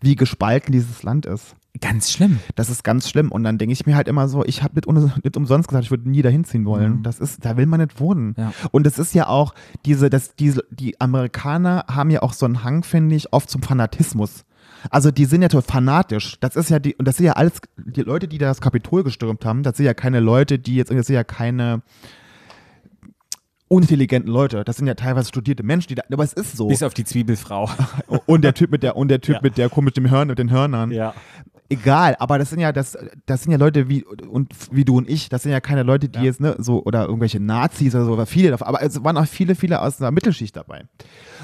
wie 0.00 0.16
gespalten 0.16 0.72
dieses 0.72 1.02
Land 1.02 1.26
ist. 1.26 1.54
ganz 1.80 2.10
schlimm. 2.10 2.40
Das 2.56 2.68
ist 2.68 2.82
ganz 2.82 3.08
schlimm. 3.08 3.30
Und 3.30 3.44
dann 3.44 3.56
denke 3.58 3.72
ich 3.72 3.86
mir 3.86 3.94
halt 3.96 4.08
immer 4.08 4.28
so, 4.28 4.44
ich 4.44 4.62
habe 4.62 4.74
nicht, 4.74 4.86
un- 4.88 5.12
nicht 5.22 5.36
umsonst 5.36 5.68
gesagt, 5.68 5.84
ich 5.84 5.90
würde 5.90 6.08
nie 6.10 6.20
dahin 6.22 6.44
ziehen 6.44 6.64
wollen. 6.64 7.02
Das 7.04 7.20
ist, 7.20 7.44
da 7.44 7.56
will 7.56 7.66
man 7.66 7.80
nicht 7.80 8.00
wohnen. 8.00 8.34
Ja. 8.36 8.52
Und 8.72 8.86
es 8.86 8.98
ist 8.98 9.14
ja 9.14 9.28
auch, 9.28 9.54
diese, 9.86 10.10
das, 10.10 10.34
diese, 10.34 10.64
die 10.70 11.00
Amerikaner 11.00 11.84
haben 11.88 12.10
ja 12.10 12.22
auch 12.22 12.32
so 12.32 12.44
einen 12.46 12.64
Hang, 12.64 12.82
finde 12.82 13.14
ich, 13.14 13.32
oft 13.32 13.48
zum 13.48 13.62
Fanatismus. 13.62 14.44
Also 14.90 15.10
die 15.10 15.26
sind 15.26 15.42
ja 15.42 15.48
total 15.48 15.70
fanatisch. 15.70 16.38
Das 16.40 16.56
ist 16.56 16.70
ja 16.70 16.78
die, 16.78 16.94
und 16.96 17.06
das 17.06 17.18
sind 17.18 17.26
ja 17.26 17.32
alles, 17.34 17.60
die 17.76 18.00
Leute, 18.02 18.26
die 18.28 18.38
da 18.38 18.46
das 18.46 18.60
Kapitol 18.60 19.04
gestürmt 19.04 19.44
haben, 19.44 19.62
das 19.62 19.76
sind 19.76 19.86
ja 19.86 19.94
keine 19.94 20.20
Leute, 20.20 20.58
die 20.58 20.74
jetzt, 20.76 20.90
das 20.90 21.06
sind 21.06 21.14
ja 21.14 21.24
keine 21.24 21.82
unintelligenten 23.70 24.30
Leute. 24.30 24.64
Das 24.64 24.76
sind 24.76 24.86
ja 24.88 24.94
teilweise 24.94 25.28
studierte 25.28 25.62
Menschen, 25.62 25.88
die 25.88 25.94
da, 25.94 26.02
aber 26.12 26.24
es 26.24 26.32
ist 26.32 26.56
so. 26.56 26.66
Bis 26.66 26.82
auf 26.82 26.92
die 26.92 27.04
Zwiebelfrau. 27.04 27.70
Und 28.26 28.42
der 28.42 28.52
Typ 28.54 28.70
mit 28.72 28.82
der, 28.82 28.96
und 28.96 29.08
der 29.08 29.20
Typ 29.20 29.36
Ja. 29.36 29.40
mit 29.42 29.56
der 29.58 29.68
komischen 29.68 30.10
Hörn, 30.10 30.28
mit 30.28 30.38
den 30.38 30.50
Hörnern. 30.50 30.90
ja. 30.90 31.14
Egal, 31.72 32.16
aber 32.18 32.36
das 32.36 32.50
sind 32.50 32.58
ja 32.58 32.72
das, 32.72 32.98
das 33.26 33.44
sind 33.44 33.52
ja 33.52 33.58
Leute 33.58 33.88
wie 33.88 34.02
und 34.04 34.52
wie 34.72 34.84
du 34.84 34.96
und 34.98 35.08
ich. 35.08 35.28
Das 35.28 35.44
sind 35.44 35.52
ja 35.52 35.60
keine 35.60 35.84
Leute, 35.84 36.08
die 36.08 36.18
Ja. 36.18 36.24
jetzt 36.24 36.40
ne 36.40 36.56
so 36.58 36.82
oder 36.84 37.04
irgendwelche 37.04 37.38
Nazis 37.38 37.94
oder 37.94 38.06
so, 38.06 38.12
oder 38.14 38.26
viele 38.26 38.50
davon. 38.50 38.66
Aber 38.66 38.82
es 38.82 39.04
waren 39.04 39.16
auch 39.16 39.26
viele, 39.26 39.54
viele 39.54 39.80
aus 39.80 39.98
der 39.98 40.10
Mittelschicht 40.10 40.56
dabei, 40.56 40.86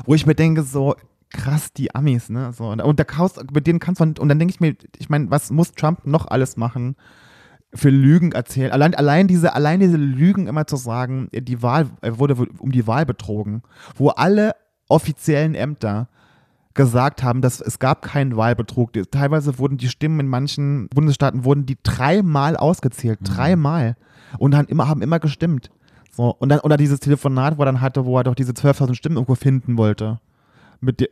wo 0.04 0.14
ich 0.16 0.26
mir 0.26 0.34
denke 0.34 0.64
so 0.64 0.96
krass 1.30 1.72
die 1.72 1.94
Amis, 1.94 2.28
ne 2.28 2.52
so 2.52 2.64
und, 2.70 2.80
und 2.80 2.98
der 2.98 3.06
Chaos, 3.06 3.34
mit 3.52 3.68
denen 3.68 3.78
kannst 3.78 4.00
du 4.00 4.04
und 4.04 4.28
dann 4.28 4.40
denke 4.40 4.50
ich 4.52 4.58
mir, 4.58 4.74
ich 4.98 5.08
meine, 5.08 5.30
was 5.30 5.52
muss 5.52 5.70
Trump 5.72 6.04
noch 6.06 6.26
alles 6.26 6.56
machen? 6.56 6.96
Für 7.74 7.90
Lügen 7.90 8.32
erzählen. 8.32 8.72
Allein, 8.72 8.94
allein, 8.94 9.28
diese, 9.28 9.54
allein 9.54 9.80
diese 9.80 9.96
Lügen 9.96 10.46
immer 10.46 10.66
zu 10.66 10.76
sagen, 10.76 11.28
die 11.32 11.62
Wahl 11.62 11.90
er 12.00 12.18
wurde 12.18 12.34
um 12.58 12.72
die 12.72 12.86
Wahl 12.86 13.06
betrogen, 13.06 13.62
wo 13.96 14.08
alle 14.08 14.54
offiziellen 14.88 15.54
Ämter 15.54 16.08
gesagt 16.74 17.22
haben, 17.22 17.40
dass 17.40 17.60
es 17.60 17.78
gab 17.78 18.02
keinen 18.02 18.36
Wahlbetrug. 18.36 18.92
Teilweise 19.10 19.58
wurden 19.58 19.78
die 19.78 19.88
Stimmen 19.88 20.20
in 20.20 20.28
manchen 20.28 20.88
Bundesstaaten 20.88 21.44
wurden 21.44 21.66
die 21.66 21.78
dreimal 21.82 22.56
ausgezählt, 22.56 23.18
dreimal 23.24 23.96
und 24.38 24.54
haben 24.54 24.68
immer 24.68 24.86
haben 24.86 25.02
immer 25.02 25.18
gestimmt. 25.18 25.70
So 26.12 26.34
und 26.38 26.50
dann 26.50 26.60
oder 26.60 26.76
dieses 26.76 27.00
Telefonat, 27.00 27.58
wo 27.58 27.62
er 27.62 27.66
dann 27.66 27.80
hatte, 27.80 28.04
wo 28.04 28.16
er 28.16 28.24
doch 28.24 28.34
diese 28.34 28.52
12.000 28.52 28.94
Stimmen 28.94 29.16
irgendwo 29.16 29.34
finden 29.34 29.76
wollte. 29.76 30.20
Mit 30.80 31.10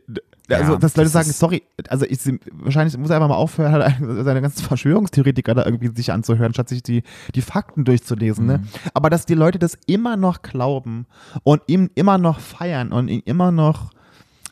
der, 0.49 0.57
also, 0.59 0.73
Ja, 0.73 0.77
dass 0.79 0.95
Leute 0.95 1.05
das 1.05 1.13
sagen, 1.13 1.31
sorry, 1.31 1.63
also 1.89 2.05
ich, 2.05 2.19
wahrscheinlich 2.51 2.97
muss 2.97 3.09
er 3.09 3.15
einfach 3.17 3.29
mal 3.29 3.35
aufhören, 3.35 3.71
halt 3.73 3.95
seine 4.25 4.41
ganzen 4.41 4.63
Verschwörungstheoretiker 4.63 5.53
da 5.55 5.65
irgendwie 5.65 5.95
sich 5.95 6.11
anzuhören, 6.11 6.53
statt 6.53 6.69
sich 6.69 6.83
die, 6.83 7.03
die 7.33 7.41
Fakten 7.41 7.83
durchzulesen. 7.85 8.45
Ne? 8.45 8.63
Aber 8.93 9.09
dass 9.09 9.25
die 9.25 9.33
Leute 9.33 9.59
das 9.59 9.77
immer 9.87 10.17
noch 10.17 10.41
glauben 10.41 11.05
und 11.43 11.61
ihm 11.67 11.89
immer 11.95 12.17
noch 12.17 12.39
feiern 12.39 12.91
und 12.91 13.07
ihn 13.07 13.21
immer 13.25 13.51
noch, 13.51 13.91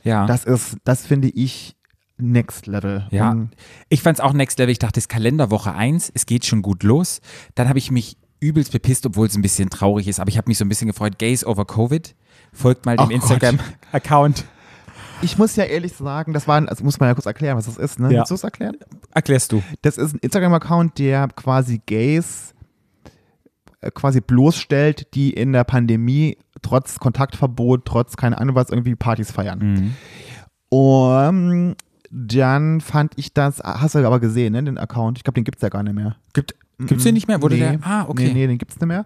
Ja. 0.03 0.25
das 0.25 0.45
ist, 0.45 0.77
das 0.83 1.05
finde 1.05 1.29
ich 1.29 1.75
next 2.17 2.67
level. 2.67 3.07
Ja, 3.11 3.31
Und 3.31 3.49
ich 3.89 4.01
fand 4.01 4.17
es 4.19 4.23
auch 4.23 4.33
Next 4.33 4.57
Level. 4.59 4.71
Ich 4.71 4.79
dachte, 4.79 4.99
es 4.99 5.05
ist 5.05 5.09
Kalenderwoche 5.09 5.73
1, 5.73 6.11
es 6.13 6.25
geht 6.25 6.45
schon 6.45 6.61
gut 6.61 6.83
los. 6.83 7.21
Dann 7.55 7.67
habe 7.67 7.79
ich 7.79 7.91
mich 7.91 8.17
übelst 8.39 8.71
bepisst, 8.71 9.05
obwohl 9.05 9.27
es 9.27 9.35
ein 9.35 9.41
bisschen 9.41 9.69
traurig 9.69 10.07
ist, 10.07 10.19
aber 10.19 10.29
ich 10.29 10.37
habe 10.37 10.47
mich 10.49 10.57
so 10.57 10.63
ein 10.65 10.69
bisschen 10.69 10.87
gefreut. 10.87 11.17
Gays 11.17 11.45
over 11.45 11.65
Covid. 11.65 12.15
Folgt 12.53 12.85
mal 12.85 12.97
dem 12.97 13.07
Oh. 13.07 13.09
Instagram-Account. 13.11 14.45
ich 15.23 15.37
muss 15.37 15.55
ja 15.55 15.63
ehrlich 15.63 15.93
sagen, 15.93 16.33
das 16.33 16.47
war, 16.47 16.57
ein- 16.57 16.65
das 16.67 16.83
muss 16.83 16.99
man 16.99 17.09
ja 17.09 17.13
kurz 17.15 17.25
erklären, 17.25 17.57
was 17.57 17.65
das 17.65 17.77
ist, 17.77 17.99
ne? 17.99 18.11
Ja. 18.11 18.19
Willst 18.19 18.31
du 18.31 18.35
es 18.35 18.43
erklären? 18.43 18.77
Erklärst 19.13 19.51
du. 19.51 19.63
Das 19.81 19.97
ist 19.97 20.13
ein 20.13 20.19
Instagram-Account, 20.19 20.99
der 20.99 21.27
quasi 21.29 21.81
Gays 21.85 22.53
äh, 23.81 23.91
quasi 23.91 24.21
bloßstellt, 24.21 25.13
die 25.15 25.31
in 25.31 25.53
der 25.53 25.63
Pandemie 25.63 26.37
trotz 26.61 26.99
Kontaktverbot, 26.99 27.85
trotz 27.85 28.15
keine 28.15 28.37
Ahnung 28.39 28.55
was, 28.55 28.69
irgendwie 28.69 28.95
Partys 28.95 29.31
feiern. 29.31 29.59
Mhm. 29.59 29.93
Und 30.69 31.75
dann 32.09 32.81
fand 32.81 33.13
ich 33.17 33.33
das, 33.33 33.59
hast 33.59 33.95
du 33.95 33.99
aber 34.05 34.19
gesehen, 34.19 34.53
ne, 34.53 34.63
den 34.63 34.77
Account. 34.77 35.17
Ich 35.17 35.23
glaube, 35.23 35.35
den 35.35 35.43
gibt 35.43 35.57
es 35.57 35.61
ja 35.61 35.69
gar 35.69 35.83
nicht 35.83 35.95
mehr. 35.95 36.15
Gibt, 36.33 36.55
gibt's 36.79 37.03
den 37.03 37.15
nicht 37.15 37.27
mehr? 37.27 37.41
Wurde 37.41 37.55
nee, 37.55 37.61
der? 37.61 37.79
Ah, 37.81 38.05
okay. 38.07 38.27
Nee, 38.27 38.33
nee, 38.33 38.47
den 38.47 38.57
gibt 38.57 38.71
es 38.71 38.79
nicht 38.79 38.87
mehr. 38.87 39.05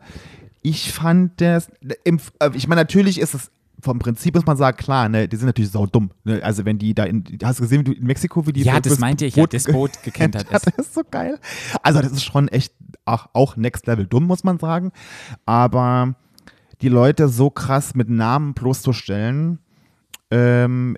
Ich 0.62 0.92
fand 0.92 1.40
das, 1.40 1.70
äh, 1.82 2.50
ich 2.54 2.68
meine, 2.68 2.82
natürlich 2.82 3.20
ist 3.20 3.34
es 3.34 3.50
vom 3.80 4.00
Prinzip 4.00 4.34
muss 4.36 4.46
man 4.46 4.58
sagen, 4.58 4.76
klar, 4.78 5.08
ne, 5.08 5.28
die 5.28 5.36
sind 5.36 5.46
natürlich 5.46 5.72
saudumm. 5.72 6.10
Ne? 6.24 6.42
Also 6.44 6.66
wenn 6.66 6.78
die 6.80 6.94
da 6.96 7.04
in, 7.04 7.24
hast 7.44 7.60
du 7.60 7.64
gesehen, 7.64 7.82
wie 7.82 7.92
du 7.92 7.92
in 7.94 8.06
Mexiko, 8.06 8.46
wie 8.48 8.54
die 8.54 8.64
Ja, 8.64 8.80
das 8.80 8.94
das 8.94 9.00
meinte 9.00 9.26
ich 9.26 9.36
ja, 9.36 9.46
das 9.46 9.66
Boot 9.66 9.92
gekentert 10.04 10.48
Das 10.52 10.64
ist. 10.64 10.78
ist 10.80 10.94
so 10.94 11.02
geil. 11.10 11.40
Also 11.84 12.02
das 12.02 12.12
ist 12.12 12.24
schon 12.24 12.48
echt 12.48 12.74
auch, 13.06 13.28
auch 13.34 13.56
next 13.56 13.86
level 13.88 14.08
dumm, 14.08 14.26
muss 14.26 14.44
man 14.44 14.58
sagen. 14.58 14.92
Aber 15.46 16.16
die 16.82 16.90
Leute 16.90 17.28
so 17.30 17.50
krass 17.50 17.94
mit 17.96 18.10
Namen 18.10 18.54
bloßzustellen, 18.54 19.60
ähm, 20.32 20.98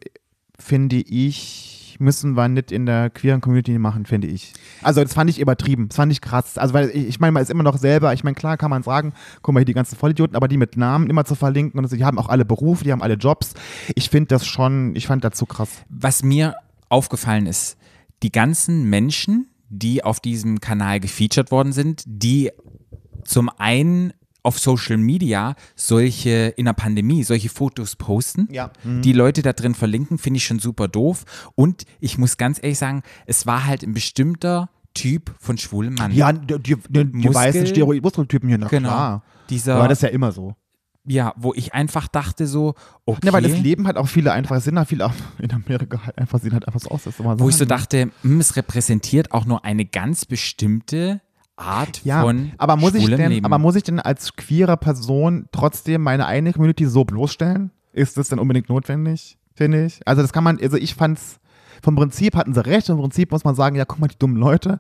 finde 0.58 0.98
ich, 0.98 1.79
müssen 2.00 2.36
wir 2.36 2.48
nicht 2.48 2.72
in 2.72 2.86
der 2.86 3.10
queeren 3.10 3.42
Community 3.42 3.78
machen, 3.78 4.06
finde 4.06 4.28
ich. 4.28 4.54
Also 4.82 5.04
das 5.04 5.14
fand 5.14 5.30
ich 5.30 5.40
übertrieben, 5.40 5.90
das 5.90 5.98
fand 5.98 6.12
ich 6.12 6.22
krass. 6.22 6.58
Also 6.58 6.74
weil 6.74 6.90
ich, 6.90 7.08
ich 7.08 7.20
meine, 7.20 7.34
man 7.34 7.44
ist 7.44 7.50
immer 7.50 7.64
noch 7.64 7.78
selber, 7.78 8.14
ich 8.14 8.24
meine, 8.24 8.36
klar 8.36 8.58
kann 8.58 8.70
man 8.70 8.84
sagen, 8.84 9.14
guck 9.42 9.54
mal 9.54 9.60
hier 9.60 9.66
die 9.66 9.74
ganzen 9.74 9.96
Vollidioten, 9.96 10.36
aber 10.36 10.48
die 10.48 10.58
mit 10.58 10.78
Namen 10.78 11.10
immer 11.10 11.26
zu 11.26 11.36
verlinken 11.36 11.80
und 11.80 11.88
so, 11.88 11.96
die 11.96 12.06
haben 12.06 12.18
auch 12.18 12.30
alle 12.30 12.46
Berufe, 12.46 12.84
die 12.84 12.92
haben 12.92 13.02
alle 13.02 13.16
Jobs. 13.16 13.54
Ich 13.96 14.10
finde 14.10 14.28
das 14.28 14.46
schon, 14.48 14.96
ich 14.96 15.08
fand 15.08 15.24
das 15.24 15.38
so 15.38 15.46
krass. 15.46 15.70
Was 15.90 16.24
mir 16.24 16.56
aufgefallen 16.90 17.46
ist, 17.46 17.78
die 18.24 18.32
ganzen 18.32 18.90
Menschen, 18.90 19.48
die 19.70 20.04
auf 20.04 20.20
diesem 20.20 20.60
Kanal 20.60 21.00
gefeatured 21.00 21.52
worden 21.52 21.74
sind, 21.74 22.04
die 22.06 22.52
zum 23.24 23.50
einen 23.58 24.14
auf 24.44 24.58
Social 24.60 24.98
Media 24.98 25.56
solche 25.76 26.54
in 26.58 26.66
der 26.66 26.74
Pandemie 26.74 27.24
solche 27.24 27.50
Fotos 27.50 27.96
posten, 27.96 28.48
Ja. 28.52 28.72
die 28.84 29.14
Leute 29.14 29.42
da 29.42 29.54
drin 29.54 29.74
verlinken, 29.76 30.18
finde 30.18 30.38
ich 30.38 30.46
schon 30.46 30.60
super 30.60 30.88
doof. 30.88 31.26
Und 31.56 31.84
ich 32.00 32.18
muss 32.18 32.38
ganz 32.38 32.60
ehrlich 32.62 32.78
sagen, 32.80 33.04
es 33.26 33.46
war 33.46 33.66
halt 33.66 33.84
ein 33.84 33.94
bestimmter 33.94 34.70
Typ 34.94 35.36
von 35.40 35.58
schwulem 35.58 35.94
Mann. 35.96 36.12
Ja, 36.12 36.32
die, 36.34 36.58
die, 36.60 36.76
die, 36.90 37.12
die 37.12 37.34
weißen 37.34 37.68
Steroid-Muskeltypen 37.68 38.50
hier, 38.50 38.58
na 38.58 38.68
Genau. 38.68 38.90
klar. 38.90 39.24
Dieser, 39.50 39.76
Aber 39.76 39.88
das 39.88 40.02
ja 40.02 40.10
immer 40.10 40.32
so. 40.32 40.56
ja, 41.06 41.34
wo 41.38 41.54
ich 41.54 41.74
einfach 41.74 42.08
dachte 42.08 42.48
so, 42.48 42.76
okay, 43.06 43.28
Ja, 43.28 43.34
weil 43.34 43.42
das 43.44 43.58
Leben 43.60 43.88
hat 43.88 43.98
auch 43.98 44.08
viele 44.08 44.32
einfach, 44.32 44.56
es 44.58 44.64
sind 44.64 44.78
halt 44.78 44.88
viele 44.90 45.06
auch 45.06 45.14
in 45.40 45.52
Amerika 45.52 46.02
halt 46.06 46.18
einfach, 46.18 46.40
sehen 46.40 46.54
halt 46.54 46.68
einfach 46.68 46.80
so 46.80 46.90
aus. 46.90 47.02
Wo 47.18 47.50
ich 47.50 47.56
so 47.56 47.66
dachte, 47.66 48.10
hm, 48.22 48.40
es 48.40 48.56
repräsentiert 48.56 49.32
auch 49.32 49.46
nur 49.46 49.64
eine 49.66 49.86
ganz 49.86 50.26
bestimmte 50.26 51.22
Art 51.60 52.04
Ja, 52.06 52.22
von 52.22 52.52
aber 52.58 52.76
muss 52.78 52.94
ich 52.96 53.06
denn, 53.08 53.32
Leben. 53.32 53.46
aber 53.46 53.58
muss 53.60 53.76
ich 53.76 53.84
denn 53.84 54.00
als 54.00 54.36
queere 54.36 54.78
Person 54.78 55.48
trotzdem 55.52 56.02
meine 56.02 56.26
eigene 56.26 56.54
Community 56.54 56.86
so 56.86 57.04
bloßstellen? 57.06 57.72
Ist 57.94 58.18
das 58.18 58.30
denn 58.30 58.40
unbedingt 58.40 58.70
notwendig, 58.70 59.38
finde 59.56 59.86
ich? 59.86 60.00
Also 60.06 60.22
das 60.22 60.32
kann 60.34 60.44
man, 60.44 60.60
also 60.62 60.78
ich 60.78 60.96
fand's, 60.96 61.40
vom 61.82 61.96
Prinzip 61.96 62.36
hatten 62.36 62.54
sie 62.54 62.66
recht, 62.66 62.90
im 62.90 62.98
Prinzip 62.98 63.32
muss 63.32 63.44
man 63.44 63.56
sagen, 63.56 63.76
ja, 63.76 63.86
guck 63.86 64.00
mal, 64.00 64.08
die 64.08 64.18
dummen 64.18 64.38
Leute. 64.38 64.80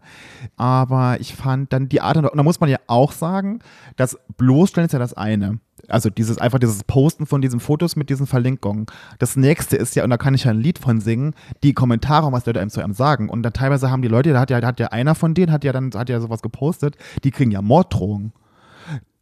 Aber 0.57 1.19
ich 1.19 1.35
fand 1.35 1.73
dann 1.73 1.89
die 1.89 2.01
Art 2.01 2.17
und, 2.17 2.25
und 2.25 2.37
da 2.37 2.43
muss 2.43 2.59
man 2.59 2.69
ja 2.69 2.77
auch 2.87 3.11
sagen, 3.11 3.59
das 3.95 4.17
Bloßstellen 4.37 4.87
ist 4.87 4.93
ja 4.93 4.99
das 4.99 5.13
eine. 5.13 5.59
Also 5.87 6.09
dieses 6.09 6.37
einfach 6.37 6.59
dieses 6.59 6.83
Posten 6.83 7.25
von 7.25 7.41
diesen 7.41 7.59
Fotos 7.59 7.95
mit 7.95 8.09
diesen 8.09 8.27
Verlinkungen. 8.27 8.85
Das 9.17 9.35
nächste 9.35 9.77
ist 9.77 9.95
ja, 9.95 10.03
und 10.03 10.09
da 10.09 10.17
kann 10.17 10.33
ich 10.33 10.43
ja 10.43 10.51
ein 10.51 10.59
Lied 10.59 10.77
von 10.77 10.99
singen, 10.99 11.33
die 11.63 11.73
Kommentare, 11.73 12.31
was 12.31 12.45
Leute 12.45 12.59
einem 12.59 12.69
zu 12.69 12.81
einem 12.81 12.93
sagen. 12.93 13.29
Und 13.29 13.43
dann 13.43 13.53
teilweise 13.53 13.89
haben 13.89 14.01
die 14.01 14.07
Leute, 14.07 14.33
da 14.33 14.41
hat 14.41 14.49
ja, 14.49 14.61
hat 14.61 14.79
ja 14.79 14.87
einer 14.87 15.15
von 15.15 15.33
denen, 15.33 15.51
hat 15.51 15.63
ja 15.63 15.71
dann, 15.71 15.91
hat 15.93 16.09
ja 16.09 16.19
sowas 16.19 16.41
gepostet, 16.41 16.97
die 17.23 17.31
kriegen 17.31 17.51
ja 17.51 17.61
Morddrohungen. 17.61 18.33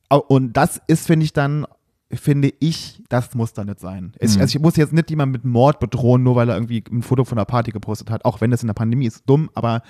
Und 0.10 0.54
das 0.54 0.82
ist, 0.88 1.08
finde 1.08 1.26
ich, 1.26 1.34
dann, 1.34 1.66
finde 2.14 2.54
ich, 2.60 3.04
das 3.10 3.36
muss 3.36 3.52
da 3.54 3.66
nicht 3.66 3.80
sein. 3.82 4.14
Ich, 4.20 4.36
Mhm. 4.36 4.42
also 4.42 4.58
ich 4.58 4.62
muss 4.62 4.76
jetzt 4.78 4.94
nicht 4.94 5.10
jemanden 5.10 5.34
mit 5.34 5.44
Mord 5.46 5.80
bedrohen, 5.82 6.24
nur 6.24 6.36
weil 6.38 6.48
er 6.50 6.56
irgendwie 6.56 6.84
ein 6.90 7.02
Foto 7.02 7.26
von 7.26 7.38
einer 7.38 7.46
Party 7.46 7.72
gepostet 7.72 8.10
hat, 8.10 8.24
auch 8.24 8.40
wenn 8.40 8.50
das 8.50 8.62
in 8.62 8.68
der 8.68 8.74
Pandemie 8.74 9.08
ist. 9.08 9.24
Dumm, 9.26 9.50
aber 9.56 9.82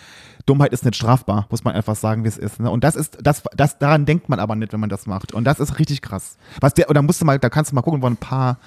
Dummheit 0.47 0.73
ist 0.73 0.83
nicht 0.83 0.95
strafbar, 0.95 1.45
muss 1.51 1.63
man 1.63 1.75
einfach 1.75 1.95
sagen, 1.95 2.23
wie 2.23 2.27
es 2.27 2.37
ist. 2.37 2.59
Ne? 2.59 2.71
Und 2.71 2.83
das 2.83 2.95
ist, 2.95 3.17
das, 3.21 3.43
das, 3.55 3.77
daran 3.77 4.05
denkt 4.05 4.29
man 4.29 4.39
aber 4.39 4.55
nicht, 4.55 4.73
wenn 4.73 4.79
man 4.79 4.89
das 4.89 5.05
macht. 5.05 5.33
Und 5.33 5.43
das 5.43 5.59
ist 5.59 5.77
richtig 5.77 6.01
krass. 6.01 6.37
Was 6.59 6.73
der, 6.73 6.87
da 6.87 7.01
musst 7.03 7.21
du 7.21 7.25
mal, 7.25 7.37
da 7.37 7.49
kannst 7.49 7.71
du 7.71 7.75
mal 7.75 7.81
gucken, 7.83 8.01
wo 8.01 8.07
ein 8.07 8.17
paar, 8.17 8.57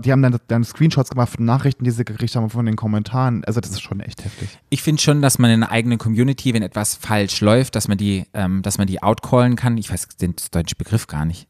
die 0.00 0.10
haben 0.10 0.22
dann, 0.22 0.38
dann 0.48 0.64
Screenshots 0.64 1.10
gemacht 1.10 1.28
von 1.36 1.44
Nachrichten, 1.44 1.84
die 1.84 1.90
sie 1.92 2.04
gekriegt 2.04 2.34
haben 2.34 2.50
von 2.50 2.66
den 2.66 2.74
Kommentaren. 2.76 3.44
Also 3.44 3.60
das 3.60 3.70
ist 3.70 3.82
schon 3.82 4.00
echt 4.00 4.24
heftig. 4.24 4.48
Ich 4.68 4.82
finde 4.82 5.00
schon, 5.00 5.22
dass 5.22 5.38
man 5.38 5.50
in 5.52 5.62
einer 5.62 5.70
eigenen 5.70 5.98
Community, 5.98 6.54
wenn 6.54 6.62
etwas 6.62 6.96
falsch 6.96 7.40
läuft, 7.40 7.76
dass 7.76 7.86
man 7.86 7.98
die, 7.98 8.24
ähm, 8.34 8.62
dass 8.62 8.78
man 8.78 8.88
die 8.88 9.02
outcallen 9.02 9.54
kann. 9.54 9.78
Ich 9.78 9.92
weiß 9.92 10.08
den 10.20 10.34
deutschen 10.50 10.76
Begriff 10.78 11.06
gar 11.06 11.24
nicht. 11.24 11.46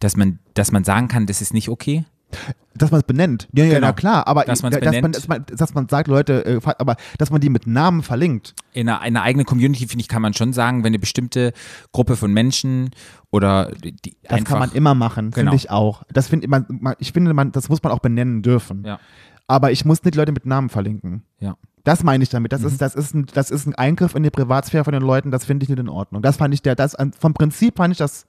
Dass 0.00 0.16
man, 0.16 0.38
dass 0.54 0.72
man 0.72 0.84
sagen 0.84 1.08
kann, 1.08 1.26
das 1.26 1.40
ist 1.40 1.52
nicht 1.54 1.68
okay. 1.68 2.04
Dass 2.74 2.90
man 2.90 3.00
es 3.00 3.06
benennt. 3.06 3.48
Ja, 3.54 3.64
ja, 3.64 3.74
Genau. 3.76 3.86
na 3.88 3.92
klar, 3.94 4.26
aber 4.28 4.44
Dass 4.44 4.60
dass, 4.60 4.62
man, 4.62 5.12
dass, 5.12 5.28
man, 5.28 5.44
dass 5.46 5.74
man 5.74 5.88
sagt, 5.88 6.08
Leute, 6.08 6.44
äh, 6.44 6.60
aber 6.78 6.96
dass 7.16 7.30
man 7.30 7.40
die 7.40 7.48
mit 7.48 7.66
Namen 7.66 8.02
verlinkt. 8.02 8.54
In 8.74 8.88
einer, 8.88 8.98
in 9.00 9.16
einer 9.16 9.22
eigenen 9.22 9.46
Community, 9.46 9.86
finde 9.88 10.02
ich, 10.02 10.08
kann 10.08 10.20
man 10.22 10.34
schon 10.34 10.52
sagen, 10.52 10.84
wenn 10.84 10.88
eine 10.88 10.98
bestimmte 10.98 11.52
Gruppe 11.90 12.16
von 12.16 12.32
Menschen 12.32 12.90
oder 13.30 13.72
die 13.82 14.14
Das 14.22 14.32
einfach. 14.32 14.44
kann 14.50 14.58
man 14.58 14.72
immer 14.72 14.94
machen, 14.94 15.30
Genau. 15.30 15.52
finde 15.52 15.56
ich 15.56 15.70
auch. 15.70 16.02
Das 16.12 16.28
finde 16.28 16.48
man, 16.48 16.66
man, 16.68 16.94
ich 16.98 17.12
finde, 17.12 17.32
man, 17.32 17.50
das 17.50 17.68
muss 17.70 17.82
man 17.82 17.92
auch 17.92 18.00
benennen 18.00 18.42
dürfen. 18.42 18.84
Ja. 18.84 19.00
Aber 19.46 19.72
ich 19.72 19.86
muss 19.86 20.04
nicht 20.04 20.14
Leute 20.14 20.32
mit 20.32 20.44
Namen 20.44 20.68
verlinken. 20.68 21.22
Ja. 21.40 21.56
Das 21.84 22.04
meine 22.04 22.22
ich 22.22 22.28
damit. 22.28 22.52
Das, 22.52 22.60
Mhm. 22.60 22.66
ist, 22.68 22.82
das, 22.82 22.94
ist 22.94 23.14
ein, 23.14 23.24
das 23.32 23.50
ist 23.50 23.66
ein 23.66 23.74
Eingriff 23.74 24.14
in 24.14 24.22
die 24.22 24.28
Privatsphäre 24.30 24.84
von 24.84 24.92
den 24.92 25.02
Leuten, 25.02 25.30
das 25.30 25.46
finde 25.46 25.64
ich 25.64 25.70
nicht 25.70 25.78
in 25.78 25.88
Ordnung. 25.88 26.20
Das 26.20 26.36
fand 26.36 26.52
ich 26.52 26.60
der, 26.60 26.74
das 26.76 26.94
vom 27.18 27.32
Prinzip 27.32 27.78
fand 27.78 27.92
ich 27.92 27.98
das. 27.98 28.26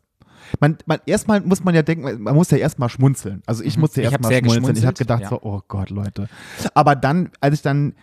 Man, 0.59 0.77
man, 0.85 0.99
erstmal 1.05 1.41
muss 1.41 1.63
man 1.63 1.75
ja 1.75 1.81
denken, 1.81 2.21
man 2.23 2.35
muss 2.35 2.49
ja 2.51 2.57
erstmal 2.57 2.89
schmunzeln. 2.89 3.41
Also 3.45 3.63
ich 3.63 3.77
musste 3.77 4.01
Mhm. 4.01 4.07
Ich 4.07 4.13
hab 4.13 4.31
erstmal 4.31 4.51
schmunzeln. 4.53 4.77
Ich 4.77 4.85
habe 4.85 4.97
gedacht 4.97 5.21
ja. 5.23 5.29
so, 5.29 5.39
oh 5.41 5.61
Gott, 5.67 5.89
Leute. 5.89 6.29
Aber 6.73 6.95
dann, 6.95 7.29
als 7.41 7.55
ich 7.55 7.61
dann 7.61 7.93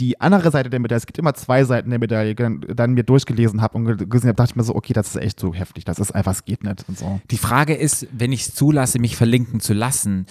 die 0.00 0.20
andere 0.20 0.52
Seite 0.52 0.70
der 0.70 0.78
Medaille, 0.78 0.98
es 0.98 1.06
gibt 1.06 1.18
immer 1.18 1.34
zwei 1.34 1.64
Seiten 1.64 1.90
der 1.90 1.98
Medaille, 1.98 2.34
dann, 2.36 2.60
dann 2.74 2.92
mir 2.94 3.02
durchgelesen 3.02 3.60
habe 3.60 3.76
und 3.78 3.84
ge- 3.86 4.06
gesehen 4.06 4.28
habe, 4.28 4.36
dachte 4.36 4.52
ich 4.52 4.56
mir 4.56 4.62
so, 4.62 4.76
okay, 4.76 4.92
das 4.92 5.08
ist 5.08 5.16
echt 5.16 5.40
so 5.40 5.52
heftig. 5.54 5.84
Das 5.84 5.98
ist 5.98 6.12
einfach, 6.12 6.32
es 6.32 6.44
geht 6.44 6.62
nicht 6.62 6.84
und 6.88 6.96
so. 6.96 7.20
Die 7.32 7.36
Frage 7.38 7.74
ist, 7.74 8.06
wenn 8.12 8.30
ich 8.30 8.42
es 8.42 8.54
zulasse, 8.54 9.00
mich 9.00 9.16
verlinken 9.16 9.58
zu 9.58 9.74
lassen, 9.74 10.26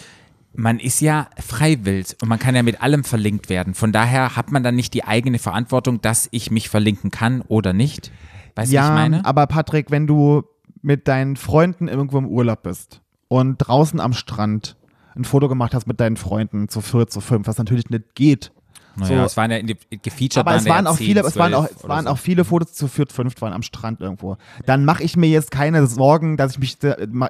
man 0.53 0.79
ist 0.79 1.01
ja 1.01 1.27
freiwillig 1.37 2.15
und 2.21 2.29
man 2.29 2.39
kann 2.39 2.55
ja 2.55 2.63
mit 2.63 2.81
allem 2.81 3.03
verlinkt 3.03 3.49
werden. 3.49 3.73
Von 3.73 3.91
daher 3.91 4.35
hat 4.37 4.51
man 4.51 4.63
dann 4.63 4.75
nicht 4.75 4.93
die 4.93 5.03
eigene 5.03 5.37
Verantwortung, 5.37 6.01
dass 6.01 6.29
ich 6.31 6.49
mich 6.49 6.69
verlinken 6.69 7.11
kann 7.11 7.41
oder 7.41 7.73
nicht. 7.73 8.11
Weißt 8.55 8.71
du, 8.71 8.75
ja, 8.75 8.83
was 8.83 8.87
ich 8.89 8.93
meine? 8.95 9.25
aber 9.25 9.45
Patrick, 9.47 9.91
wenn 9.91 10.07
du 10.07 10.43
mit 10.87 11.07
deinen 11.09 11.35
Freunden 11.35 11.89
irgendwo 11.89 12.17
im 12.17 12.27
Urlaub 12.27 12.63
bist 12.63 13.01
und 13.27 13.57
draußen 13.57 13.99
am 13.99 14.13
Strand 14.13 14.77
ein 15.17 15.25
Foto 15.25 15.49
gemacht 15.49 15.73
hast 15.73 15.85
mit 15.85 15.99
deinen 15.99 16.15
Freunden 16.15 16.69
zu 16.69 16.79
vier, 16.79 17.07
zu 17.07 17.19
fünf, 17.19 17.45
was 17.45 17.57
natürlich 17.57 17.89
nicht 17.89 18.15
geht. 18.15 18.53
Naja, 18.95 19.19
so. 19.19 19.25
es 19.25 19.37
waren 19.37 19.51
ja 19.51 19.57
in 19.57 19.67
die, 19.67 19.75
gefeatured 20.01 20.37
Aber 20.47 20.55
es 20.55 20.63
da 20.63 20.69
waren 20.71 20.87
auch 20.87 20.95
10, 20.95 21.05
viele, 21.05 21.21
es 21.21 21.35
waren 21.35 21.53
auch, 21.53 21.65
12 21.67 21.77
es 21.83 21.89
waren 21.89 22.05
so. 22.05 22.11
auch 22.11 22.17
viele 22.17 22.45
Fotos 22.45 22.73
zu 22.73 22.87
viert, 22.87 23.11
fünft 23.11 23.41
waren 23.41 23.51
am 23.53 23.61
Strand 23.63 23.99
irgendwo. 23.99 24.37
Dann 24.65 24.85
mache 24.85 25.03
ich 25.03 25.17
mir 25.17 25.27
jetzt 25.27 25.51
keine 25.51 25.85
Sorgen, 25.87 26.37
dass 26.37 26.53
ich 26.53 26.59
mich, 26.59 26.77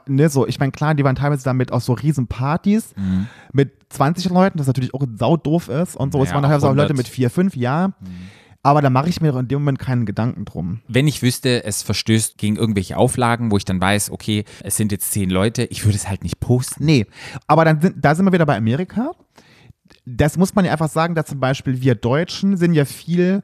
ne, 0.06 0.30
so, 0.30 0.48
ich 0.48 0.60
meine, 0.60 0.72
klar, 0.72 0.93
die 0.93 1.04
waren 1.04 1.15
teilweise 1.15 1.43
damit 1.43 1.74
auch 1.74 1.82
so 1.82 1.93
riesen 1.93 2.28
Partys 2.28 2.93
Mhm. 2.96 3.28
mit 3.54 3.72
20 3.89 4.30
Leuten, 4.30 4.60
das 4.60 4.67
natürlich 4.67 4.93
auch 4.93 5.04
saudoof 5.17 5.67
ist 5.70 5.96
und 5.98 6.13
so. 6.13 6.22
es 6.22 6.30
Ja, 6.30 6.36
waren 6.36 6.43
teilweise 6.43 6.67
auch 6.67 6.76
Leute 6.76 6.89
100. 6.93 6.98
mit 6.98 7.08
vier, 7.08 7.30
fünf, 7.32 7.56
ja. 7.56 7.91
Aber 8.67 8.82
da 8.82 8.89
mache 8.89 9.08
ich 9.08 9.21
mir 9.21 9.34
in 9.34 9.47
dem 9.47 9.60
Moment 9.60 9.80
keinen 9.80 10.06
Gedanken 10.06 10.43
drum. 10.43 10.82
Wenn 10.89 11.08
ich 11.08 11.21
wüsste, 11.21 11.63
es 11.63 11.84
verstößt 11.84 12.38
gegen 12.38 12.58
irgendwelche 12.58 12.97
Auflagen, 12.97 13.49
wo 13.49 13.56
ich 13.56 13.63
dann 13.63 13.80
weiß, 13.80 14.12
okay, 14.12 14.43
es 14.62 14.75
sind 14.75 14.91
jetzt 14.91 15.10
zehn 15.13 15.30
Leute, 15.30 15.63
ich 15.63 15.86
würde 15.86 15.95
es 15.95 16.10
halt 16.10 16.21
nicht 16.23 16.41
posten. 16.41 16.84
Nee, 16.84 17.06
aber 17.47 17.63
dann 17.63 17.80
sind, 17.80 17.95
da 18.03 18.13
sind 18.13 18.25
wir 18.25 18.34
wieder 18.34 18.45
bei 18.45 18.58
Amerika. 18.58 19.12
Das 20.06 20.36
muss 20.36 20.53
man 20.53 20.65
ja 20.65 20.73
einfach 20.73 20.89
sagen, 20.89 21.15
dass 21.15 21.27
zum 21.27 21.39
Beispiel 21.39 21.82
wir 21.82 21.95
Deutschen 21.95 22.58
sind 22.58 22.73
ja 22.73 22.84
viel, 22.84 23.41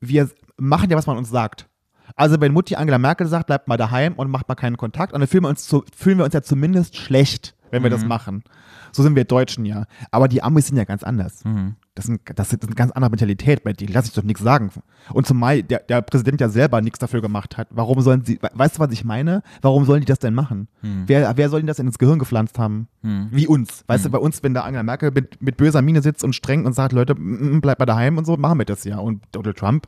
wir 0.00 0.28
machen 0.56 0.90
ja, 0.90 0.96
was 0.96 1.06
man 1.06 1.16
uns 1.16 1.30
sagt. 1.30 1.68
Also 2.16 2.40
wenn 2.40 2.52
Mutti 2.52 2.74
Angela 2.74 2.98
Merkel 2.98 3.28
sagt, 3.28 3.46
bleibt 3.46 3.68
mal 3.68 3.76
daheim 3.76 4.14
und 4.14 4.32
macht 4.32 4.48
mal 4.48 4.56
keinen 4.56 4.76
Kontakt, 4.76 5.12
und 5.12 5.20
dann 5.20 5.28
fühlen 5.28 5.44
wir 5.44 5.48
uns, 5.48 5.64
zu, 5.68 5.84
fühlen 5.96 6.18
wir 6.18 6.24
uns 6.24 6.34
ja 6.34 6.42
zumindest 6.42 6.96
schlecht. 6.96 7.54
wenn 7.72 7.82
wir 7.82 7.90
das 7.90 8.02
Mhm. 8.02 8.08
machen. 8.08 8.44
So 8.92 9.02
sind 9.02 9.16
wir 9.16 9.24
Deutschen 9.24 9.64
ja. 9.64 9.86
Aber 10.12 10.28
die 10.28 10.40
Amis 10.40 10.68
sind 10.68 10.76
ja 10.76 10.84
ganz 10.84 11.02
anders. 11.02 11.44
Mhm. 11.44 11.74
Das, 11.96 12.04
sind, 12.04 12.20
das 12.34 12.52
ist 12.52 12.62
eine 12.62 12.74
ganz 12.74 12.92
andere 12.92 13.10
Mentalität 13.10 13.64
bei 13.64 13.72
denen. 13.72 13.92
Lass 13.92 14.06
ich 14.06 14.12
doch 14.12 14.22
nichts 14.22 14.42
sagen. 14.42 14.70
Und 15.12 15.26
zumal 15.26 15.62
der, 15.62 15.80
der 15.80 16.02
Präsident 16.02 16.40
ja 16.40 16.48
selber 16.48 16.80
nichts 16.82 16.98
dafür 16.98 17.20
gemacht 17.22 17.56
hat. 17.56 17.68
Warum 17.70 18.00
sollen 18.02 18.24
sie, 18.24 18.38
we- 18.40 18.50
weißt 18.52 18.76
du, 18.76 18.80
was 18.80 18.92
ich 18.92 19.04
meine? 19.04 19.42
Warum 19.62 19.84
sollen 19.86 20.00
die 20.00 20.06
das 20.06 20.18
denn 20.18 20.34
machen? 20.34 20.68
Wer, 21.06 21.36
wer 21.36 21.48
soll 21.48 21.60
ihnen 21.60 21.66
das 21.66 21.78
denn 21.78 21.86
ins 21.86 21.98
Gehirn 21.98 22.18
gepflanzt 22.18 22.58
haben? 22.58 22.86
Wie 23.32 23.46
uns. 23.46 23.82
Weißt 23.86 24.04
du, 24.04 24.10
bei 24.10 24.18
uns, 24.18 24.42
wenn 24.42 24.52
da 24.54 24.60
Angela 24.62 24.82
Merkel 24.82 25.10
mit, 25.10 25.40
mit 25.42 25.56
böser 25.56 25.80
Miene 25.82 26.02
sitzt 26.02 26.22
und 26.22 26.34
streng 26.34 26.66
und 26.66 26.74
sagt, 26.74 26.92
Leute, 26.92 27.14
bleibt 27.16 27.80
mal 27.80 27.86
daheim 27.86 28.18
und 28.18 28.26
so, 28.26 28.36
machen 28.36 28.58
wir 28.58 28.66
das 28.66 28.84
ja. 28.84 28.98
Und 28.98 29.22
Donald 29.32 29.56
Trump. 29.56 29.86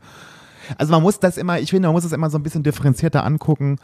Also 0.78 0.92
man 0.92 1.02
muss 1.02 1.20
das 1.20 1.36
immer, 1.36 1.60
ich 1.60 1.70
finde, 1.70 1.88
man 1.88 1.94
muss 1.94 2.02
das 2.04 2.12
immer 2.12 2.30
so 2.30 2.38
ein 2.38 2.42
bisschen 2.42 2.62
differenzierter 2.62 3.24
angucken. 3.24 3.76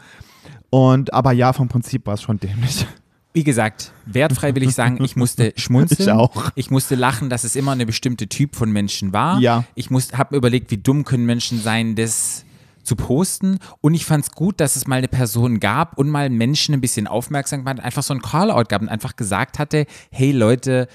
Und 0.69 1.13
aber 1.13 1.31
ja, 1.31 1.53
vom 1.53 1.67
Prinzip 1.67 2.05
war 2.07 2.15
es 2.15 2.21
schon 2.21 2.39
dämlich. 2.39 2.87
Wie 3.35 3.43
gesagt, 3.43 3.91
wertfrei 4.05 4.55
will 4.55 4.63
ich 4.63 4.73
sagen, 4.73 5.03
ich 5.03 5.15
musste 5.15 5.53
schmunzeln. 5.57 6.09
Ich 6.09 6.11
auch. 6.11 6.51
Ich 6.55 6.71
musste 6.71 6.95
lachen, 6.95 7.29
dass 7.29 7.43
es 7.43 7.55
immer 7.55 7.73
eine 7.73 7.85
bestimmte 7.85 8.27
Typ 8.27 8.55
von 8.55 8.71
Menschen 8.71 9.11
war. 9.11 9.39
Ja. 9.39 9.65
Ich 9.75 9.89
habe 9.89 10.27
mir 10.31 10.37
überlegt, 10.37 10.71
wie 10.71 10.77
dumm 10.77 11.03
können 11.03 11.25
Menschen 11.25 11.61
sein, 11.61 11.95
das 11.95 12.45
zu 12.83 12.95
posten. 12.95 13.59
Und 13.81 13.93
ich 13.93 14.05
fand 14.05 14.23
es 14.23 14.31
gut, 14.31 14.61
dass 14.61 14.75
es 14.75 14.87
mal 14.87 14.95
eine 14.95 15.07
Person 15.07 15.59
gab 15.59 15.97
und 15.97 16.09
mal 16.09 16.29
Menschen 16.29 16.73
ein 16.73 16.81
bisschen 16.81 17.07
aufmerksam 17.07 17.59
gemacht 17.59 17.81
einfach 17.81 18.03
so 18.03 18.13
ein 18.13 18.21
Call-out 18.21 18.69
gab 18.69 18.81
und 18.81 18.89
einfach 18.89 19.15
gesagt 19.15 19.59
hatte, 19.59 19.85
hey 20.11 20.31
Leute, 20.31 20.87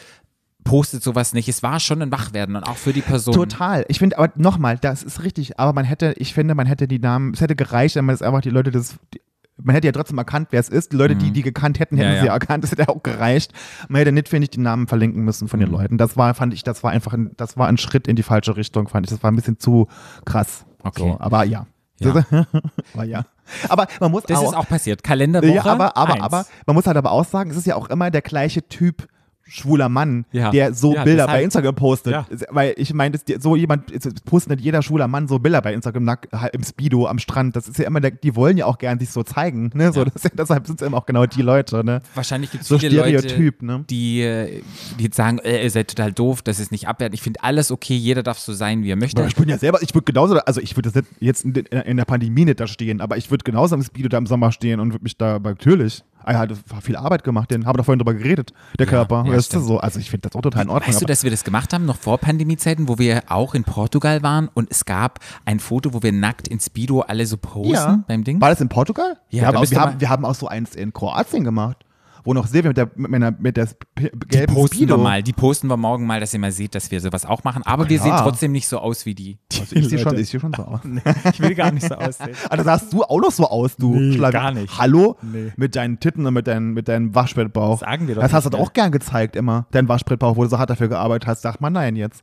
postet 0.64 1.03
sowas 1.03 1.33
nicht. 1.33 1.48
Es 1.48 1.62
war 1.62 1.81
schon 1.81 2.00
ein 2.03 2.12
Wachwerden 2.12 2.57
und 2.57 2.64
auch 2.64 2.76
für 2.76 2.92
die 2.92 3.03
Person. 3.03 3.35
Total. 3.35 3.85
Ich 3.88 3.98
finde, 3.98 4.18
aber 4.18 4.33
nochmal, 4.37 4.79
das 4.79 5.03
ist 5.03 5.22
richtig. 5.22 5.59
Aber 5.59 5.72
man 5.72 5.85
hätte, 5.85 6.14
ich 6.16 6.33
finde, 6.33 6.55
man 6.55 6.66
hätte 6.66 6.88
die 6.88 6.98
Namen, 6.98 7.35
es 7.35 7.40
hätte 7.40 7.57
gereicht, 7.57 7.96
wenn 7.96 8.05
man 8.05 8.14
das 8.14 8.22
einfach 8.22 8.40
die 8.40 8.50
Leute 8.50 8.70
das. 8.70 8.96
Die, 9.14 9.20
man 9.62 9.75
hätte 9.75 9.87
ja 9.88 9.92
trotzdem 9.92 10.18
erkannt, 10.18 10.49
wer 10.51 10.61
es 10.61 10.68
ist. 10.68 10.92
Die 10.92 10.96
Leute, 10.96 11.16
die 11.16 11.31
die 11.31 11.42
gekannt 11.42 11.79
hätten, 11.79 11.96
hätten 11.96 12.09
Mhm. 12.11 12.14
Ja, 12.16 12.20
sie 12.20 12.27
ja. 12.29 12.33
erkannt. 12.33 12.64
Das 12.64 12.70
hätte 12.73 12.88
auch 12.88 13.03
gereicht. 13.03 13.53
Man 13.88 13.99
hätte 14.01 14.12
nicht, 14.12 14.29
finde 14.29 14.44
ich, 14.44 14.51
die 14.51 14.61
Namen 14.61 14.87
verlinken 14.88 15.23
müssen 15.23 15.49
von 15.49 15.61
Mhm. 15.61 15.64
den 15.64 15.73
Leuten. 15.73 15.99
Das 15.99 16.16
war, 16.16 16.35
fand 16.35 16.55
ich, 16.55 16.62
das 16.62 16.83
war 16.83 16.90
einfach, 16.90 17.12
ein, 17.12 17.31
das 17.37 17.57
war 17.57 17.68
ein 17.68 17.79
Schritt 17.79 18.07
in 18.09 18.16
die 18.16 18.23
falsche 18.23 18.57
Richtung, 18.57 18.88
fand 18.88 19.07
ich. 19.07 19.11
Das 19.12 19.23
war 19.23 19.31
ein 19.31 19.37
bisschen 19.37 19.59
zu 19.59 19.88
krass. 20.25 20.64
Okay. 20.83 21.01
So, 21.03 21.16
aber 21.20 21.44
ja. 21.44 21.66
Ja. 22.01 22.25
aber 22.94 23.05
ja. 23.05 23.25
Aber 23.68 23.87
man 24.01 24.11
muss 24.11 24.23
Das 24.25 24.38
auch. 24.38 24.53
ist 24.53 24.55
auch 24.57 24.68
passiert. 24.68 25.03
Kalenderwoche. 25.03 25.53
Ja, 25.53 25.64
aber, 25.66 25.96
aber, 25.96 26.14
eins. 26.14 26.23
aber, 26.23 26.46
man 26.66 26.77
muss 26.77 26.87
halt 26.87 26.96
aber 26.96 27.11
auch 27.12 27.25
sagen, 27.25 27.51
es 27.51 27.57
ist 27.57 27.66
ja 27.66 27.75
auch 27.77 27.90
immer 27.90 28.11
der 28.11 28.23
gleiche 28.23 28.66
Typ 28.68 29.07
schwuler 29.50 29.88
Mann, 29.88 30.24
Ja. 30.32 30.50
der 30.50 30.72
so 30.74 30.94
Ja, 30.94 31.04
Bilder 31.04 31.26
bei 31.26 31.42
Instagram 31.42 31.74
postet. 31.74 32.12
Ja. 32.12 32.26
Weil 32.50 32.74
ich 32.76 32.94
meine, 32.94 33.18
so 33.38 33.56
jemand, 33.56 33.92
postet 34.24 34.50
nicht 34.56 34.64
jeder 34.64 34.80
schwuler 34.82 35.08
Mann 35.08 35.26
so 35.28 35.38
Bilder 35.38 35.60
bei 35.60 35.74
Instagram 35.74 36.04
nackt, 36.04 36.28
im 36.52 36.62
Speedo 36.62 37.06
am 37.06 37.18
Strand. 37.18 37.56
Das 37.56 37.68
ist 37.68 37.78
ja 37.78 37.86
immer, 37.86 38.00
die 38.00 38.36
wollen 38.36 38.56
ja 38.56 38.66
auch 38.66 38.78
gern 38.78 38.98
sich 38.98 39.10
so 39.10 39.22
zeigen. 39.22 39.70
Ne? 39.74 39.92
So, 39.92 40.04
das, 40.04 40.22
deshalb 40.32 40.66
sind 40.66 40.80
es 40.80 40.86
immer 40.86 40.96
auch 40.98 41.06
genau 41.06 41.26
die 41.26 41.42
Leute. 41.42 41.84
Ne? 41.84 42.00
Wahrscheinlich 42.14 42.50
gibt 42.50 42.62
es 42.62 42.68
So 42.68 42.78
viele 42.78 43.00
Stereotyp, 43.00 43.62
Leute, 43.62 43.66
ne? 43.66 43.84
die, 43.90 44.62
die 44.98 45.04
jetzt 45.04 45.16
sagen, 45.16 45.38
äh, 45.40 45.62
ihr 45.64 45.70
seid 45.70 45.88
total 45.88 46.12
doof, 46.12 46.42
das 46.42 46.60
ist 46.60 46.70
nicht 46.70 46.86
abwertend. 46.88 47.14
Ich 47.14 47.22
finde 47.22 47.42
alles 47.42 47.70
okay, 47.72 47.96
jeder 47.96 48.22
darf 48.22 48.38
so 48.38 48.52
sein, 48.52 48.82
wie 48.84 48.90
er 48.90 48.96
möchte. 48.96 49.20
Aber 49.20 49.28
ich 49.28 49.36
bin 49.36 49.48
ja 49.48 49.58
selber, 49.58 49.82
ich 49.82 49.94
würde 49.94 50.04
genauso, 50.04 50.36
also 50.38 50.60
ich 50.60 50.76
würde 50.76 50.92
jetzt 51.18 51.44
in, 51.44 51.54
in 51.54 51.96
der 51.96 52.04
Pandemie 52.04 52.44
nicht 52.44 52.60
da 52.60 52.66
stehen, 52.66 53.00
aber 53.00 53.16
ich 53.16 53.30
würde 53.30 53.42
genauso 53.44 53.74
am 53.74 53.82
Speedo 53.82 54.08
da 54.08 54.18
im 54.18 54.26
Sommer 54.26 54.52
stehen 54.52 54.80
und 54.80 54.92
würde 54.92 55.02
mich 55.02 55.16
da, 55.16 55.38
natürlich, 55.38 56.04
er 56.24 56.38
hat 56.38 56.52
viel 56.83 56.96
Arbeit 56.96 57.24
gemacht, 57.24 57.50
den 57.50 57.66
haben 57.66 57.74
wir 57.74 57.78
da 57.78 57.83
vorhin 57.83 57.98
drüber 57.98 58.14
geredet, 58.14 58.52
der 58.78 58.87
Körper. 58.87 59.24
ja, 59.26 59.35
ist 59.35 59.46
stimmt. 59.46 59.64
so, 59.64 59.78
also 59.78 59.98
ich 59.98 60.11
finde 60.11 60.28
das 60.28 60.37
auch 60.37 60.42
total 60.42 60.64
in 60.64 60.70
Ordnung. 60.70 60.88
Weißt 60.88 61.02
du, 61.02 61.06
dass 61.06 61.24
wir 61.24 61.30
das 61.30 61.44
gemacht 61.44 61.72
haben, 61.72 61.87
noch 61.87 61.96
vor 61.96 62.18
Pandemiezeiten, 62.18 62.88
wo 62.88 62.98
wir 62.98 63.22
auch 63.28 63.54
in 63.54 63.64
Portugal 63.64 64.22
waren 64.22 64.48
und 64.54 64.70
es 64.70 64.85
gab 64.85 65.18
ein 65.44 65.61
Foto, 65.61 65.94
wo 65.94 66.02
wir 66.02 66.12
nackt 66.12 66.48
in 66.48 66.61
Speedo 66.61 67.00
alle 67.00 67.26
so 67.26 67.37
posen 67.37 68.04
beim 68.06 68.24
Ding? 68.24 68.40
War 68.40 68.50
das 68.50 68.61
in 68.61 68.68
Portugal? 68.68 69.16
Ja, 69.30 69.42
wir, 69.42 69.46
haben 69.48 69.56
auch, 69.56 69.70
wir, 69.70 69.80
haben, 69.80 70.00
wir 70.00 70.09
haben 70.09 70.24
auch 70.24 70.35
so 70.35 70.48
eins 70.48 70.74
in 70.74 70.92
Kroatien 70.92 71.44
gemacht, 71.44 71.76
wo 72.24 72.35
noch 72.35 72.46
Silvia 72.46 72.68
mit 72.70 72.76
der, 72.76 72.90
mit 72.94 73.11
meiner, 73.11 73.30
mit 73.30 73.56
der 73.56 73.66
p- 73.94 74.11
Die 74.12 74.28
gelben 74.28 74.54
posten 74.54 74.76
Speedo. 74.76 74.96
wir 74.96 75.02
mal, 75.02 75.22
die 75.22 75.33
posten 75.33 75.68
wir 75.68 75.76
morgen 75.76 76.06
mal, 76.06 76.20
dass 76.20 76.33
ihr 76.35 76.40
mal 76.40 76.52
seht, 76.52 76.74
dass 76.74 76.90
wir 76.90 77.00
sowas 77.00 77.24
auch 77.26 77.44
machen. 77.44 77.62
Aber 77.64 77.88
wir 77.88 77.98
sehen 78.00 78.14
trotzdem 78.18 78.52
nicht 78.52 78.68
so 78.68 78.78
aus 78.78 79.06
wie 79.06 79.14
die. 79.14 79.38
Also 79.59 79.76
ich 79.76 79.88
sehe 79.88 79.98
schon, 79.98 80.16
ich 80.18 80.28
sehe 80.28 80.40
schon 80.40 80.52
so 80.54 80.62
aus. 80.64 80.80
Ich 81.33 81.40
will 81.40 81.54
gar 81.54 81.70
nicht 81.72 81.87
so 81.87 81.94
aussehen. 81.94 82.30
Da 82.50 82.64
sahst 82.64 82.92
du 82.92 83.02
auch 83.02 83.20
noch 83.20 83.30
so 83.30 83.46
aus, 83.48 83.76
du. 83.76 83.94
Nee, 83.94 84.14
Schlavi. 84.14 84.33
gar 84.33 84.52
nicht. 84.52 84.78
Hallo? 84.78 85.16
Nee. 85.22 85.52
Mit 85.56 85.76
deinen 85.76 85.98
Titten 86.00 86.26
und 86.26 86.35
mit, 86.35 86.46
deinen, 86.46 86.72
mit 86.74 86.88
deinem 86.88 87.14
Waschbrettbauch. 87.14 87.80
Sagen 87.80 88.09
wir 88.09 88.14
doch 88.16 88.22
Das 88.22 88.33
hast 88.33 88.44
du 88.44 88.50
doch 88.50 88.61
auch 88.61 88.72
gern 88.72 88.92
gezeigt 88.92 89.37
immer. 89.37 89.66
Dein 89.70 89.88
Waschbrettbauch, 89.88 90.37
wo 90.37 90.42
du 90.44 90.48
so 90.50 90.59
hart 90.59 90.70
dafür 90.70 90.88
gearbeitet 90.88 91.26
hast. 91.28 91.42
Sag 91.42 91.61
mal 91.61 91.70
nein 91.70 91.96
jetzt. 91.96 92.22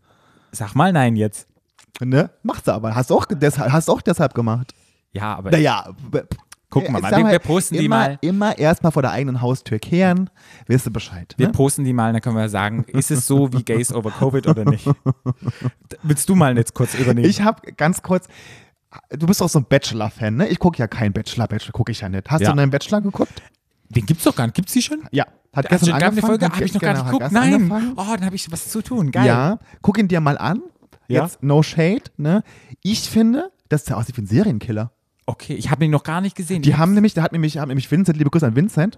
Sag 0.51 0.75
mal 0.75 0.93
nein 0.93 1.15
jetzt. 1.15 1.47
Ne? 1.99 2.29
Machst 2.43 2.67
du 2.67 2.71
aber. 2.71 2.93
Hast 2.95 3.09
du 3.09 3.15
auch, 3.15 3.25
deshalb, 3.25 3.71
hast 3.71 3.87
du 3.87 3.91
auch 3.93 4.01
deshalb 4.01 4.33
gemacht. 4.35 4.73
Ja, 5.13 5.35
aber 5.35 5.51
Naja. 5.51 5.85
Gucken 6.69 6.91
wir 6.93 6.99
äh, 6.99 7.01
mal. 7.01 7.09
sag 7.11 7.23
Wir- 7.25 7.31
wir 7.31 7.39
posten 7.39 7.75
die 7.77 7.85
immer, 7.85 7.95
mal. 7.97 8.17
Immer 8.21 8.57
erstmal 8.57 8.91
vor 8.91 9.01
der 9.01 9.11
eigenen 9.11 9.41
Haustür 9.41 9.79
kehren. 9.79 10.29
Wirst 10.65 10.85
du 10.85 10.91
Bescheid. 10.91 11.33
wir 11.37 11.47
Ne? 11.47 11.53
posten 11.53 11.83
die 11.85 11.93
mal, 11.93 12.11
dann 12.11 12.21
können 12.21 12.35
wir 12.35 12.49
sagen, 12.49 12.83
ist 12.89 13.09
es 13.11 13.25
so 13.25 13.51
wie 13.53 13.63
Gays 13.63 13.93
over 13.93 14.11
Covid 14.11 14.47
oder 14.47 14.65
nicht? 14.65 14.85
Willst 16.03 16.27
du 16.29 16.35
mal 16.35 16.57
jetzt 16.57 16.73
kurz 16.73 16.93
übernehmen? 16.95 17.29
Ich 17.29 17.41
habe 17.41 17.71
ganz 17.73 18.01
kurz. 18.01 18.27
Du 19.11 19.27
bist 19.27 19.41
doch 19.41 19.49
so 19.49 19.59
ein 19.59 19.65
Bachelor-Fan, 19.65 20.35
ne? 20.35 20.47
Ich 20.47 20.59
gucke 20.59 20.77
ja 20.79 20.87
keinen 20.87 21.13
Bachelor, 21.13 21.47
Bachelor 21.47 21.71
gucke 21.73 21.91
ich 21.91 22.01
ja 22.01 22.09
nicht. 22.09 22.29
Hast 22.29 22.41
Ja. 22.41 22.51
du 22.53 22.59
einen 22.59 22.71
Bachelor 22.71 23.01
geguckt? 23.01 23.41
Den 23.89 24.05
gibt's 24.05 24.23
doch 24.23 24.35
gar 24.35 24.45
nicht. 24.45 24.55
Gibt's 24.55 24.73
die 24.73 24.81
schon? 24.81 25.03
Ja. 25.11 25.25
Hat 25.53 25.71
Also, 25.71 25.85
gestern 25.85 25.93
eine 25.95 26.05
angefangen. 26.05 26.27
Folge, 26.39 26.49
habe 26.53 26.63
ich 26.65 26.73
noch 26.73 26.81
gar 26.81 26.93
nicht 26.93 27.05
genau, 27.05 27.17
geguckt. 27.17 27.31
Nein. 27.33 27.53
angefangen. 27.53 27.93
Oh, 27.95 28.03
dann 28.15 28.25
habe 28.25 28.35
ich 28.35 28.51
was 28.51 28.69
zu 28.69 28.81
tun. 28.81 29.11
Geil. 29.11 29.25
Ja, 29.25 29.59
guck 29.81 29.97
ihn 29.97 30.07
dir 30.07 30.19
mal 30.21 30.37
an. 30.37 30.61
Ja? 31.07 31.23
Jetzt 31.23 31.41
no 31.41 31.63
shade, 31.63 32.03
ne? 32.17 32.43
Ich 32.83 33.09
finde, 33.09 33.51
dass 33.69 33.85
der 33.85 33.97
aussieht 33.97 34.17
wie 34.17 34.21
ein 34.21 34.27
Serienkiller. 34.27 34.91
Okay, 35.27 35.53
ich 35.53 35.69
habe 35.69 35.85
ihn 35.85 35.91
noch 35.91 36.03
gar 36.03 36.21
nicht 36.21 36.35
gesehen. 36.35 36.61
Die 36.61 36.75
haben 36.75 36.93
nämlich, 36.93 37.13
der 37.13 37.21
hat 37.23 37.33
nämlich, 37.33 37.57
hat 37.59 37.67
nämlich 37.67 37.91
Vincent, 37.91 38.17
liebe 38.17 38.29
Grüße 38.29 38.47
an 38.47 38.55
Vincent, 38.55 38.97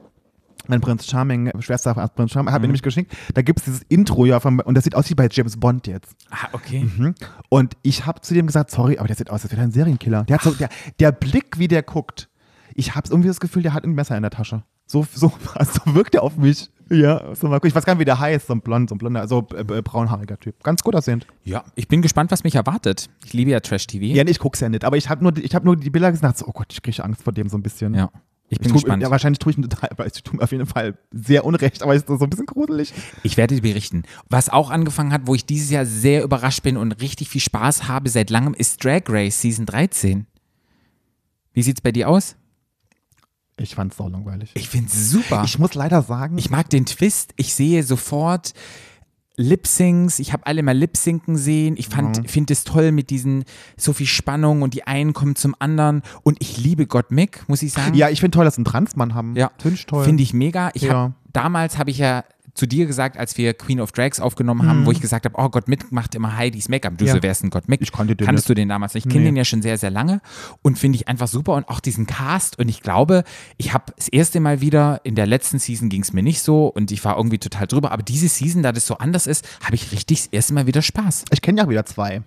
mein 0.68 0.80
Prinz 0.80 1.08
Charming, 1.08 1.52
Schwester 1.60 1.96
von 1.96 2.08
Prinz 2.16 2.32
Charming, 2.32 2.50
Mhm. 2.52 2.54
hat 2.54 2.62
mir 2.62 2.68
nämlich 2.68 2.84
geschickt, 2.84 3.12
da 3.34 3.42
gibt 3.42 3.60
es 3.60 3.66
dieses 3.66 3.82
Intro 3.90 4.26
ja 4.26 4.40
von, 4.40 4.60
und 4.60 4.76
das 4.76 4.84
sieht 4.84 4.94
aus 4.94 5.10
wie 5.10 5.16
bei 5.16 5.28
James 5.32 5.58
Bond 5.58 5.88
jetzt. 5.88 6.16
Ah, 6.30 6.48
okay. 6.54 6.84
Mhm. 6.84 7.16
Und 7.50 7.74
ich 7.82 8.06
habe 8.06 8.22
zu 8.22 8.34
dem 8.36 8.46
gesagt, 8.46 8.70
sorry, 8.70 9.00
aber 9.00 9.08
der 9.08 9.16
sieht 9.18 9.32
aus, 9.32 9.42
als 9.44 9.52
wäre 9.52 9.62
ein 9.64 9.72
Serienkiller. 9.72 10.24
Der 10.26 10.36
hat 10.36 10.44
so, 10.44 10.52
der, 10.52 10.70
der 11.00 11.12
Blick, 11.12 11.58
wie 11.58 11.68
der 11.68 11.82
guckt, 11.82 12.30
ich 12.76 12.94
habe 12.96 13.08
irgendwie 13.10 13.28
das 13.30 13.40
Gefühl, 13.40 13.64
der 13.64 13.74
hat 13.74 13.84
ein 13.84 13.94
Messer 13.94 14.16
in 14.16 14.22
der 14.22 14.32
Tasche. 14.32 14.64
So, 14.86 15.06
so, 15.12 15.30
so 15.60 15.96
wirkt 15.96 16.14
er 16.14 16.22
auf 16.24 16.38
mich. 16.38 16.70
Ja, 16.92 17.36
so 17.36 17.48
mal. 17.48 17.60
Ich 17.64 17.76
weiß 17.76 17.86
gar 17.86 17.94
nicht, 17.94 18.00
wie 18.02 18.06
der 18.06 18.20
heißt, 18.20 18.48
so 18.48 18.54
ein 18.54 18.62
blond, 18.62 18.90
so 18.90 18.96
ein 18.96 18.98
blonder, 18.98 19.28
so 19.28 19.48
äh, 19.56 19.64
braunhaariger 19.82 20.40
Typ. 20.40 20.62
Ganz 20.64 20.82
gut 20.84 20.96
aussehend. 20.96 21.28
Ja, 21.44 21.64
ich 21.76 21.88
bin 21.88 22.02
gespannt, 22.02 22.32
was 22.32 22.44
mich 22.44 22.56
erwartet. 22.56 23.10
Ich 23.26 23.34
liebe 23.34 23.52
ja 23.52 23.60
Trash-TV. 23.60 24.06
Ja, 24.16 24.24
nee, 24.24 24.32
ich 24.32 24.40
guck's 24.40 24.60
ja 24.60 24.70
nicht, 24.70 24.84
aber 24.84 24.98
ich 24.98 25.10
habe 25.10 25.24
nur, 25.24 25.38
ich 25.38 25.54
hab 25.54 25.64
nur 25.64 25.76
die 25.76 25.90
Bilder 25.90 26.12
gesagt, 26.12 26.38
so, 26.40 26.48
oh 26.48 26.52
Gott, 26.52 26.68
ich 26.72 26.82
kriege 26.82 27.04
Angst 27.04 27.22
vor 27.24 27.34
dem 27.34 27.48
so 27.50 27.58
ein 27.58 27.62
bisschen. 27.64 27.94
Ja, 27.94 28.10
ich 28.48 28.54
Ich 28.54 28.60
bin 28.60 28.70
tu, 28.70 28.74
gespannt. 28.76 29.04
ja, 29.04 29.12
wahrscheinlich 29.12 29.40
tue 29.40 29.52
ich 29.52 29.58
mir 29.58 29.70
total, 29.70 29.90
aber 29.92 30.08
ich 30.08 30.14
tue 30.24 30.36
mir 30.38 30.44
auf 30.44 30.52
jeden 30.52 30.66
Fall 30.66 30.98
sehr 31.12 31.46
unrecht, 31.46 31.84
aber 31.84 31.94
ist 31.94 32.08
so 32.08 32.18
ein 32.18 32.30
bisschen 32.30 32.48
gruselig. 32.48 32.94
Ich 33.24 33.38
werde 33.38 33.56
dir 33.56 33.62
berichten. 33.62 34.04
Was 34.30 34.50
auch 34.50 34.72
angefangen 34.72 35.14
hat, 35.14 35.22
wo 35.26 35.36
ich 35.36 35.46
dieses 35.46 35.70
Jahr 35.70 35.86
sehr 35.86 36.24
überrascht 36.24 36.64
bin 36.64 36.76
und 36.78 36.94
richtig 37.02 37.30
viel 37.30 37.42
Spaß 37.42 37.88
habe 37.88 38.10
seit 38.10 38.30
langem, 38.32 38.54
ist 38.56 38.84
Drag 38.84 39.04
Race 39.08 39.40
Season 39.42 39.66
13. 39.66 40.26
Wie 41.54 41.62
sieht's 41.62 41.82
bei 41.82 41.92
dir 41.92 42.10
aus? 42.10 42.36
Ich 43.60 43.76
fand's 43.76 43.98
sau 43.98 44.08
langweilig. 44.10 44.52
Ich 44.56 44.70
find's 44.70 45.10
super. 45.12 45.44
Ich 45.46 45.60
muss 45.60 45.74
leider 45.74 46.02
sagen, 46.02 46.38
Ich 46.38 46.50
mag 46.50 46.70
den 46.70 46.86
Twist. 46.86 47.34
Ich 47.36 47.54
sehe 47.54 47.84
sofort 47.84 48.54
Lip-Syncs. 49.38 50.20
Ich 50.20 50.34
habe 50.34 50.46
alle 50.46 50.64
mal 50.64 50.76
Lip-Synken 50.78 51.38
sehen. 51.38 51.76
Ich 51.78 51.88
fand, 51.88 52.30
finde 52.30 52.52
es 52.54 52.64
toll 52.66 52.92
mit 52.92 53.10
diesen 53.10 53.46
so 53.78 53.94
viel 53.94 54.06
Spannung 54.08 54.62
und 54.62 54.74
die 54.74 54.86
einen 54.86 55.14
kommen 55.14 55.36
zum 55.36 55.56
anderen. 55.60 56.02
Und 56.24 56.38
ich 56.42 56.58
liebe 56.58 56.88
Gott 56.88 57.12
Mick, 57.12 57.48
muss 57.48 57.62
ich 57.62 57.72
sagen. 57.74 57.94
ja, 57.94 58.10
ich 58.10 58.20
finde 58.20 58.36
toll, 58.36 58.46
dass 58.46 58.56
sie 58.56 58.60
einen 58.60 58.66
Transmann 58.66 59.14
haben. 59.14 59.36
Ja, 59.36 59.52
Finde 59.58 59.76
ich 59.78 59.86
toll. 59.86 60.04
Finde 60.04 60.24
ich 60.24 60.34
mega. 60.34 60.72
Ich 60.74 60.82
Ja. 60.84 60.94
hab, 60.94 61.14
damals 61.32 61.78
habe 61.78 61.90
ich 61.92 62.00
ja 62.00 62.26
zu 62.54 62.66
dir 62.66 62.86
gesagt, 62.86 63.18
als 63.18 63.38
wir 63.38 63.54
Queen 63.54 63.80
of 63.80 63.92
Drags 63.92 64.20
aufgenommen 64.20 64.68
haben, 64.68 64.86
wo 64.86 64.92
ich 64.92 65.02
gesagt 65.02 65.26
habe, 65.26 65.36
oh 65.38 65.50
Gott 65.50 65.68
Mick 65.68 65.92
macht 65.92 66.16
immer 66.16 66.36
Heidis 66.36 66.70
Make-up. 66.70 66.98
Du 66.98 67.04
Mhm. 67.04 67.08
Ja. 67.08 67.16
so, 67.16 67.24
wer 67.24 67.32
ist 67.32 67.44
denn 67.44 67.50
Gott 67.50 67.68
Mick? 67.70 67.82
Ich 67.82 67.92
kannte 67.92 68.16
den 68.16 68.26
Kanntest 68.26 68.46
nicht. 68.48 68.58
du 68.58 68.62
den 68.62 68.70
damals 68.70 68.94
nicht? 68.94 69.06
Ich 69.06 69.12
kenne 69.12 69.24
Nee. 69.26 69.30
den 69.32 69.38
ja 69.38 69.46
schon 69.46 69.62
sehr, 69.62 69.78
sehr 69.78 69.92
lange 69.92 70.22
und 70.62 70.78
finde 70.78 70.96
ich 70.98 71.08
einfach 71.08 71.28
super 71.28 71.54
und 71.54 71.68
auch 71.70 71.80
diesen 71.80 72.08
Cast 72.08 72.60
und 72.60 72.70
ich 72.70 72.82
glaube, 72.82 73.24
ich 73.58 73.74
habe 73.74 73.86
das 73.96 74.08
erste 74.10 74.40
Mal 74.40 74.62
wieder, 74.62 75.02
in 75.04 75.16
der 75.16 75.28
letzten 75.28 75.60
Season 75.60 75.90
ging 75.90 76.02
es 76.02 76.14
mir 76.14 76.24
nicht 76.24 76.42
so 76.42 76.68
und 76.68 76.92
ich 76.92 77.04
war 77.06 77.18
irgendwie 77.18 77.40
total 77.40 77.68
drüber, 77.68 77.92
aber 77.92 78.04
diese 78.04 78.28
Season, 78.28 78.64
da 78.64 78.72
das 78.72 78.86
so 78.88 78.98
anders 78.98 79.28
ist, 79.28 79.48
habe 79.64 79.76
ich 79.76 79.92
richtig 79.92 80.20
das 80.24 80.28
erste 80.28 80.54
Mal 80.54 80.68
wieder 80.68 80.82
Spaß. 80.82 81.26
Ich 81.32 81.42
kenne 81.42 81.62
ja 81.62 81.70
wieder 81.70 81.86
zwei. 81.86 82.22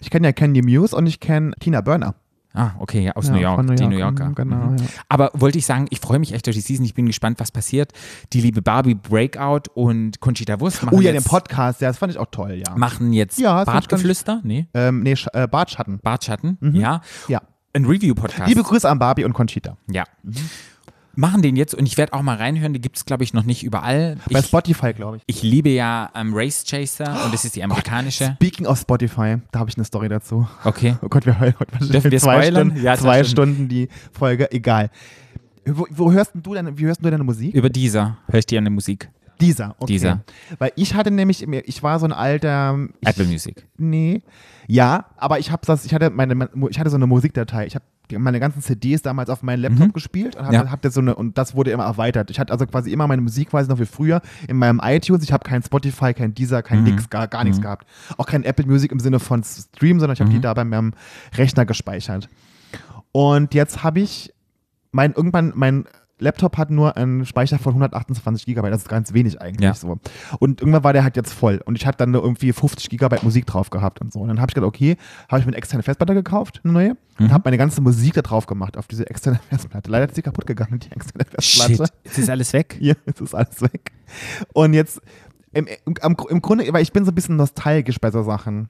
Ich 0.00 0.10
kenne 0.10 0.28
ja 0.28 0.32
Candy 0.32 0.62
Muse 0.62 0.94
und 0.96 1.06
ich 1.06 1.20
kenne 1.20 1.52
Tina 1.60 1.80
Burner. 1.80 2.14
Ah, 2.56 2.70
okay, 2.78 3.04
ja, 3.06 3.12
aus 3.16 3.26
Ja, 3.26 3.32
New 3.34 3.40
York, 3.40 3.64
New 3.66 3.74
die 3.74 3.82
York, 3.82 3.92
New 3.92 3.98
Yorker. 3.98 4.28
mhm, 4.28 4.34
genau, 4.36 4.56
Mhm. 4.70 4.76
ja. 4.78 4.84
Aber 5.08 5.30
wollte 5.34 5.58
ich 5.58 5.66
sagen, 5.66 5.86
ich 5.90 5.98
freue 5.98 6.20
mich 6.20 6.32
echt 6.32 6.46
durch 6.46 6.54
die 6.54 6.62
Season. 6.62 6.84
Ich 6.84 6.94
bin 6.94 7.04
gespannt, 7.06 7.40
was 7.40 7.50
passiert. 7.50 7.92
Die 8.32 8.40
liebe 8.40 8.62
Barbie 8.62 8.94
Breakout 8.94 9.62
und 9.74 10.20
Conchita 10.20 10.60
Wurst 10.60 10.82
machen 10.82 10.96
Oh 10.96 11.00
ja, 11.00 11.10
jetzt, 11.12 11.24
den 11.26 11.28
Podcast, 11.30 11.80
ja, 11.80 11.88
das 11.88 11.98
fand 11.98 12.12
ich 12.12 12.18
auch 12.18 12.30
toll, 12.30 12.62
ja. 12.64 12.76
machen 12.76 13.12
jetzt 13.12 13.38
Ja, 13.40 13.64
Bartgeflüster, 13.64 14.40
nee, 14.44 14.68
Ähm, 14.72 15.02
nee, 15.02 15.16
Sch 15.16 15.26
äh, 15.32 15.48
Bartschatten. 15.48 15.98
Bartschatten, 16.00 16.58
ja. 16.74 17.00
Ja. 17.28 17.42
Ein 17.72 17.86
Review-Podcast. 17.86 18.48
Liebe 18.48 18.62
Grüße 18.62 18.88
an 18.88 19.00
Barbie 19.00 19.24
und 19.24 19.32
Conchita. 19.32 19.76
ja. 19.90 20.04
Machen 21.16 21.42
den 21.42 21.56
jetzt 21.56 21.74
und 21.74 21.86
ich 21.86 21.96
werde 21.96 22.12
auch 22.12 22.22
mal 22.22 22.36
reinhören. 22.36 22.72
Die 22.72 22.80
gibt 22.80 22.96
es, 22.96 23.04
glaube 23.04 23.24
ich, 23.24 23.32
noch 23.34 23.44
nicht 23.44 23.62
überall. 23.62 24.16
Bei 24.30 24.40
Ich, 24.40 24.46
Spotify, 24.46 24.92
glaube 24.92 25.18
ich. 25.18 25.22
ich 25.26 25.42
liebe 25.42 25.68
ja 25.70 26.10
ähm, 26.14 26.32
Race 26.34 26.64
Chaser 26.68 27.24
und 27.24 27.32
das 27.34 27.44
ist 27.44 27.56
die 27.56 27.62
amerikanische. 27.64 28.32
Speaking 28.36 28.66
of 28.66 28.78
Spotify, 28.78 29.36
da 29.52 29.60
habe 29.60 29.70
ich 29.70 29.76
eine 29.76 29.84
Story 29.84 30.08
dazu. 30.08 30.46
Okay. 30.64 30.96
Oh 31.02 31.08
Gott, 31.08 31.26
wir 31.26 31.38
hören 31.38 31.54
heute 31.58 31.80
wir 32.10 32.18
zwei, 32.20 32.42
spoilern? 32.42 32.68
Stunden, 32.70 32.84
Ja, 32.84 32.96
zwei 32.96 33.24
Stunden. 33.24 33.68
Die 33.68 33.88
Folge, 34.12 34.50
egal. 34.52 34.90
Wo, 35.66 35.86
wo 35.90 36.12
hörst 36.12 36.32
du 36.34 36.54
deine, 36.54 36.76
wie 36.76 36.84
hörst 36.84 37.02
du 37.04 37.10
deine 37.10 37.24
Musik? 37.24 37.54
Über 37.54 37.70
dieser 37.70 38.18
höre 38.28 38.38
ich 38.40 38.46
dir 38.46 38.58
eine 38.58 38.70
Musik. 38.70 39.08
Dieser, 39.40 39.74
okay. 39.78 39.92
Dieser. 39.92 40.20
Weil 40.58 40.72
ich 40.76 40.94
hatte 40.94 41.10
nämlich, 41.10 41.42
ich 41.42 41.82
war 41.82 41.98
so 41.98 42.06
ein 42.06 42.12
alter. 42.12 42.78
Ich, 43.00 43.08
Apple 43.08 43.24
Music. 43.26 43.66
Nee. 43.76 44.22
Ja, 44.66 45.06
aber 45.16 45.38
ich 45.38 45.50
habe 45.50 45.62
das, 45.66 45.84
ich 45.84 45.92
hatte 45.94 46.10
meine, 46.10 46.48
ich 46.70 46.78
hatte 46.78 46.90
so 46.90 46.96
eine 46.96 47.06
Musikdatei. 47.06 47.66
Ich 47.66 47.74
habe 47.74 47.84
meine 48.18 48.38
ganzen 48.38 48.60
CDs 48.62 49.00
damals 49.02 49.30
auf 49.30 49.42
meinen 49.42 49.60
Laptop 49.60 49.88
Mhm. 49.88 49.92
gespielt 49.92 50.36
und, 50.36 50.44
hab, 50.46 50.52
Ja. 50.52 50.70
hab 50.70 50.82
das 50.82 50.94
so 50.94 51.00
eine, 51.00 51.14
und 51.14 51.38
das 51.38 51.54
wurde 51.54 51.70
immer 51.70 51.84
erweitert. 51.84 52.30
Ich 52.30 52.38
hatte 52.38 52.52
also 52.52 52.66
quasi 52.66 52.92
immer 52.92 53.06
meine 53.06 53.22
Musik 53.22 53.48
quasi 53.50 53.68
noch 53.70 53.78
wie 53.80 53.86
früher 53.86 54.20
in 54.46 54.58
meinem 54.58 54.80
iTunes. 54.82 55.22
Ich 55.24 55.32
habe 55.32 55.42
kein 55.48 55.62
Spotify, 55.62 56.12
kein 56.14 56.34
Deezer, 56.34 56.62
kein 56.62 56.80
Mhm. 56.80 56.84
nix, 56.84 57.08
gar, 57.10 57.28
gar 57.28 57.44
nichts 57.44 57.60
gehabt. 57.60 57.86
Auch 58.18 58.26
kein 58.26 58.44
Apple 58.44 58.66
Music 58.66 58.92
im 58.92 59.00
Sinne 59.00 59.20
von 59.20 59.42
Stream, 59.42 60.00
sondern 60.00 60.14
ich 60.14 60.20
habe 60.20 60.30
die 60.30 60.36
Mhm. 60.36 60.42
da 60.42 60.54
bei 60.54 60.64
meinem 60.64 60.92
Rechner 61.36 61.64
gespeichert. 61.64 62.28
Und 63.12 63.54
jetzt 63.54 63.82
habe 63.82 64.00
ich 64.00 64.32
mein, 64.92 65.12
irgendwann, 65.12 65.52
mein 65.54 65.84
Laptop 66.20 66.56
hat 66.58 66.70
nur 66.70 66.96
einen 66.96 67.26
Speicher 67.26 67.58
von 67.58 67.72
128 67.72 68.46
Gigabyte, 68.46 68.72
das 68.72 68.82
ist 68.82 68.88
ganz 68.88 69.12
wenig 69.14 69.40
eigentlich 69.40 69.64
Ja. 69.64 69.74
so. 69.74 69.98
Und 70.38 70.60
irgendwann 70.60 70.84
war 70.84 70.92
der 70.92 71.02
halt 71.02 71.16
jetzt 71.16 71.32
voll 71.32 71.60
und 71.64 71.76
ich 71.76 71.86
hatte 71.86 71.98
dann 71.98 72.14
irgendwie 72.14 72.52
50 72.52 72.88
Gigabyte 72.88 73.22
Musik 73.24 73.46
drauf 73.46 73.70
gehabt 73.70 74.00
und 74.00 74.12
so. 74.12 74.20
Und 74.20 74.28
dann 74.28 74.40
habe 74.40 74.50
ich 74.50 74.54
gedacht, 74.54 74.68
okay, 74.68 74.96
habe 75.28 75.40
ich 75.40 75.46
mir 75.46 75.50
eine 75.50 75.56
externe 75.58 75.82
Festplatte 75.82 76.14
gekauft, 76.14 76.60
eine 76.62 76.72
neue, 76.72 76.90
und 77.18 77.26
Mhm. 77.26 77.32
habe 77.32 77.42
meine 77.46 77.58
ganze 77.58 77.80
Musik 77.80 78.14
da 78.14 78.22
drauf 78.22 78.46
gemacht 78.46 78.76
auf 78.76 78.86
diese 78.86 79.08
externe 79.10 79.40
Festplatte. 79.50 79.90
Leider 79.90 80.06
ist 80.08 80.14
sie 80.14 80.22
kaputt 80.22 80.46
gegangen, 80.46 80.78
die 80.78 80.90
externe 80.92 81.24
Festplatte. 81.24 81.76
Shit, 81.76 81.92
jetzt 82.04 82.18
ist 82.18 82.30
alles 82.30 82.52
weg. 82.52 82.76
Ja, 82.80 82.94
jetzt 83.06 83.20
ist 83.20 83.34
alles 83.34 83.60
weg. 83.62 83.92
Und 84.52 84.72
jetzt, 84.74 85.00
im, 85.52 85.66
im, 85.66 86.16
im 86.28 86.42
Grunde, 86.42 86.72
weil 86.72 86.82
ich 86.82 86.92
bin 86.92 87.04
so 87.04 87.10
ein 87.10 87.14
bisschen 87.14 87.36
nostalgisch 87.36 87.98
bei 88.00 88.10
so 88.10 88.22
Sachen. 88.22 88.68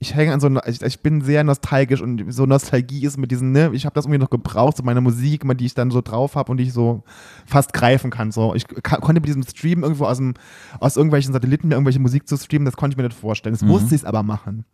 Ich 0.00 0.14
hänge 0.14 0.32
an 0.34 0.40
so, 0.40 0.50
ich, 0.66 0.82
ich 0.82 1.00
bin 1.00 1.22
sehr 1.22 1.44
nostalgisch 1.44 2.02
und 2.02 2.24
so 2.32 2.46
Nostalgie 2.46 3.04
ist 3.06 3.16
mit 3.16 3.30
diesen, 3.30 3.52
ne, 3.52 3.70
ich 3.72 3.86
habe 3.86 3.94
das 3.94 4.04
irgendwie 4.04 4.18
noch 4.18 4.28
gebraucht, 4.28 4.76
so 4.76 4.82
meine 4.82 5.00
Musik, 5.00 5.42
die 5.56 5.66
ich 5.66 5.74
dann 5.74 5.90
so 5.90 6.00
drauf 6.02 6.34
habe 6.34 6.50
und 6.50 6.58
die 6.58 6.64
ich 6.64 6.72
so 6.72 7.04
fast 7.46 7.72
greifen 7.72 8.10
kann. 8.10 8.30
So, 8.32 8.54
ich 8.54 8.66
konnte 8.82 9.14
mit 9.14 9.26
diesem 9.26 9.44
Stream 9.44 9.82
irgendwo 9.82 10.04
aus, 10.04 10.18
dem, 10.18 10.34
aus 10.80 10.96
irgendwelchen 10.96 11.32
Satelliten 11.32 11.68
mir 11.68 11.74
irgendwelche 11.74 12.00
Musik 12.00 12.28
zu 12.28 12.36
streamen, 12.36 12.66
das 12.66 12.76
konnte 12.76 12.94
ich 12.94 12.96
mir 12.98 13.04
nicht 13.04 13.18
vorstellen. 13.18 13.54
Das 13.54 13.62
Mhm. 13.62 13.68
musste 13.68 13.94
ich 13.94 14.06
aber 14.06 14.22
machen. 14.22 14.64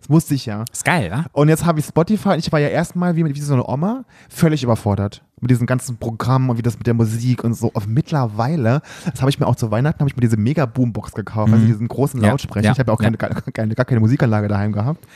Das 0.00 0.08
musste 0.08 0.34
ich 0.34 0.46
ja. 0.46 0.64
Ist 0.72 0.84
geil, 0.84 1.08
ja? 1.08 1.26
Und 1.32 1.48
jetzt 1.48 1.64
habe 1.64 1.78
ich 1.78 1.86
Spotify 1.86 2.30
und 2.30 2.38
ich 2.38 2.50
war 2.50 2.58
ja 2.58 2.68
erstmal 2.68 3.16
wie, 3.16 3.24
wie 3.24 3.40
so 3.40 3.52
eine 3.52 3.66
Oma 3.68 4.04
völlig 4.28 4.62
überfordert 4.64 5.22
mit 5.40 5.50
diesem 5.50 5.66
ganzen 5.66 5.96
Programm 5.98 6.50
und 6.50 6.58
wie 6.58 6.62
das 6.62 6.76
mit 6.78 6.86
der 6.86 6.94
Musik 6.94 7.44
und 7.44 7.54
so. 7.54 7.68
Und 7.72 7.88
mittlerweile, 7.88 8.82
das 9.10 9.20
habe 9.20 9.30
ich 9.30 9.38
mir 9.38 9.46
auch 9.46 9.56
zu 9.56 9.70
Weihnachten, 9.70 10.00
habe 10.00 10.08
ich 10.10 10.16
mir 10.16 10.20
diese 10.22 10.36
mega 10.36 10.66
Boombox 10.66 11.12
gekauft, 11.12 11.52
also 11.52 11.64
diesen 11.64 11.88
großen 11.88 12.18
Mhm. 12.18 12.24
Ja, 12.24 12.30
Lautsprecher. 12.32 12.64
ja, 12.66 12.72
ich 12.72 12.78
habe 12.78 12.90
ja 12.90 12.94
auch 12.94 13.00
keine, 13.00 13.16
keine, 13.16 13.34
keine, 13.52 13.74
gar 13.74 13.84
keine 13.86 14.00
Musikanlage 14.00 14.48
daheim 14.48 14.72
gehabt. 14.72 15.06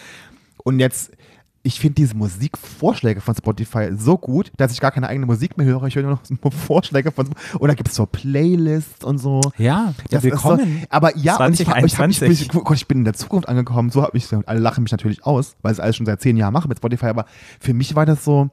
Und 0.63 0.79
jetzt, 0.81 1.13
ich 1.67 1.81
finde 1.81 1.95
diese 1.95 2.15
Musikvorschläge 2.15 3.23
von 3.23 3.35
Spotify 3.35 3.89
so 3.97 4.19
gut, 4.19 4.53
dass 4.59 4.71
ich 4.73 4.81
gar 4.81 4.91
keine 4.91 5.09
eigene 5.09 5.25
Musik 5.25 5.57
mehr 5.57 5.67
höre. 5.67 5.85
Ich 5.85 5.97
höre 5.97 6.03
nur 6.03 6.13
noch 6.13 6.25
so 6.25 6.51
Vorschläge 6.51 7.11
von 7.11 7.31
Und 7.59 7.69
da 7.69 7.75
gibt 7.75 7.89
es 7.89 7.95
so 7.95 8.05
Playlists 8.05 9.03
und 9.03 9.17
so. 9.17 9.41
Ja, 9.57 9.65
ja 9.67 9.95
Das 10.11 10.25
ist 10.25 10.31
willkommen. 10.31 10.81
So, 10.83 10.87
aber 10.91 11.17
ja, 11.17 11.37
und 11.43 11.59
ich, 11.59 11.67
hab- 11.67 11.83
ich, 11.85 11.99
hab, 11.99 12.09
ich, 12.11 12.19
bin- 12.19 12.31
2021. 12.31 12.51
ich, 12.55 12.71
ich 12.73 12.87
bin 12.87 12.99
in 12.99 13.05
der 13.05 13.15
Zukunft 13.15 13.49
angekommen. 13.49 13.89
So 13.91 14.03
habe 14.03 14.17
ich 14.19 14.29
alle 14.47 14.61
lachen 14.61 14.83
mich 14.83 14.93
natürlich 14.93 15.25
aus, 15.25 15.57
weil 15.63 15.73
ich 15.73 15.79
es 15.79 15.81
alles 15.81 15.97
schon 15.97 16.05
seit 16.07 16.21
zehn 16.21 16.37
Jahren 16.37 16.53
mache 16.53 16.69
mit 16.69 16.77
Spotify. 16.77 17.07
Aber 17.07 17.25
für 17.59 17.73
mich 17.73 17.95
war 17.97 18.05
das 18.05 18.25
so, 18.25 18.51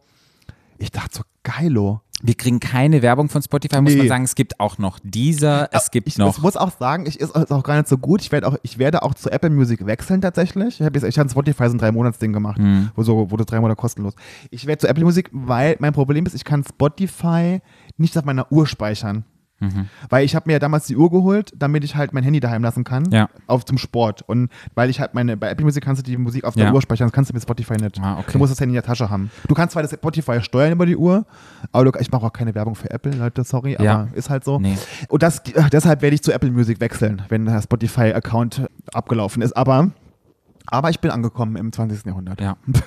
ich 0.82 0.92
dachte 0.92 1.18
so, 1.18 1.24
geilo. 1.44 2.02
Wir 2.24 2.36
kriegen 2.36 2.60
keine 2.60 3.02
Werbung 3.02 3.30
von 3.30 3.42
Spotify, 3.42 3.82
muss 3.82 3.94
Nee. 3.94 3.98
man 4.00 4.08
sagen. 4.08 4.24
Es 4.26 4.36
gibt 4.36 4.60
auch 4.60 4.78
noch 4.78 5.00
dieser, 5.04 5.70
es 5.74 5.90
gibt 5.90 6.08
ich, 6.08 6.20
noch. 6.20 6.36
Ich 6.38 6.44
muss 6.44 6.56
auch 6.56 6.72
sagen, 6.78 7.08
ich 7.08 7.20
ist 7.20 7.34
auch 7.34 7.64
gar 7.64 7.78
nicht 7.78 7.88
so 7.88 7.98
gut. 7.98 8.22
Ich 8.22 8.32
werde 8.32 8.48
auch, 8.48 8.58
ich 8.62 8.78
werde 8.78 9.02
auch 9.02 9.16
zu 9.16 9.32
Apple 9.32 9.50
Music 9.50 9.84
wechseln 9.88 10.22
tatsächlich. 10.22 10.80
Ich 10.80 10.86
habe 10.86 11.00
jetzt, 11.00 11.08
ich 11.08 11.18
habe 11.18 11.28
Spotify 11.30 11.66
so 11.68 11.72
ein 11.74 11.78
drei 11.80 11.92
Monats 11.92 12.20
Ding 12.20 12.32
gemacht, 12.32 12.60
Hm. 12.60 12.92
wo 12.96 13.02
so, 13.02 13.26
das 13.26 13.48
drei 13.48 13.60
Monate 13.60 13.76
kostenlos. 13.80 14.14
Ich 14.52 14.68
werde 14.68 14.82
zu 14.82 14.88
Apple 14.88 15.04
Music, 15.04 15.30
weil 15.34 15.76
mein 15.80 15.94
Problem 15.94 16.24
ist, 16.28 16.36
ich 16.36 16.44
kann 16.46 16.64
Spotify 16.64 17.60
nicht 17.98 18.16
auf 18.18 18.26
meiner 18.26 18.52
Uhr 18.52 18.68
speichern. 18.68 19.26
Mhm. 19.62 19.88
Weil 20.10 20.26
ich 20.26 20.36
habe 20.36 20.44
mir 20.48 20.54
ja 20.54 20.60
damals 20.60 20.88
die 20.88 20.98
Uhr 20.98 21.10
geholt, 21.10 21.54
damit 21.56 21.84
ich 21.84 21.96
halt 21.96 22.12
mein 22.14 22.24
Handy 22.24 22.40
daheim 22.40 22.64
lassen 22.64 22.84
kann. 22.84 23.10
Ja. 23.12 23.30
Auf 23.48 23.64
zum 23.64 23.78
Sport. 23.78 24.24
Und 24.28 24.50
weil 24.76 24.90
ich 24.90 25.00
halt 25.00 25.14
meine, 25.14 25.38
bei 25.38 25.50
Apple 25.50 25.64
Music 25.64 25.84
kannst 25.84 26.02
du 26.02 26.04
die 26.12 26.18
Musik 26.18 26.44
auf 26.44 26.56
der 26.56 26.66
Ja. 26.66 26.74
Uhr 26.74 26.82
speichern, 26.82 27.08
das 27.08 27.14
kannst 27.14 27.30
du 27.30 27.34
mit 27.34 27.44
Spotify 27.44 27.74
nicht. 27.78 28.00
Ah, 28.02 28.18
okay. 28.20 28.32
Du 28.34 28.38
musst 28.40 28.52
das 28.52 28.60
Handy 28.60 28.72
in 28.72 28.76
der 28.76 28.84
Tasche 28.84 29.10
haben. 29.10 29.32
Du 29.48 29.54
kannst 29.56 29.74
zwar 29.74 29.82
das 29.84 29.92
Spotify 29.92 30.42
steuern 30.42 30.74
über 30.74 30.86
die 30.86 30.98
Uhr, 30.98 31.26
aber 31.72 31.92
du, 31.92 32.00
ich 32.00 32.12
mache 32.12 32.26
auch 32.26 32.34
keine 32.34 32.54
Werbung 32.56 32.76
für 32.76 32.90
Apple, 32.90 33.12
Leute, 33.14 33.44
sorry, 33.44 33.76
aber 33.76 33.84
Ja. 33.86 34.08
ist 34.14 34.30
halt 34.30 34.44
so. 34.44 34.60
Nee. 34.60 34.78
Und 35.08 35.24
das, 35.24 35.42
deshalb 35.72 36.02
werde 36.02 36.16
ich 36.16 36.24
zu 36.24 36.32
Apple 36.34 36.52
Music 36.52 36.80
wechseln, 36.80 37.22
wenn 37.30 37.46
der 37.46 37.62
Spotify-Account 37.62 38.68
abgelaufen 38.94 39.42
ist. 39.42 39.56
Aber, 39.56 39.92
aber 40.66 40.90
ich 40.90 41.00
bin 41.00 41.12
angekommen 41.12 41.56
im 41.56 41.72
20. 41.72 42.06
Jahrhundert. 42.06 42.42
Ja. 42.42 42.58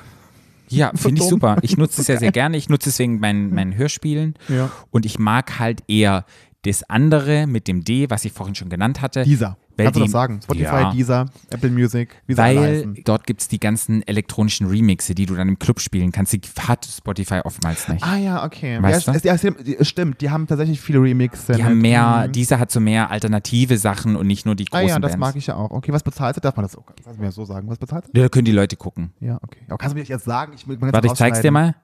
Ja, 0.71 0.93
finde 0.95 1.21
ich 1.23 1.29
super. 1.29 1.59
Ich 1.61 1.77
nutze 1.77 2.01
es 2.01 2.09
ja 2.09 2.17
sehr 2.19 2.33
gerne. 2.33 2.57
Ich 2.57 2.71
nutze 2.71 2.89
es 2.89 2.99
wegen 2.99 3.21
meinen, 3.21 3.55
meinen 3.55 3.77
Hörspielen. 3.77 4.35
Ja. 4.49 4.71
Und 4.91 5.05
ich 5.05 5.19
mag 5.19 5.59
halt 5.59 5.83
eher 5.89 6.25
das 6.65 6.83
andere 6.91 7.47
mit 7.47 7.69
dem 7.69 7.85
D, 7.85 8.11
was 8.11 8.25
ich 8.25 8.33
vorhin 8.33 8.55
schon 8.55 8.69
genannt 8.69 9.01
hatte. 9.01 9.23
Dieser. 9.25 9.57
Kannst 9.77 9.97
du 9.97 10.01
das 10.05 10.13
sagen? 10.13 10.41
Spotify, 10.41 10.65
Ja. 10.67 10.91
Dieser, 10.93 11.27
Apple 11.51 11.69
Music, 11.71 12.23
wie 12.29 12.37
Weil 12.37 12.95
dort 13.05 13.27
gibt 13.27 13.41
es 13.41 13.49
die 13.49 13.59
ganzen 13.59 14.07
elektronischen 14.07 14.69
Remixe, 14.69 15.17
die 15.17 15.27
du 15.27 15.35
dann 15.35 15.49
im 15.49 15.59
Club 15.59 15.81
spielen 15.81 16.13
kannst. 16.13 16.33
Die 16.33 16.41
hat 16.61 16.85
Spotify 16.87 17.41
oftmals 17.43 17.89
nicht. 17.89 18.05
Ah 18.05 18.17
ja, 18.17 18.45
okay. 18.45 18.81
Weißt 18.81 19.09
ja, 19.09 19.13
du? 19.13 19.19
es- 19.19 19.25
ja, 19.25 19.85
stimmt, 19.85 20.21
die- 20.21 20.31
haben 20.31 20.47
tatsächlich 20.47 20.81
viele 20.81 21.01
Remixe. 21.03 21.55
Die 21.55 21.65
haben 21.65 21.81
mehr, 21.81 22.27
Mhm. 22.29 22.33
dieser 22.33 22.61
hat 22.61 22.71
so 22.71 22.79
mehr 22.79 23.11
alternative 23.11 23.77
Sachen 23.77 24.15
und 24.15 24.29
nicht 24.29 24.47
nur 24.47 24.55
die 24.55 24.67
Ah 24.71 24.79
großen 24.79 24.89
ja, 24.91 24.99
das 25.01 25.11
Bands. 25.13 25.21
mag 25.27 25.37
ich 25.37 25.49
ja 25.49 25.57
auch. 25.57 25.73
Okay, 25.73 25.93
was 25.93 26.05
bezahlt 26.05 26.37
du? 26.37 26.41
Darf 26.41 26.55
man 26.57 26.65
das 26.67 26.73
so? 26.73 26.83
Kannst 26.83 27.19
du 27.19 27.25
mir 27.25 27.33
so 27.33 27.45
sagen? 27.45 27.69
Was 27.69 27.79
bezahlt 27.79 28.05
Ja, 28.15 28.23
da 28.23 28.29
können 28.29 28.45
die 28.45 28.53
Leute 28.53 28.77
gucken. 28.77 29.13
Ja, 29.19 29.39
okay. 29.43 29.59
Aber 29.67 29.79
kannst 29.79 29.95
du 29.95 29.97
mir 29.97 30.03
das 30.03 30.09
jetzt 30.09 30.25
sagen? 30.25 30.53
Ich, 30.55 30.69
Warte, 30.69 31.09
ich 31.09 31.15
zeig's 31.15 31.41
dir 31.41 31.51
mal. 31.51 31.75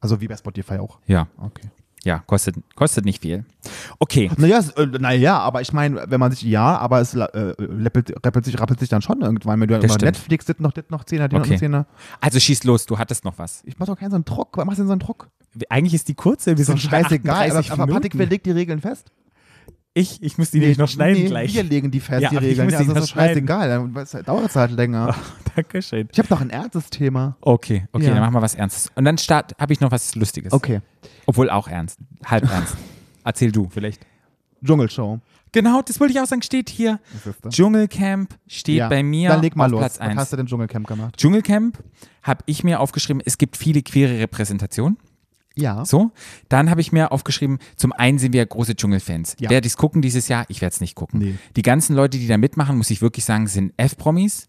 Also 0.00 0.20
wie 0.20 0.26
bei 0.26 0.36
Spotify 0.36 0.78
auch. 0.78 0.98
Ja, 1.06 1.28
Okay. 1.38 1.68
Ja, 2.04 2.18
kostet, 2.26 2.56
kostet 2.74 3.04
nicht 3.04 3.22
viel. 3.22 3.44
Okay, 3.98 4.30
Naja, 4.36 4.60
äh, 4.76 4.86
naja, 4.86 5.38
aber 5.38 5.60
ich 5.60 5.72
meine, 5.72 6.04
wenn 6.08 6.18
man 6.18 6.32
sich, 6.32 6.42
ja, 6.42 6.76
aber 6.78 7.00
es 7.00 7.14
äh, 7.14 7.52
läppelt, 7.58 8.12
rappelt, 8.24 8.44
sich, 8.44 8.58
rappelt 8.60 8.80
sich 8.80 8.88
dann 8.88 9.02
schon 9.02 9.20
irgendwann. 9.20 9.60
Wenn 9.60 9.68
du 9.68 9.74
Das 9.76 9.84
über 9.84 9.94
stimmt. 9.94 10.12
Netflix 10.12 10.46
dit 10.46 10.60
noch, 10.60 10.72
dit 10.72 10.90
noch 10.90 11.04
Zehner, 11.04 11.28
noch 11.28 11.40
Okay. 11.40 11.52
ein 11.54 11.58
Zehner. 11.58 11.86
also 12.20 12.40
schieß 12.40 12.64
los, 12.64 12.86
du 12.86 12.98
hattest 12.98 13.24
noch 13.24 13.38
was. 13.38 13.62
Ich 13.64 13.78
mach 13.78 13.86
doch 13.86 13.96
keinen 13.98 14.10
so 14.10 14.16
einen 14.16 14.24
Druck. 14.24 14.56
Was 14.56 14.64
machst 14.64 14.78
du 14.78 14.82
denn 14.82 14.88
so 14.88 14.92
einen 14.92 15.00
Druck? 15.00 15.28
Eigentlich 15.68 15.94
ist 15.94 16.08
die 16.08 16.14
kurze, 16.14 16.56
wir 16.56 16.64
sind 16.64 16.80
scheißegal. 16.80 17.34
Aber, 17.50 17.58
38 17.58 17.72
aber 17.72 17.86
Patrick, 17.92 18.18
wer 18.18 18.26
legt 18.26 18.46
die 18.46 18.52
Regeln 18.52 18.80
fest? 18.80 19.12
Ich, 19.94 20.22
ich 20.22 20.38
muss 20.38 20.50
die 20.50 20.58
nämlich 20.60 20.78
noch 20.78 20.88
schneiden 20.88 21.22
nee, 21.22 21.28
gleich. 21.28 21.54
Wir 21.54 21.64
legen 21.64 21.90
die 21.90 22.00
fest, 22.00 22.22
Ja, 22.22 22.30
die 22.30 22.36
Regeln. 22.38 22.64
muss 22.66 22.72
Ja, 22.72 22.78
die 22.78 22.84
also 22.88 22.94
noch 22.94 23.02
ist 23.02 23.10
scheißegal. 23.10 23.68
Dann 23.68 24.24
dauert 24.24 24.46
es 24.48 24.56
halt 24.56 24.70
länger. 24.72 25.14
Dankeschön. 25.54 26.08
Ich 26.10 26.18
habe 26.18 26.28
noch 26.30 26.40
ein 26.40 26.48
ernstes 26.50 26.88
Thema. 26.88 27.36
Okay, 27.42 27.84
okay, 27.92 28.04
Ja. 28.06 28.10
dann 28.12 28.20
machen 28.20 28.32
wir 28.34 28.40
was 28.40 28.54
Ernstes. 28.54 28.90
Und 28.94 29.04
dann 29.04 29.16
habe 29.18 29.72
ich 29.72 29.80
noch 29.80 29.90
was 29.90 30.14
Lustiges. 30.14 30.52
Okay. 30.52 30.80
Obwohl 31.26 31.50
auch 31.50 31.68
ernst. 31.68 31.98
Halb 32.24 32.44
ernst. 32.50 32.76
Erzähl 33.24 33.52
du 33.52 33.68
vielleicht. 33.68 34.06
Dschungelshow. 34.64 35.20
Genau, 35.54 35.82
das 35.82 36.00
wollte 36.00 36.14
ich 36.14 36.20
auch 36.20 36.26
sagen, 36.26 36.40
steht 36.40 36.70
hier. 36.70 36.98
Was 37.24 37.34
das? 37.42 37.54
Dschungelcamp 37.54 38.34
steht 38.46 38.76
Ja, 38.78 38.88
bei 38.88 39.02
mir 39.02 39.28
Dann 39.28 39.42
leg 39.42 39.54
mal 39.54 39.66
auf 39.66 39.72
los. 39.72 39.80
Platz 39.80 40.00
Was 40.00 40.08
1. 40.08 40.16
hast 40.18 40.32
du 40.32 40.36
denn 40.38 40.46
Dschungelcamp 40.46 40.86
gemacht? 40.86 41.16
Dschungelcamp 41.18 41.78
habe 42.22 42.42
ich 42.46 42.64
mir 42.64 42.80
aufgeschrieben, 42.80 43.22
es 43.26 43.36
gibt 43.36 43.58
viele 43.58 43.82
queere 43.82 44.18
Repräsentationen. 44.20 44.96
Ja. 45.54 45.84
So, 45.84 46.12
dann 46.48 46.70
habe 46.70 46.80
ich 46.80 46.92
mir 46.92 47.12
aufgeschrieben, 47.12 47.58
zum 47.76 47.92
einen 47.92 48.18
sind 48.18 48.32
wir 48.32 48.44
große 48.44 48.76
Dschungelfans. 48.76 49.36
Ja. 49.38 49.50
Werde 49.50 49.66
ich 49.66 49.72
es 49.72 49.76
gucken 49.76 50.02
dieses 50.02 50.28
Jahr? 50.28 50.44
Ich 50.48 50.60
werde 50.60 50.74
es 50.74 50.80
nicht 50.80 50.94
gucken. 50.94 51.20
Nee. 51.20 51.34
Die 51.56 51.62
ganzen 51.62 51.94
Leute, 51.94 52.18
die 52.18 52.26
da 52.26 52.38
mitmachen, 52.38 52.76
muss 52.76 52.90
ich 52.90 53.02
wirklich 53.02 53.24
sagen, 53.24 53.46
sind 53.46 53.72
F-Promis. 53.76 54.48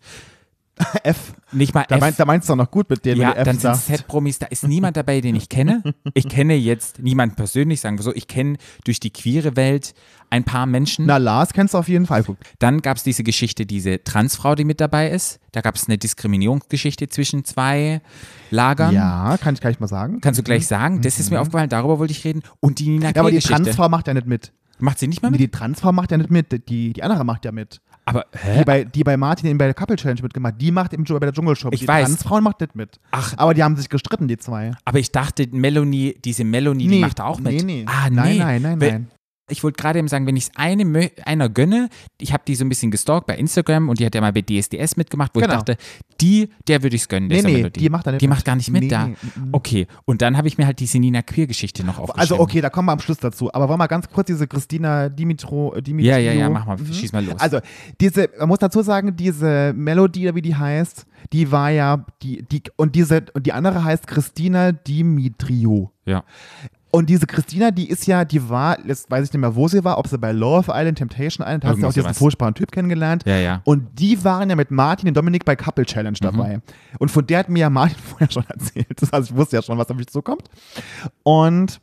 F. 1.03 1.33
Nicht 1.51 1.73
mal 1.73 1.85
Da, 1.87 1.95
F. 1.95 2.01
meinst, 2.01 2.19
da 2.19 2.25
meinst 2.25 2.49
du 2.49 2.53
doch 2.53 2.57
noch 2.57 2.71
gut 2.71 2.89
mit 2.89 3.05
denen, 3.05 3.21
ja, 3.21 3.31
F 3.33 3.43
dann 3.45 3.59
sind 3.59 3.61
sagst. 3.61 3.85
Z-Promis, 3.87 4.39
da 4.39 4.47
ist 4.47 4.67
niemand 4.67 4.97
dabei, 4.97 5.21
den 5.21 5.35
ich 5.35 5.49
kenne. 5.49 5.83
Ich 6.15 6.27
kenne 6.27 6.55
jetzt 6.55 6.99
niemanden 6.99 7.35
persönlich, 7.35 7.79
sagen 7.81 7.97
wir 7.97 8.03
so. 8.03 8.13
Ich 8.13 8.27
kenne 8.27 8.57
durch 8.85 8.99
die 8.99 9.11
queere 9.11 9.55
Welt 9.55 9.93
ein 10.29 10.43
paar 10.43 10.65
Menschen. 10.65 11.05
Na, 11.05 11.17
Lars 11.17 11.53
kennst 11.53 11.73
du 11.73 11.77
auf 11.77 11.87
jeden 11.87 12.05
Fall. 12.07 12.23
Dann 12.59 12.81
gab 12.81 12.97
es 12.97 13.03
diese 13.03 13.23
Geschichte, 13.23 13.65
diese 13.65 14.03
Transfrau, 14.03 14.55
die 14.55 14.63
mit 14.63 14.81
dabei 14.81 15.09
ist. 15.09 15.39
Da 15.51 15.61
gab 15.61 15.75
es 15.75 15.87
eine 15.87 15.97
Diskriminierungsgeschichte 15.97 17.07
zwischen 17.09 17.45
zwei 17.45 18.01
Lagern. 18.49 18.93
Ja, 18.93 19.37
kann 19.37 19.53
ich 19.55 19.61
gleich 19.61 19.79
mal 19.79 19.87
sagen. 19.87 20.21
Kannst 20.21 20.39
du 20.39 20.43
gleich 20.43 20.65
sagen? 20.67 21.01
Das 21.01 21.19
ist 21.19 21.29
mir 21.31 21.39
aufgefallen, 21.39 21.69
darüber 21.69 21.99
wollte 21.99 22.11
ich 22.13 22.23
reden. 22.25 22.41
Und 22.59 22.79
die 22.79 22.89
Nina 22.89 23.09
Mhm. 23.09 23.13
Ja, 23.15 23.21
aber 23.21 23.31
die. 23.31 23.39
Transfrau 23.39 23.89
macht 23.89 24.07
ja 24.07 24.13
nicht 24.13 24.27
mit. 24.27 24.51
Macht 24.79 24.97
sie 24.99 25.07
nicht 25.07 25.21
mal 25.21 25.29
Nee, 25.29 25.33
mit? 25.33 25.41
die 25.41 25.47
Transfrau 25.49 25.91
macht 25.91 26.11
ja 26.11 26.17
nicht 26.17 26.31
mit. 26.31 26.67
Die, 26.67 26.93
die 26.93 27.03
andere 27.03 27.23
macht 27.23 27.45
ja 27.45 27.51
mit. 27.51 27.79
Aber, 28.05 28.25
Die 28.33 28.37
hä? 28.39 28.63
bei, 28.65 28.83
die 28.83 29.03
bei 29.03 29.15
Martin 29.17 29.49
in 29.49 29.57
bei 29.57 29.65
der 29.65 29.73
Couple 29.73 29.95
Challenge 29.95 30.21
mitgemacht, 30.21 30.55
die 30.59 30.71
macht 30.71 30.93
im, 30.93 31.03
bei 31.05 31.19
der 31.19 31.31
Dschungelshow. 31.31 31.69
Ich 31.71 31.81
die 31.81 31.87
weiß. 31.87 32.05
Transfrau 32.07 32.41
macht 32.41 32.59
nicht 32.61 32.75
mit. 32.75 32.99
Ach. 33.11 33.33
Aber 33.37 33.53
die 33.53 33.63
haben 33.63 33.75
sich 33.77 33.87
gestritten, 33.89 34.27
die 34.27 34.37
zwei. 34.37 34.71
Aber 34.85 34.99
ich 34.99 35.11
dachte, 35.11 35.47
Melanie, 35.51 36.15
diese 36.23 36.43
Melanie, 36.43 36.83
die 36.83 36.95
Nee, 36.95 36.99
macht 36.99 37.19
da 37.19 37.25
auch 37.25 37.39
mit. 37.39 37.53
nee, 37.53 37.63
nee. 37.63 37.85
Ah, 37.87 38.09
nee. 38.09 38.15
Nein, 38.15 38.37
nein, 38.37 38.61
nein, 38.61 38.81
Weil- 38.81 38.91
nein. 38.91 39.07
Ich 39.49 39.61
wollte 39.61 39.75
gerade 39.81 39.99
eben 39.99 40.07
sagen, 40.07 40.25
wenn 40.25 40.37
ich 40.37 40.45
es 40.45 40.51
eine, 40.55 40.83
mö- 40.83 41.11
einer 41.25 41.49
gönne, 41.49 41.89
ich 42.19 42.31
habe 42.31 42.43
die 42.47 42.55
so 42.55 42.63
ein 42.63 42.69
bisschen 42.69 42.91
gestalkt 42.91 43.27
bei 43.27 43.35
Instagram 43.37 43.89
und 43.89 43.99
die 43.99 44.05
hat 44.05 44.15
ja 44.15 44.21
mal 44.21 44.31
bei 44.31 44.41
DSDS 44.41 44.95
mitgemacht, 44.95 45.31
wo 45.35 45.41
Genau. 45.41 45.51
ich 45.53 45.57
dachte, 45.59 45.77
die, 46.21 46.47
der 46.69 46.81
würde 46.81 46.95
ich 46.95 47.01
es 47.01 47.07
gönnen. 47.09 47.27
Nee, 47.27 47.41
nee, 47.41 47.53
Melodie. 47.57 47.79
die 47.81 47.89
macht 47.89 48.21
Die 48.21 48.27
macht 48.29 48.45
gar 48.45 48.55
nicht 48.55 48.71
mit 48.71 48.83
Nee, 48.83 48.87
da. 48.87 49.09
Okay, 49.51 49.87
und 50.05 50.21
dann 50.21 50.37
habe 50.37 50.47
ich 50.47 50.57
mir 50.57 50.65
halt 50.65 50.79
diese 50.79 50.97
Nina 50.97 51.21
Queer-Geschichte 51.21 51.83
noch 51.85 51.99
aufgeschrieben. 51.99 52.21
Also 52.21 52.39
okay, 52.39 52.61
da 52.61 52.69
kommen 52.69 52.87
wir 52.87 52.93
am 52.93 52.99
Schluss 52.99 53.17
dazu. 53.17 53.53
Aber 53.53 53.67
wollen 53.67 53.79
wir 53.79 53.89
ganz 53.89 54.07
kurz 54.09 54.27
diese 54.27 54.47
Christina 54.47 55.09
Dimitro, 55.09 55.75
äh, 55.75 55.81
Dimitrio. 55.81 56.11
Ja, 56.13 56.17
ja, 56.19 56.31
ja, 56.31 56.49
mach 56.49 56.65
mal, 56.65 56.77
schieß 56.77 57.11
mal 57.11 57.25
los. 57.25 57.35
Also 57.39 57.59
diese, 57.99 58.29
man 58.39 58.47
muss 58.47 58.59
dazu 58.59 58.81
sagen, 58.81 59.15
diese 59.17 59.73
Melodie, 59.75 60.33
wie 60.33 60.41
die 60.41 60.55
heißt, 60.55 61.05
die 61.33 61.51
war 61.51 61.69
ja, 61.69 62.05
die, 62.21 62.43
die, 62.43 62.63
und 62.77 62.95
diese, 62.95 63.25
und 63.33 63.45
die 63.45 63.51
andere 63.51 63.83
heißt 63.83 64.07
Christina 64.07 64.71
Dimitrio. 64.71 65.91
ja. 66.05 66.23
Und 66.95 67.09
diese 67.09 67.25
Christina, 67.25 67.71
die 67.71 67.89
ist 67.89 68.05
ja, 68.05 68.23
die 68.23 68.49
war, 68.49 68.77
jetzt 68.85 69.09
weiß 69.09 69.25
ich 69.25 69.33
nicht 69.33 69.41
mehr, 69.41 69.55
wo 69.55 69.67
sie 69.67 69.83
war, 69.83 69.97
ob 69.97 70.07
sie 70.07 70.19
bei 70.19 70.31
Love 70.31 70.71
Island, 70.71 70.99
Temptation 70.99 71.43
Island, 71.43 71.65
hast 71.65 71.81
du 71.81 71.87
auch 71.87 71.93
diesen 71.93 72.13
furchtbaren 72.13 72.53
Typ 72.53 72.71
kennengelernt. 72.71 73.23
Ja, 73.25 73.37
ja. 73.37 73.61
Und 73.63 73.99
die 73.99 74.23
waren 74.23 74.47
ja 74.51 74.55
mit 74.55 74.69
Martin 74.69 75.07
und 75.09 75.17
Dominik 75.17 75.43
bei 75.43 75.55
Couple 75.55 75.85
Challenge 75.85 76.15
Mhm. 76.21 76.25
dabei. 76.25 76.61
Und 76.99 77.09
von 77.09 77.25
der 77.25 77.39
hat 77.39 77.49
mir 77.49 77.61
ja 77.61 77.69
Martin 77.71 77.97
vorher 78.03 78.29
schon 78.29 78.45
erzählt. 78.47 79.01
Das 79.01 79.11
heißt, 79.11 79.31
ich 79.31 79.35
wusste 79.35 79.55
ja 79.55 79.63
schon, 79.63 79.75
was 79.79 79.89
auf 79.89 79.97
mich 79.97 80.05
zukommt. 80.05 80.43
Und 81.23 81.79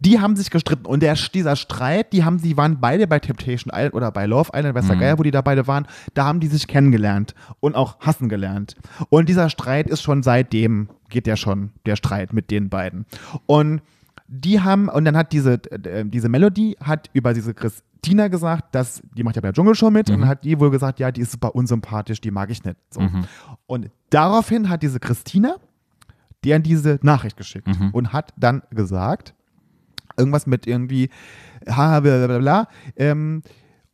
die 0.00 0.18
haben 0.18 0.34
sich 0.34 0.50
gestritten. 0.50 0.84
Und 0.86 1.02
der, 1.04 1.14
dieser 1.14 1.54
Streit, 1.54 2.12
die 2.12 2.24
haben, 2.24 2.42
die 2.42 2.56
waren 2.56 2.80
beide 2.80 3.06
bei 3.06 3.20
Temptation 3.20 3.72
Island 3.72 3.94
oder 3.94 4.10
bei 4.10 4.26
Love 4.26 4.50
Island, 4.52 4.74
weiß 4.74 4.86
der 4.88 4.96
Mhm. 4.96 5.00
Geier, 5.00 5.18
wo 5.18 5.22
die 5.22 5.30
da 5.30 5.42
beide 5.42 5.66
waren, 5.68 5.86
da 6.14 6.24
haben 6.24 6.40
die 6.40 6.48
sich 6.48 6.66
kennengelernt 6.66 7.34
und 7.60 7.76
auch 7.76 8.00
hassen 8.00 8.28
gelernt. 8.28 8.74
Und 9.10 9.28
dieser 9.28 9.48
Streit 9.48 9.88
ist 9.88 10.02
schon 10.02 10.24
seitdem, 10.24 10.88
geht 11.08 11.26
ja 11.28 11.36
schon, 11.36 11.70
der 11.86 11.94
Streit 11.94 12.32
mit 12.32 12.50
den 12.50 12.68
beiden. 12.68 13.06
Und 13.46 13.82
die 14.32 14.60
haben, 14.60 14.88
und 14.88 15.04
dann 15.04 15.16
hat 15.16 15.32
diese, 15.32 15.54
äh, 15.72 16.04
diese 16.06 16.28
Melody 16.28 16.76
hat 16.80 17.10
über 17.12 17.34
diese 17.34 17.52
Christina 17.52 18.28
gesagt, 18.28 18.74
dass, 18.74 19.02
die 19.16 19.24
macht 19.24 19.34
ja 19.36 19.42
bei 19.42 19.48
der 19.48 19.54
Dschungelshow 19.54 19.90
mit, 19.90 20.08
und 20.08 20.26
hat 20.28 20.44
die 20.44 20.58
wohl 20.60 20.70
gesagt, 20.70 21.00
ja, 21.00 21.10
die 21.10 21.20
ist 21.22 21.32
super 21.32 21.54
unsympathisch, 21.56 22.20
die 22.20 22.30
mag 22.30 22.48
ich 22.50 22.62
nicht. 22.64 22.76
So. 22.90 23.00
Und 23.66 23.90
daraufhin 24.10 24.68
hat 24.68 24.82
diese 24.82 25.00
Christina 25.00 25.56
deren 26.44 26.62
diese 26.62 26.98
Nachricht 27.02 27.36
geschickt 27.36 27.68
und 27.92 28.12
hat 28.14 28.32
dann 28.38 28.62
gesagt, 28.70 29.34
irgendwas 30.16 30.46
mit 30.46 30.66
irgendwie, 30.66 31.10
ha, 31.68 32.00
bla, 32.00 32.26
bla, 32.26 32.38
bla, 32.38 32.68
ähm, 32.96 33.42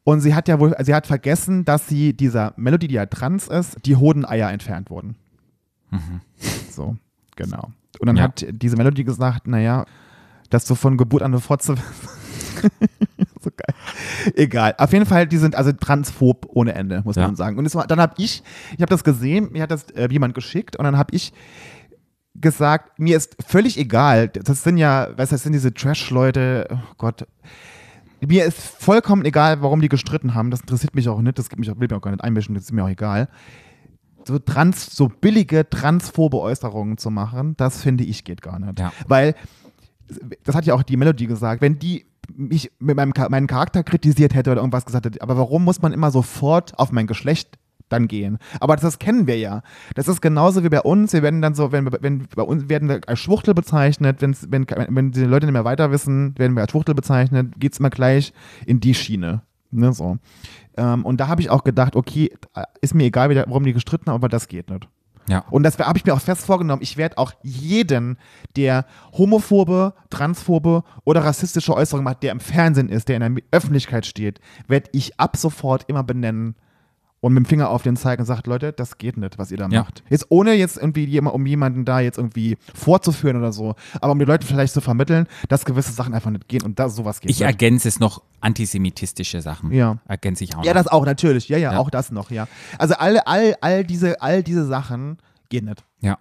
und 0.05 0.21
sie 0.21 0.33
hat 0.35 0.47
ja 0.47 0.61
wohl, 0.61 0.73
sie 0.85 0.95
hat 0.95 1.09
vergessen, 1.09 1.65
dass 1.65 1.89
sie 1.89 2.13
dieser 2.13 2.53
Melody, 2.57 2.87
die 2.87 2.95
ja 2.95 3.07
trans 3.07 3.49
ist, 3.49 3.85
die 3.85 3.97
Hodeneier 3.97 4.51
entfernt 4.53 4.91
wurden. 4.91 5.17
So, 6.71 6.97
genau. 7.35 7.71
Und 7.99 8.07
dann 8.07 8.17
Ja. 8.17 8.23
hat 8.25 8.47
diese 8.51 8.77
Melody 8.77 9.03
gesagt, 9.03 9.49
naja, 9.49 9.85
dass 10.49 10.65
du 10.65 10.75
von 10.75 10.97
Geburt 10.97 11.23
an 11.23 11.33
eine 11.33 11.41
Fotze 11.41 11.75
so 13.41 13.51
geil. 13.57 13.77
Egal. 14.35 14.75
Auf 14.79 14.93
jeden 14.93 15.07
Fall, 15.07 15.27
die 15.27 15.37
sind 15.37 15.55
also 15.55 15.73
transphob 15.73 16.47
ohne 16.51 16.75
Ende, 16.75 17.03
muss 17.05 17.17
Ja. 17.17 17.27
man 17.27 17.37
sagen. 17.37 17.59
Und 17.59 17.75
war, 17.75 17.87
dann 17.87 18.01
habe 18.01 18.15
ich, 18.19 18.43
ich 18.75 18.81
habe 18.81 18.91
das 18.91 19.05
gesehen, 19.05 19.51
mir 19.53 19.63
hat 19.63 19.71
das 19.71 19.85
äh, 19.91 20.09
jemand 20.11 20.35
geschickt 20.35 20.77
und 20.77 20.85
dann 20.85 20.97
habe 20.97 21.15
ich 21.15 21.33
gesagt, 22.35 22.99
mir 22.99 23.17
ist 23.17 23.37
völlig 23.47 23.79
egal. 23.79 24.29
Das 24.29 24.63
sind 24.63 24.79
ja, 24.79 25.09
weißt 25.17 25.33
du, 25.33 25.35
das 25.35 25.43
sind 25.43 25.53
diese 25.53 25.73
Trash-Leute, 25.73 26.69
oh 26.71 26.95
Gott. 26.99 27.27
Mir 28.27 28.45
ist 28.47 28.59
vollkommen 28.59 29.25
egal, 29.25 29.61
warum 29.63 29.81
die 29.81 29.89
gestritten 29.89 30.35
haben. 30.35 30.51
Das 30.51 30.61
interessiert 30.61 30.95
mich 30.95 31.09
auch 31.09 31.21
nicht. 31.21 31.39
Das 31.39 31.49
gibt 31.49 31.61
mich 31.61 31.71
auch, 31.71 31.79
will 31.79 31.87
mich 31.89 31.97
auch 31.97 32.01
gar 32.03 32.11
nicht 32.11 32.25
einmischen. 32.25 32.55
Das 32.55 32.65
ist 32.65 32.73
mir 32.73 32.83
auch 32.85 32.89
egal. 32.89 33.29
So 34.27 34.39
trans, 34.39 34.87
so 34.97 35.09
billige, 35.09 35.69
transphobe 35.69 36.39
Äußerungen 36.41 36.99
zu 36.99 37.11
machen, 37.11 37.55
das 37.57 37.81
finde 37.83 38.03
ich 38.05 38.25
geht 38.25 38.43
gar 38.43 38.59
nicht. 38.59 38.81
Ja. 38.81 38.93
Weil, 39.07 39.35
das 40.45 40.55
hat 40.55 40.67
ja 40.67 40.75
auch 40.75 40.83
die 40.83 40.97
Melodie 40.97 41.27
gesagt, 41.27 41.61
wenn 41.61 41.79
die 41.79 42.07
mich 42.35 42.73
mit 42.79 42.97
meinem 42.97 43.13
meinen 43.31 43.47
Charakter 43.47 43.83
kritisiert 43.83 44.35
hätte 44.35 44.51
oder 44.51 44.61
irgendwas 44.61 44.85
gesagt 44.85 45.07
hätte, 45.07 45.23
aber 45.23 45.37
warum 45.37 45.65
muss 45.65 45.83
man 45.83 45.93
immer 45.93 46.11
sofort 46.11 46.79
auf 46.79 46.93
mein 46.93 47.07
Geschlecht 47.07 47.59
dann 47.89 48.09
gehen? 48.09 48.39
Aber 48.61 48.75
das, 48.75 48.83
das 48.83 48.99
kennen 48.99 49.27
wir 49.27 49.39
ja. 49.39 49.63
Das 49.95 50.09
ist 50.09 50.21
genauso 50.21 50.65
wie 50.65 50.69
bei 50.69 50.81
uns. 50.81 51.13
Wir 51.13 51.23
werden 51.23 51.41
dann 51.41 51.55
so, 51.55 51.71
wenn, 51.73 51.89
wenn 52.01 52.27
bei 52.35 52.43
uns 52.43 52.69
werden 52.69 52.89
wir 52.89 53.01
als 53.07 53.21
Schwuchtel 53.21 53.55
bezeichnet, 53.55 54.23
wenn's, 54.23 54.49
wenn, 54.51 54.67
wenn 54.69 55.13
die 55.13 55.23
Leute 55.23 55.47
nicht 55.47 55.53
mehr 55.53 55.65
weiter 55.65 55.91
wissen, 55.93 56.37
werden 56.37 56.57
wir 56.57 56.63
als 56.63 56.73
Schwuchtel 56.73 56.95
bezeichnet, 56.95 57.55
geht 57.59 57.75
es 57.75 57.79
immer 57.79 57.91
gleich 57.91 58.33
in 58.67 58.81
die 58.81 58.95
Schiene. 58.95 59.43
Ne, 59.71 59.93
so. 59.93 60.19
Ähm, 60.77 61.05
und 61.05 61.21
da 61.21 61.29
habe 61.29 61.41
ich 61.41 61.51
auch 61.51 61.65
gedacht, 61.65 61.97
okay, 61.97 62.33
ist 62.81 62.95
mir 62.95 63.05
egal, 63.05 63.35
warum 63.35 63.65
die 63.65 63.73
gestritten 63.73 64.07
haben, 64.07 64.17
aber 64.17 64.29
das 64.29 64.49
geht 64.49 64.71
nicht. 64.71 64.89
Ja. 65.29 65.45
Und 65.51 65.63
das 65.63 65.79
habe 65.79 65.99
ich 65.99 66.05
mir 66.05 66.15
auch 66.15 66.21
fest 66.21 66.47
vorgenommen. 66.47 66.83
Ich 66.83 66.97
werde 66.97 67.19
auch 67.19 67.33
jeden, 67.43 68.19
der 68.57 68.87
homophobe, 69.13 69.95
transphobe 70.11 70.85
oder 71.05 71.25
rassistische 71.25 71.75
Äußerungen 71.75 72.05
macht, 72.05 72.23
der 72.23 72.33
im 72.33 72.41
Fernsehen 72.41 72.89
ist, 72.89 73.09
der 73.09 73.17
in 73.17 73.35
der 73.35 73.43
Öffentlichkeit 73.51 74.07
steht, 74.07 74.41
werde 74.69 74.91
ich 74.93 75.19
ab 75.19 75.37
sofort 75.37 75.85
immer 75.89 76.05
benennen 76.05 76.55
und 77.21 77.33
mit 77.33 77.45
dem 77.45 77.47
Finger 77.49 77.71
auf 77.71 77.83
den 77.83 77.97
zeigen 77.97 78.21
und 78.23 78.27
sagt, 78.27 78.47
Leute, 78.47 78.73
das 78.73 78.99
geht 78.99 79.17
nicht, 79.17 79.39
was 79.39 79.51
ihr 79.51 79.57
da 79.57 79.69
Ja. 79.69 79.81
macht. 79.83 80.05
Jetzt 80.11 80.27
ohne 80.29 80.53
jetzt 80.55 80.77
irgendwie 80.77 81.19
um 81.21 81.47
jemanden 81.47 81.85
da 81.85 82.01
jetzt 82.01 82.19
irgendwie 82.19 82.57
vorzuführen 82.75 83.37
oder 83.37 83.53
so, 83.53 83.75
aber 84.01 84.13
um 84.13 84.19
die 84.19 84.25
Leute 84.25 84.47
vielleicht 84.47 84.75
zu 84.75 84.81
vermitteln, 84.81 85.27
dass 85.49 85.65
gewisse 85.65 85.93
Sachen 85.93 86.15
einfach 86.15 86.31
nicht 86.31 86.47
gehen 86.49 86.63
und 86.63 86.79
da 86.79 86.89
sowas 86.89 87.21
geht 87.21 87.31
Ich 87.31 87.39
nicht. 87.41 87.47
ergänze 87.47 87.89
es 87.89 87.99
noch 88.01 88.23
antisemitistische 88.41 89.41
Sachen. 89.41 89.73
Ja. 89.73 89.99
Ergänze 90.09 90.45
ich 90.45 90.57
auch 90.57 90.65
Ja, 90.65 90.73
noch. 90.75 90.83
das 90.83 90.89
auch, 90.93 91.05
natürlich. 91.05 91.49
Ja, 91.49 91.57
ja, 91.59 91.73
Ja. 91.73 91.79
auch 91.79 91.91
das 91.91 92.11
noch, 92.11 92.31
ja. 92.31 92.47
Also 92.79 92.95
alle, 92.95 93.27
all, 93.27 93.57
all 93.61 93.85
diese, 93.85 94.21
all 94.21 94.43
diese 94.43 94.67
Sachen 94.67 95.19
gehen 95.49 95.67
nicht. 95.67 95.85
Ja. 96.01 96.19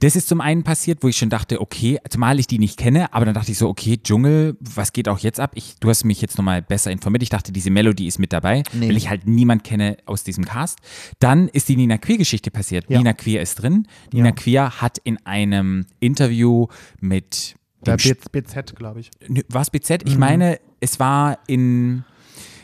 Das 0.00 0.14
ist 0.14 0.28
zum 0.28 0.42
einen 0.42 0.62
passiert, 0.62 1.02
wo 1.02 1.08
ich 1.08 1.16
schon 1.16 1.30
dachte, 1.30 1.58
okay, 1.58 1.98
zumal 2.10 2.38
ich 2.38 2.46
die 2.46 2.58
nicht 2.58 2.78
kenne, 2.78 3.14
aber 3.14 3.24
dann 3.24 3.32
dachte 3.34 3.50
ich 3.50 3.56
so, 3.56 3.66
okay, 3.66 3.96
Dschungel, 3.96 4.54
was 4.60 4.92
geht 4.92 5.08
auch 5.08 5.18
jetzt 5.20 5.40
ab? 5.40 5.52
Ich, 5.54 5.76
du 5.80 5.88
hast 5.88 6.04
mich 6.04 6.20
jetzt 6.20 6.36
nochmal 6.36 6.60
besser 6.60 6.90
informiert. 6.90 7.22
Ich 7.22 7.30
dachte, 7.30 7.50
diese 7.50 7.70
Melodie 7.70 8.06
ist 8.06 8.18
mit 8.18 8.30
dabei, 8.34 8.62
Nee. 8.74 8.88
weil 8.90 8.96
ich 8.98 9.08
halt 9.08 9.26
niemand 9.26 9.64
kenne 9.64 9.96
aus 10.04 10.22
diesem 10.22 10.44
Cast. 10.44 10.80
Dann 11.18 11.48
ist 11.48 11.70
die 11.70 11.76
Nina 11.76 11.96
Queer-Geschichte 11.96 12.50
passiert. 12.50 12.84
Ja. 12.90 12.98
Nina 12.98 13.14
Queer 13.14 13.40
ist 13.40 13.54
drin. 13.62 13.88
Nina 14.12 14.26
Ja. 14.26 14.32
Queer 14.32 14.70
hat 14.82 14.98
in 14.98 15.16
einem 15.24 15.86
Interview 15.98 16.66
mit 17.00 17.54
dem 17.86 17.96
B- 17.96 18.40
BZ, 18.42 18.76
glaube 18.76 19.00
ich. 19.00 19.10
War 19.48 19.62
es 19.62 19.70
BZ? 19.70 20.04
Mhm. 20.04 20.10
Ich 20.10 20.18
meine, 20.18 20.60
es 20.80 21.00
war 21.00 21.38
in, 21.46 22.04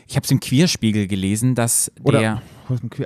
ich 0.09 0.17
habe 0.17 0.25
es 0.25 0.31
im 0.31 0.41
Queerspiegel 0.41 1.07
gelesen, 1.07 1.55
dass 1.55 1.91
Oder, 2.03 2.19
der, 2.21 2.43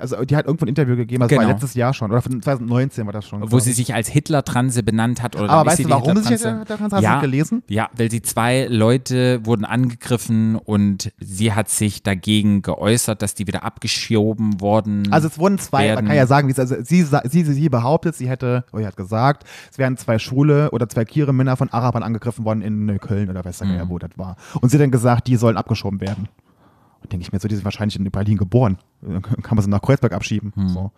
also 0.00 0.24
die 0.24 0.36
hat 0.36 0.46
irgendwo 0.46 0.64
ein 0.64 0.68
Interview 0.68 0.96
gegeben, 0.96 1.20
das 1.22 1.30
war 1.30 1.38
Genau. 1.38 1.50
letztes 1.50 1.74
Jahr 1.74 1.92
schon, 1.94 2.10
oder 2.10 2.22
von 2.22 2.40
2019 2.40 3.06
war 3.06 3.12
das 3.12 3.26
schon. 3.26 3.50
wo 3.50 3.58
sie 3.58 3.70
ich. 3.70 3.76
sich 3.76 3.94
als 3.94 4.08
Hitler-Transe 4.08 4.82
benannt 4.82 5.22
hat. 5.22 5.36
Oder 5.36 5.50
Aber 5.50 5.70
weißt 5.70 5.78
sie 5.78 5.82
du, 5.84 5.90
warum 5.90 6.16
sie 6.16 6.22
sich 6.22 6.30
Hitler-Transe. 6.42 7.00
Ja, 7.00 7.20
gelesen? 7.20 7.62
Ja, 7.68 7.88
weil 7.96 8.10
sie 8.10 8.22
zwei 8.22 8.66
Leute 8.66 9.44
wurden 9.44 9.64
angegriffen 9.64 10.56
und 10.56 11.12
sie 11.18 11.52
hat 11.52 11.68
sich 11.68 12.02
dagegen 12.02 12.62
geäußert, 12.62 13.22
dass 13.22 13.34
die 13.34 13.46
wieder 13.46 13.64
abgeschoben 13.64 14.60
wurden. 14.60 15.12
Also 15.12 15.28
es 15.28 15.38
wurden 15.38 15.58
zwei, 15.58 15.78
man 15.78 15.88
werden- 15.96 16.06
kann 16.08 16.16
ja 16.16 16.26
sagen, 16.26 16.52
also 16.56 16.76
sie, 16.82 17.02
sie, 17.02 17.18
sie, 17.24 17.44
sie 17.44 17.68
behauptet, 17.68 18.14
sie 18.14 18.28
hätte, 18.28 18.64
oder 18.72 18.82
sie 18.82 18.86
hat 18.86 18.96
gesagt, 18.96 19.44
es 19.70 19.78
wären 19.78 19.96
zwei 19.96 20.18
Schwule 20.18 20.70
oder 20.70 20.88
zwei 20.88 21.04
queere 21.04 21.32
Männer 21.32 21.56
von 21.56 21.70
Arabern 21.70 22.02
angegriffen 22.02 22.44
worden 22.44 22.62
in 22.62 22.86
Neukölln 22.86 23.30
oder 23.30 23.44
weiß 23.44 23.58
der 23.58 23.66
Mhm. 23.66 23.88
Wo 23.88 23.98
das 23.98 24.10
war. 24.16 24.36
Und 24.60 24.70
sie 24.70 24.76
hat 24.76 24.82
dann 24.82 24.90
gesagt, 24.90 25.26
die 25.26 25.36
sollen 25.36 25.56
abgeschoben 25.56 26.00
werden. 26.00 26.28
Denke 27.08 27.22
ich 27.22 27.32
mir 27.32 27.38
so, 27.40 27.48
die 27.48 27.54
sind 27.54 27.64
wahrscheinlich 27.64 27.96
in 27.98 28.10
Berlin 28.10 28.36
geboren. 28.36 28.78
Dann 29.02 29.22
kann 29.22 29.56
man 29.56 29.62
sie 29.64 29.70
nach 29.70 29.82
Kreuzberg 29.82 30.12
abschieben. 30.12 30.52
Mhm. 30.56 30.68
So. 30.68 30.90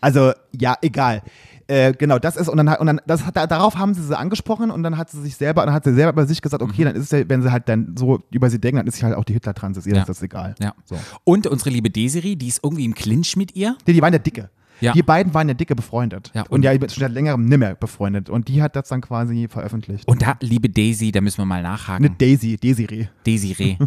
Also, 0.00 0.32
ja, 0.58 0.74
egal. 0.80 1.22
Äh, 1.68 1.92
genau, 1.92 2.18
das 2.18 2.36
ist, 2.36 2.48
und 2.48 2.56
dann, 2.56 2.68
hat- 2.70 2.80
und 2.80 2.86
dann 2.86 3.00
das 3.06 3.24
hat, 3.26 3.36
darauf 3.36 3.76
haben 3.76 3.94
sie 3.94 4.02
sie 4.02 4.18
angesprochen 4.18 4.70
und 4.70 4.82
dann 4.82 4.96
hat 4.96 5.10
sie 5.10 5.20
sich 5.20 5.36
selber, 5.36 5.64
dann 5.64 5.74
hat 5.74 5.84
sie 5.84 5.94
selber 5.94 6.12
bei 6.14 6.24
sich 6.24 6.40
gesagt, 6.42 6.62
Mhm. 6.62 6.70
okay, 6.70 6.84
dann 6.84 6.96
ist 6.96 7.04
es 7.04 7.10
ja, 7.10 7.28
wenn 7.28 7.42
sie 7.42 7.52
halt 7.52 7.68
dann 7.68 7.94
so 7.96 8.20
über 8.30 8.48
sie 8.50 8.58
denken, 8.58 8.78
dann 8.78 8.86
ist 8.86 8.96
sie 8.96 9.04
halt 9.04 9.14
auch 9.14 9.24
die 9.24 9.34
Hitler-Trans, 9.34 9.76
ist 9.76 9.86
ihr 9.86 9.94
Ja. 9.94 10.00
ist 10.00 10.08
das 10.08 10.22
egal. 10.22 10.54
ja. 10.60 10.74
So. 10.84 10.96
Und 11.24 11.46
unsere 11.46 11.70
liebe 11.70 11.90
Desiree, 11.90 12.36
die 12.36 12.48
ist 12.48 12.60
irgendwie 12.64 12.84
im 12.84 12.94
Clinch 12.94 13.36
mit 13.36 13.54
ihr. 13.54 13.76
Nee, 13.86 13.92
die 13.92 14.02
waren 14.02 14.12
ja 14.12 14.18
dicke. 14.18 14.50
Ja. 14.82 14.92
Die 14.92 15.02
beiden 15.02 15.32
waren 15.34 15.48
ja 15.48 15.54
dicke 15.54 15.74
befreundet. 15.76 16.30
Ja, 16.34 16.42
und, 16.42 16.50
und- 16.50 16.62
ja 16.64 16.72
schon 16.72 16.88
seit 16.88 17.12
längerem 17.12 17.44
nimmer 17.44 17.74
befreundet. 17.74 18.28
Und 18.28 18.48
die 18.48 18.62
hat 18.62 18.76
das 18.76 18.88
dann 18.88 19.00
quasi 19.00 19.46
veröffentlicht. 19.48 20.06
Und 20.08 20.22
da, 20.22 20.36
liebe 20.40 20.68
Daisy, 20.68 21.12
da 21.12 21.20
müssen 21.20 21.38
wir 21.38 21.44
mal 21.44 21.62
nachhaken. 21.62 22.04
Eine 22.06 22.14
Daisy, 22.16 22.56
Desiree. 22.56 23.06
Desiree, 23.26 23.78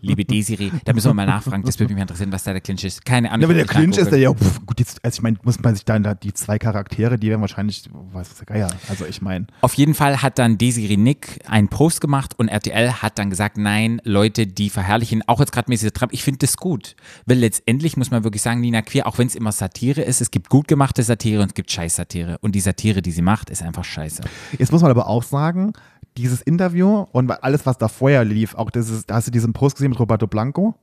liebe 0.00 0.24
Desiree, 0.24 0.70
da 0.84 0.92
müssen 0.92 1.08
wir 1.10 1.14
mal 1.14 1.26
nachfragen. 1.26 1.64
Das 1.64 1.78
würde 1.80 1.92
mich 1.94 2.00
interessieren, 2.00 2.30
was 2.32 2.44
da 2.44 2.52
der 2.52 2.60
Clinch 2.60 2.84
ist. 2.84 3.04
Keine 3.04 3.30
Ahnung. 3.30 3.42
Ja, 3.42 3.48
wenn 3.48 3.56
der 3.56 3.66
Clinch 3.66 3.96
ist, 3.98 4.10
nachgucken. 4.12 4.22
ja, 4.22 4.32
pff, 4.34 4.64
gut, 4.66 4.78
jetzt, 4.78 5.04
also 5.04 5.16
ich 5.18 5.22
meine, 5.22 5.36
muss 5.42 5.60
man 5.60 5.74
sich 5.74 5.84
dann 5.84 6.02
da 6.02 6.14
die 6.14 6.32
zwei 6.32 6.58
Charaktere, 6.58 7.18
die 7.18 7.28
werden 7.30 7.40
wahrscheinlich, 7.40 7.84
was 8.12 8.28
ist 8.28 8.38
der 8.40 8.46
Geier? 8.46 8.70
Also 8.88 9.04
ich 9.06 9.20
meine, 9.20 9.46
Auf 9.60 9.74
jeden 9.74 9.94
Fall 9.94 10.22
hat 10.22 10.38
dann 10.38 10.58
Desiree 10.58 10.96
Nick 10.96 11.40
einen 11.48 11.68
Post 11.68 12.00
gemacht 12.00 12.38
und 12.38 12.48
RTL 12.48 12.92
hat 13.02 13.18
dann 13.18 13.30
gesagt, 13.30 13.56
nein, 13.58 14.00
Leute, 14.04 14.46
die 14.46 14.70
verherrlichen, 14.70 15.22
auch 15.26 15.40
jetzt 15.40 15.52
gerade 15.52 15.70
dieser 15.70 15.92
Trump, 15.92 16.12
ich 16.12 16.22
finde 16.22 16.38
das 16.38 16.56
gut. 16.56 16.94
Weil 17.26 17.38
letztendlich 17.38 17.96
muss 17.96 18.10
man 18.10 18.22
wirklich 18.24 18.42
sagen, 18.42 18.60
Nina 18.60 18.82
Queer, 18.82 19.06
auch 19.06 19.18
wenn 19.18 19.26
es 19.26 19.34
immer 19.34 19.50
Satire 19.52 20.02
ist, 20.02 20.20
es 20.20 20.30
gibt 20.30 20.43
gut 20.48 20.68
gemachte 20.68 21.02
Satire 21.02 21.42
und 21.42 21.48
es 21.48 21.54
gibt 21.54 21.70
Scheiß-Satire. 21.70 22.38
Und 22.40 22.54
die 22.54 22.60
Satire, 22.60 23.02
die 23.02 23.10
sie 23.10 23.22
macht, 23.22 23.50
ist 23.50 23.62
einfach 23.62 23.84
scheiße. 23.84 24.22
jetzt 24.58 24.72
muss 24.72 24.82
man 24.82 24.90
aber 24.90 25.08
auch 25.08 25.22
sagen, 25.22 25.72
dieses 26.16 26.42
Interview 26.42 27.06
und 27.12 27.30
alles, 27.42 27.66
was 27.66 27.78
da 27.78 27.88
vorher 27.88 28.24
lief, 28.24 28.54
auch 28.54 28.70
dieses, 28.70 29.06
da 29.06 29.16
hast 29.16 29.26
du 29.26 29.30
diesen 29.30 29.52
Post 29.52 29.76
gesehen 29.76 29.90
mit 29.90 29.98
Roberto 29.98 30.26
Blanco 30.26 30.74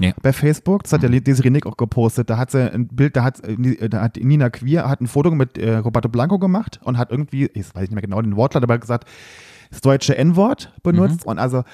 Nee. 0.00 0.14
bei 0.22 0.32
Facebook, 0.32 0.84
das 0.84 0.92
hat 0.92 1.02
ja 1.02 1.08
Desiree 1.08 1.50
Nick 1.50 1.66
auch 1.66 1.76
gepostet, 1.76 2.30
da 2.30 2.38
hat 2.38 2.52
sie 2.52 2.72
ein 2.72 2.86
Bild, 2.86 3.16
da 3.16 3.24
hat, 3.24 3.40
äh, 3.44 3.88
da 3.88 4.00
hat 4.00 4.16
Nina 4.16 4.48
Queer, 4.48 4.88
hat 4.88 5.00
ein 5.00 5.08
Foto 5.08 5.32
mit 5.32 5.58
äh, 5.58 5.78
Roberto 5.78 6.08
Blanco 6.08 6.38
gemacht 6.38 6.78
und 6.84 6.98
hat 6.98 7.10
irgendwie, 7.10 7.46
ich 7.46 7.74
weiß 7.74 7.82
nicht 7.82 7.92
mehr 7.92 8.02
genau 8.02 8.22
den 8.22 8.36
Wortlaut, 8.36 8.62
aber 8.62 8.78
gesagt, 8.78 9.08
das 9.70 9.80
deutsche 9.80 10.16
N-Wort 10.16 10.72
benutzt 10.82 11.26
und 11.26 11.38
also 11.38 11.64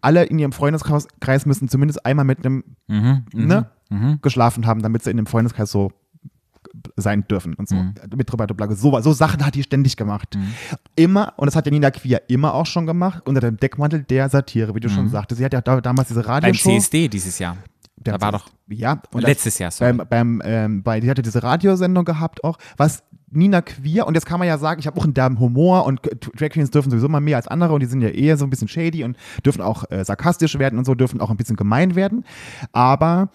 alle 0.00 0.24
in 0.24 0.38
ihrem 0.38 0.52
Freundeskreis 0.52 1.08
Kreis 1.20 1.44
müssen 1.44 1.68
zumindest 1.68 2.06
einmal 2.06 2.24
mit 2.24 2.46
einem 2.46 2.64
Mhm, 2.86 3.24
mhm, 3.34 3.46
ne, 3.46 3.70
mhm. 3.90 4.20
geschlafen 4.22 4.64
haben, 4.66 4.80
damit 4.80 5.02
sie 5.02 5.10
in 5.10 5.16
dem 5.16 5.26
Freundeskreis 5.26 5.70
so 5.70 5.92
sein 6.96 7.26
dürfen 7.28 7.54
und 7.54 7.68
so. 7.68 7.76
Mhm. 7.76 7.94
Mit 8.16 8.32
Roberto 8.32 8.54
Blanco. 8.54 8.74
So, 8.74 8.98
so 9.00 9.12
Sachen 9.12 9.44
hat 9.44 9.54
die 9.54 9.62
ständig 9.62 9.96
gemacht. 9.96 10.36
Immer, 10.94 11.34
und 11.36 11.46
das 11.46 11.54
hat 11.56 11.66
ja 11.66 11.72
Nina 11.72 11.90
Queer 11.90 12.22
immer 12.28 12.54
auch 12.54 12.66
schon 12.66 12.86
gemacht, 12.86 13.22
unter 13.26 13.40
dem 13.40 13.56
Deckmantel 13.58 14.02
der 14.02 14.28
Satire, 14.28 14.74
wie 14.74 14.80
du 14.80 14.88
schon 14.88 15.08
sagtest. 15.08 15.38
Sie 15.38 15.44
hat 15.44 15.52
ja 15.52 15.60
da, 15.60 15.80
damals 15.80 16.08
diese 16.08 16.22
Beim 16.22 16.30
Radioshow. 16.32 16.70
CSD 16.70 17.08
dieses 17.08 17.38
Jahr. 17.38 17.56
Der- 17.98 18.14
Da 18.18 18.20
war 18.20 18.32
doch 18.32 18.48
Ja, 18.68 19.00
und 19.12 19.22
letztes 19.22 19.58
Jahr, 19.58 19.70
sorry. 19.70 19.92
beim, 19.92 20.08
beim, 20.08 20.42
ähm, 20.44 20.82
bei, 20.82 21.00
die 21.00 21.10
hatte 21.10 21.22
diese 21.22 21.42
Radiosendung 21.42 22.04
gehabt 22.04 22.42
auch, 22.44 22.58
was 22.76 23.02
Nina 23.30 23.60
queer 23.60 24.06
und 24.06 24.14
jetzt 24.14 24.24
kann 24.26 24.38
man 24.38 24.46
ja 24.46 24.56
sagen, 24.56 24.78
ich 24.80 24.86
habe 24.86 24.98
auch 25.00 25.04
einen 25.04 25.12
derben 25.14 25.40
Humor 25.40 25.84
und 25.84 26.00
Drag 26.36 26.50
Queens 26.50 26.70
dürfen 26.70 26.90
sowieso 26.90 27.08
mal 27.08 27.20
mehr 27.20 27.36
als 27.36 27.48
andere 27.48 27.74
und 27.74 27.80
die 27.80 27.86
sind 27.86 28.00
ja 28.00 28.08
eher 28.08 28.36
so 28.36 28.44
ein 28.44 28.50
bisschen 28.50 28.68
shady 28.68 29.02
und 29.02 29.16
dürfen 29.44 29.60
auch 29.60 29.84
äh, 29.90 30.04
sarkastisch 30.04 30.58
werden 30.58 30.78
und 30.78 30.84
so, 30.84 30.94
dürfen 30.94 31.20
auch 31.20 31.30
ein 31.30 31.36
bisschen 31.36 31.56
gemein 31.56 31.96
werden. 31.96 32.24
Aber 32.72 33.30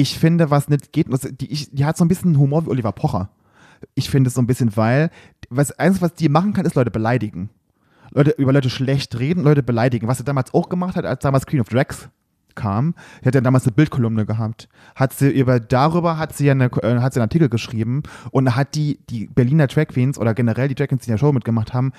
ich 0.00 0.16
finde, 0.16 0.50
was 0.50 0.68
nicht 0.68 0.92
geht, 0.92 1.10
was, 1.10 1.22
die, 1.22 1.50
ich, 1.50 1.70
die 1.72 1.84
hat 1.84 1.96
so 1.96 2.04
ein 2.04 2.08
bisschen 2.08 2.38
Humor 2.38 2.64
wie 2.64 2.70
Oliver 2.70 2.92
Pocher. 2.92 3.30
Ich 3.94 4.10
finde 4.10 4.28
es 4.28 4.34
so 4.34 4.40
ein 4.40 4.46
bisschen, 4.46 4.76
weil 4.76 5.10
was 5.50 5.72
eins, 5.72 6.00
was 6.00 6.14
die 6.14 6.28
machen 6.28 6.52
kann, 6.52 6.64
ist 6.64 6.76
Leute 6.76 6.90
beleidigen. 6.92 7.50
Leute 8.12 8.30
über 8.38 8.52
Leute 8.52 8.70
schlecht 8.70 9.18
reden, 9.18 9.42
Leute 9.42 9.62
beleidigen. 9.62 10.06
Was 10.06 10.18
sie 10.18 10.24
damals 10.24 10.54
auch 10.54 10.68
gemacht 10.68 10.94
hat, 10.94 11.04
als 11.04 11.20
damals 11.20 11.46
Queen 11.46 11.60
of 11.60 11.68
Drags 11.68 12.08
kam, 12.54 12.94
sie 13.20 13.26
hat 13.26 13.34
ja 13.34 13.40
damals 13.40 13.64
eine 13.64 13.72
Bildkolumne 13.72 14.24
gehabt, 14.24 14.68
hat 14.94 15.12
sie 15.12 15.30
über 15.30 15.60
darüber 15.60 16.16
hat 16.16 16.34
sie 16.36 16.46
ja 16.46 16.52
eine, 16.52 16.66
äh, 16.66 17.00
hat 17.00 17.12
sie 17.12 17.20
einen 17.20 17.28
Artikel 17.28 17.48
geschrieben 17.48 18.02
und 18.30 18.54
hat 18.54 18.74
die 18.74 19.00
die 19.10 19.26
Berliner 19.26 19.66
Drag 19.66 19.88
Queens 19.88 20.18
oder 20.18 20.34
generell 20.34 20.68
die 20.68 20.74
Drag 20.74 20.88
Queens, 20.88 21.04
die 21.04 21.10
in 21.10 21.14
der 21.14 21.18
Show 21.18 21.32
mitgemacht 21.32 21.72
haben, 21.74 21.92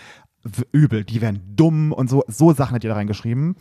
übel, 0.71 1.03
die 1.03 1.21
wären 1.21 1.41
dumm 1.55 1.91
und 1.91 2.09
so 2.09 2.23
so 2.27 2.53
Sachen 2.53 2.75
hat 2.75 2.83
die 2.83 2.87
da 2.87 2.93
reingeschrieben. 2.93 3.55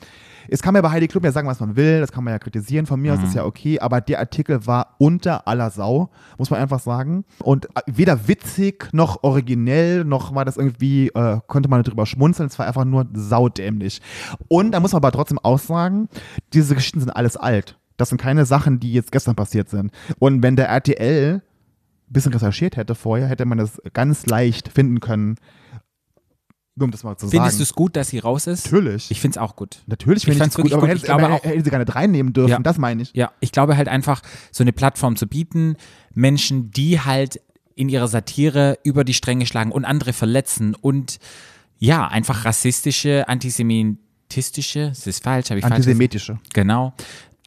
Es 0.48 0.62
kann 0.62 0.72
mir 0.72 0.82
bei 0.82 0.90
Heidi 0.90 1.08
Klum 1.08 1.24
ja 1.24 1.32
sagen, 1.32 1.48
was 1.48 1.60
man 1.60 1.76
will, 1.76 2.00
das 2.00 2.12
kann 2.12 2.24
man 2.24 2.32
ja 2.32 2.38
kritisieren, 2.38 2.86
von 2.86 3.00
mir 3.00 3.12
aus 3.12 3.22
ist 3.22 3.34
ja 3.34 3.44
okay, 3.44 3.80
aber 3.80 4.00
der 4.00 4.18
Artikel 4.18 4.66
war 4.66 4.94
unter 4.98 5.46
aller 5.46 5.70
Sau, 5.70 6.10
muss 6.38 6.50
man 6.50 6.60
einfach 6.60 6.80
sagen. 6.80 7.24
Und 7.40 7.66
äh, 7.66 7.82
weder 7.86 8.28
witzig 8.28 8.88
noch 8.92 9.22
originell, 9.24 10.04
noch 10.04 10.34
war 10.34 10.44
das 10.44 10.56
irgendwie, 10.56 11.08
äh, 11.08 11.40
konnte 11.46 11.68
man 11.68 11.82
drüber 11.82 12.06
schmunzeln, 12.06 12.48
es 12.48 12.58
war 12.58 12.66
einfach 12.66 12.84
nur 12.84 13.06
saudämlich. 13.12 14.00
Und 14.48 14.72
da 14.72 14.80
muss 14.80 14.92
man 14.92 15.00
aber 15.00 15.12
trotzdem 15.12 15.38
auch 15.38 15.58
sagen, 15.58 16.08
diese 16.54 16.74
Geschichten 16.74 17.00
sind 17.00 17.10
alles 17.10 17.36
alt. 17.36 17.76
Das 17.98 18.08
sind 18.08 18.20
keine 18.20 18.46
Sachen, 18.46 18.80
die 18.80 18.92
jetzt 18.92 19.12
gestern 19.12 19.34
passiert 19.34 19.68
sind. 19.68 19.90
Und 20.18 20.42
wenn 20.42 20.56
der 20.56 20.68
RTL 20.68 21.42
ein 22.08 22.12
bisschen 22.12 22.32
recherchiert 22.32 22.76
hätte 22.76 22.94
vorher, 22.94 23.26
hätte 23.26 23.44
man 23.44 23.58
das 23.58 23.82
ganz 23.92 24.26
leicht 24.26 24.68
finden 24.68 25.00
können. 25.00 25.36
Nur 26.78 26.84
um 26.86 26.90
das 26.90 27.02
mal 27.02 27.16
zu 27.16 27.28
Findest 27.28 27.54
du 27.54 27.58
sagen. 27.58 27.62
es 27.64 27.72
gut, 27.74 27.96
dass 27.96 28.08
sie 28.08 28.18
raus 28.20 28.46
ist? 28.46 28.66
Natürlich. 28.70 29.10
Ich 29.10 29.20
finde 29.20 29.32
es 29.34 29.38
auch 29.38 29.56
gut. 29.56 29.82
Natürlich 29.86 30.22
Ich 30.22 30.24
finde 30.30 30.44
ich 30.44 30.50
es 30.50 30.54
gut, 30.56 30.72
aber 30.72 30.80
gut. 30.82 30.88
hätte, 30.90 30.98
Ich 30.98 31.04
glaube 31.04 31.24
aber 31.26 31.34
auch- 31.34 31.44
hätte 31.44 31.64
sie 31.64 31.70
gar 31.70 31.78
nicht 31.78 31.94
reinnehmen 31.94 32.32
dürfen, 32.32 32.50
Ja. 32.50 32.58
das 32.60 32.78
meine 32.78 33.02
ich. 33.02 33.10
Ja, 33.14 33.32
ich 33.40 33.52
glaube 33.52 33.76
halt 33.76 33.88
einfach, 33.88 34.22
so 34.52 34.62
eine 34.64 34.72
Plattform 34.72 35.16
zu 35.16 35.26
bieten, 35.26 35.76
Menschen, 36.14 36.70
die 36.70 37.00
halt 37.00 37.40
in 37.74 37.88
ihrer 37.88 38.08
Satire 38.08 38.78
über 38.84 39.04
die 39.04 39.14
Stränge 39.14 39.46
schlagen 39.46 39.72
und 39.72 39.84
andere 39.84 40.12
verletzen 40.12 40.74
und 40.74 41.18
ja, 41.78 42.06
einfach 42.08 42.44
rassistische, 42.44 43.28
antisemitistische, 43.28 44.88
das 44.88 45.06
ist 45.06 45.22
falsch, 45.22 45.50
habe 45.50 45.58
ich 45.58 45.62
falsch? 45.64 45.74
Antisemitische. 45.76 46.38
Genau, 46.52 46.92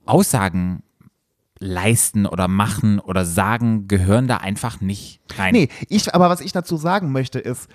Aussagen 0.06 0.84
leisten 1.60 2.26
oder 2.26 2.48
machen 2.48 3.00
oder 3.00 3.24
sagen, 3.24 3.88
gehören 3.88 4.28
da 4.28 4.38
einfach 4.38 4.82
nicht 4.82 5.20
rein. 5.38 5.54
Nee, 5.54 5.70
ich, 5.90 6.14
aber 6.16 6.30
was 6.30 6.42
ich 6.42 6.52
dazu 6.54 6.76
sagen 6.78 7.12
möchte 7.12 7.38
ist, 7.40 7.68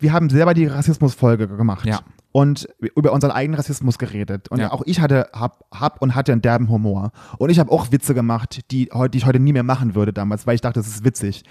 wir 0.00 0.12
haben 0.12 0.30
selber 0.30 0.54
die 0.54 0.66
Rassismusfolge 0.66 1.48
gemacht. 1.48 1.86
Ja. 1.86 2.00
Und 2.32 2.68
über 2.96 3.12
unseren 3.12 3.30
eigenen 3.30 3.54
Rassismus 3.54 3.96
geredet. 3.96 4.48
Und 4.48 4.58
Ja. 4.58 4.72
auch 4.72 4.82
ich 4.86 5.00
hatte, 5.00 5.28
hab, 5.32 5.64
hab 5.72 6.02
und 6.02 6.16
hatte 6.16 6.32
einen 6.32 6.42
derben 6.42 6.68
Humor. 6.68 7.12
Und 7.38 7.50
ich 7.50 7.60
habe 7.60 7.70
auch 7.70 7.92
Witze 7.92 8.12
gemacht, 8.12 8.72
die, 8.72 8.88
die 9.12 9.16
ich 9.18 9.24
heute 9.24 9.38
nie 9.38 9.52
mehr 9.52 9.62
machen 9.62 9.94
würde 9.94 10.12
damals, 10.12 10.44
weil 10.44 10.56
ich 10.56 10.60
dachte, 10.60 10.80
das 10.80 10.88
ist 10.88 11.04
witzig. 11.04 11.44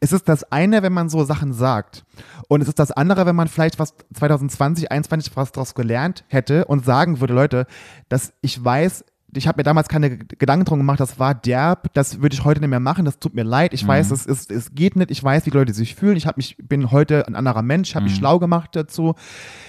Es 0.00 0.12
ist 0.12 0.28
das 0.28 0.44
eine, 0.52 0.82
wenn 0.82 0.92
man 0.92 1.08
so 1.08 1.24
Sachen 1.24 1.54
sagt. 1.54 2.04
Und 2.48 2.60
es 2.60 2.68
ist 2.68 2.78
das 2.78 2.92
andere, 2.92 3.24
wenn 3.24 3.34
man 3.36 3.48
vielleicht 3.48 3.78
was 3.78 3.94
2020, 4.12 4.88
2021 4.88 5.36
was 5.36 5.52
daraus 5.52 5.74
gelernt 5.74 6.24
hätte 6.28 6.66
und 6.66 6.84
sagen 6.84 7.20
würde, 7.20 7.32
Leute, 7.32 7.66
dass 8.10 8.34
ich 8.42 8.62
weiß, 8.62 9.06
ich 9.34 9.46
habe 9.48 9.58
mir 9.58 9.64
damals 9.64 9.88
keine 9.88 10.16
Gedanken 10.18 10.64
drum 10.64 10.78
gemacht, 10.78 11.00
das 11.00 11.18
war 11.18 11.34
derb, 11.34 11.92
das 11.94 12.20
würde 12.22 12.34
ich 12.34 12.44
heute 12.44 12.60
nicht 12.60 12.70
mehr 12.70 12.80
machen, 12.80 13.04
das 13.04 13.18
tut 13.18 13.34
mir 13.34 13.42
leid. 13.44 13.74
Ich 13.74 13.86
weiß, 13.86 14.10
es, 14.12 14.24
ist, 14.26 14.50
es 14.50 14.74
geht 14.74 14.96
nicht, 14.96 15.10
ich 15.10 15.22
weiß, 15.22 15.44
wie 15.46 15.50
die 15.50 15.56
Leute 15.56 15.74
sich 15.74 15.94
fühlen. 15.94 16.16
Ich 16.16 16.26
hab 16.26 16.36
mich, 16.36 16.56
bin 16.62 16.90
heute 16.90 17.26
ein 17.26 17.34
anderer 17.34 17.62
Mensch, 17.62 17.94
habe 17.94 18.04
mich 18.04 18.14
schlau 18.16 18.38
gemacht 18.38 18.70
dazu. 18.74 19.14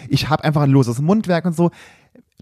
Ich 0.07 0.29
habe 0.29 0.43
einfach 0.43 0.61
ein 0.61 0.69
loses 0.71 1.01
Mundwerk 1.01 1.45
und 1.45 1.55
so. 1.55 1.71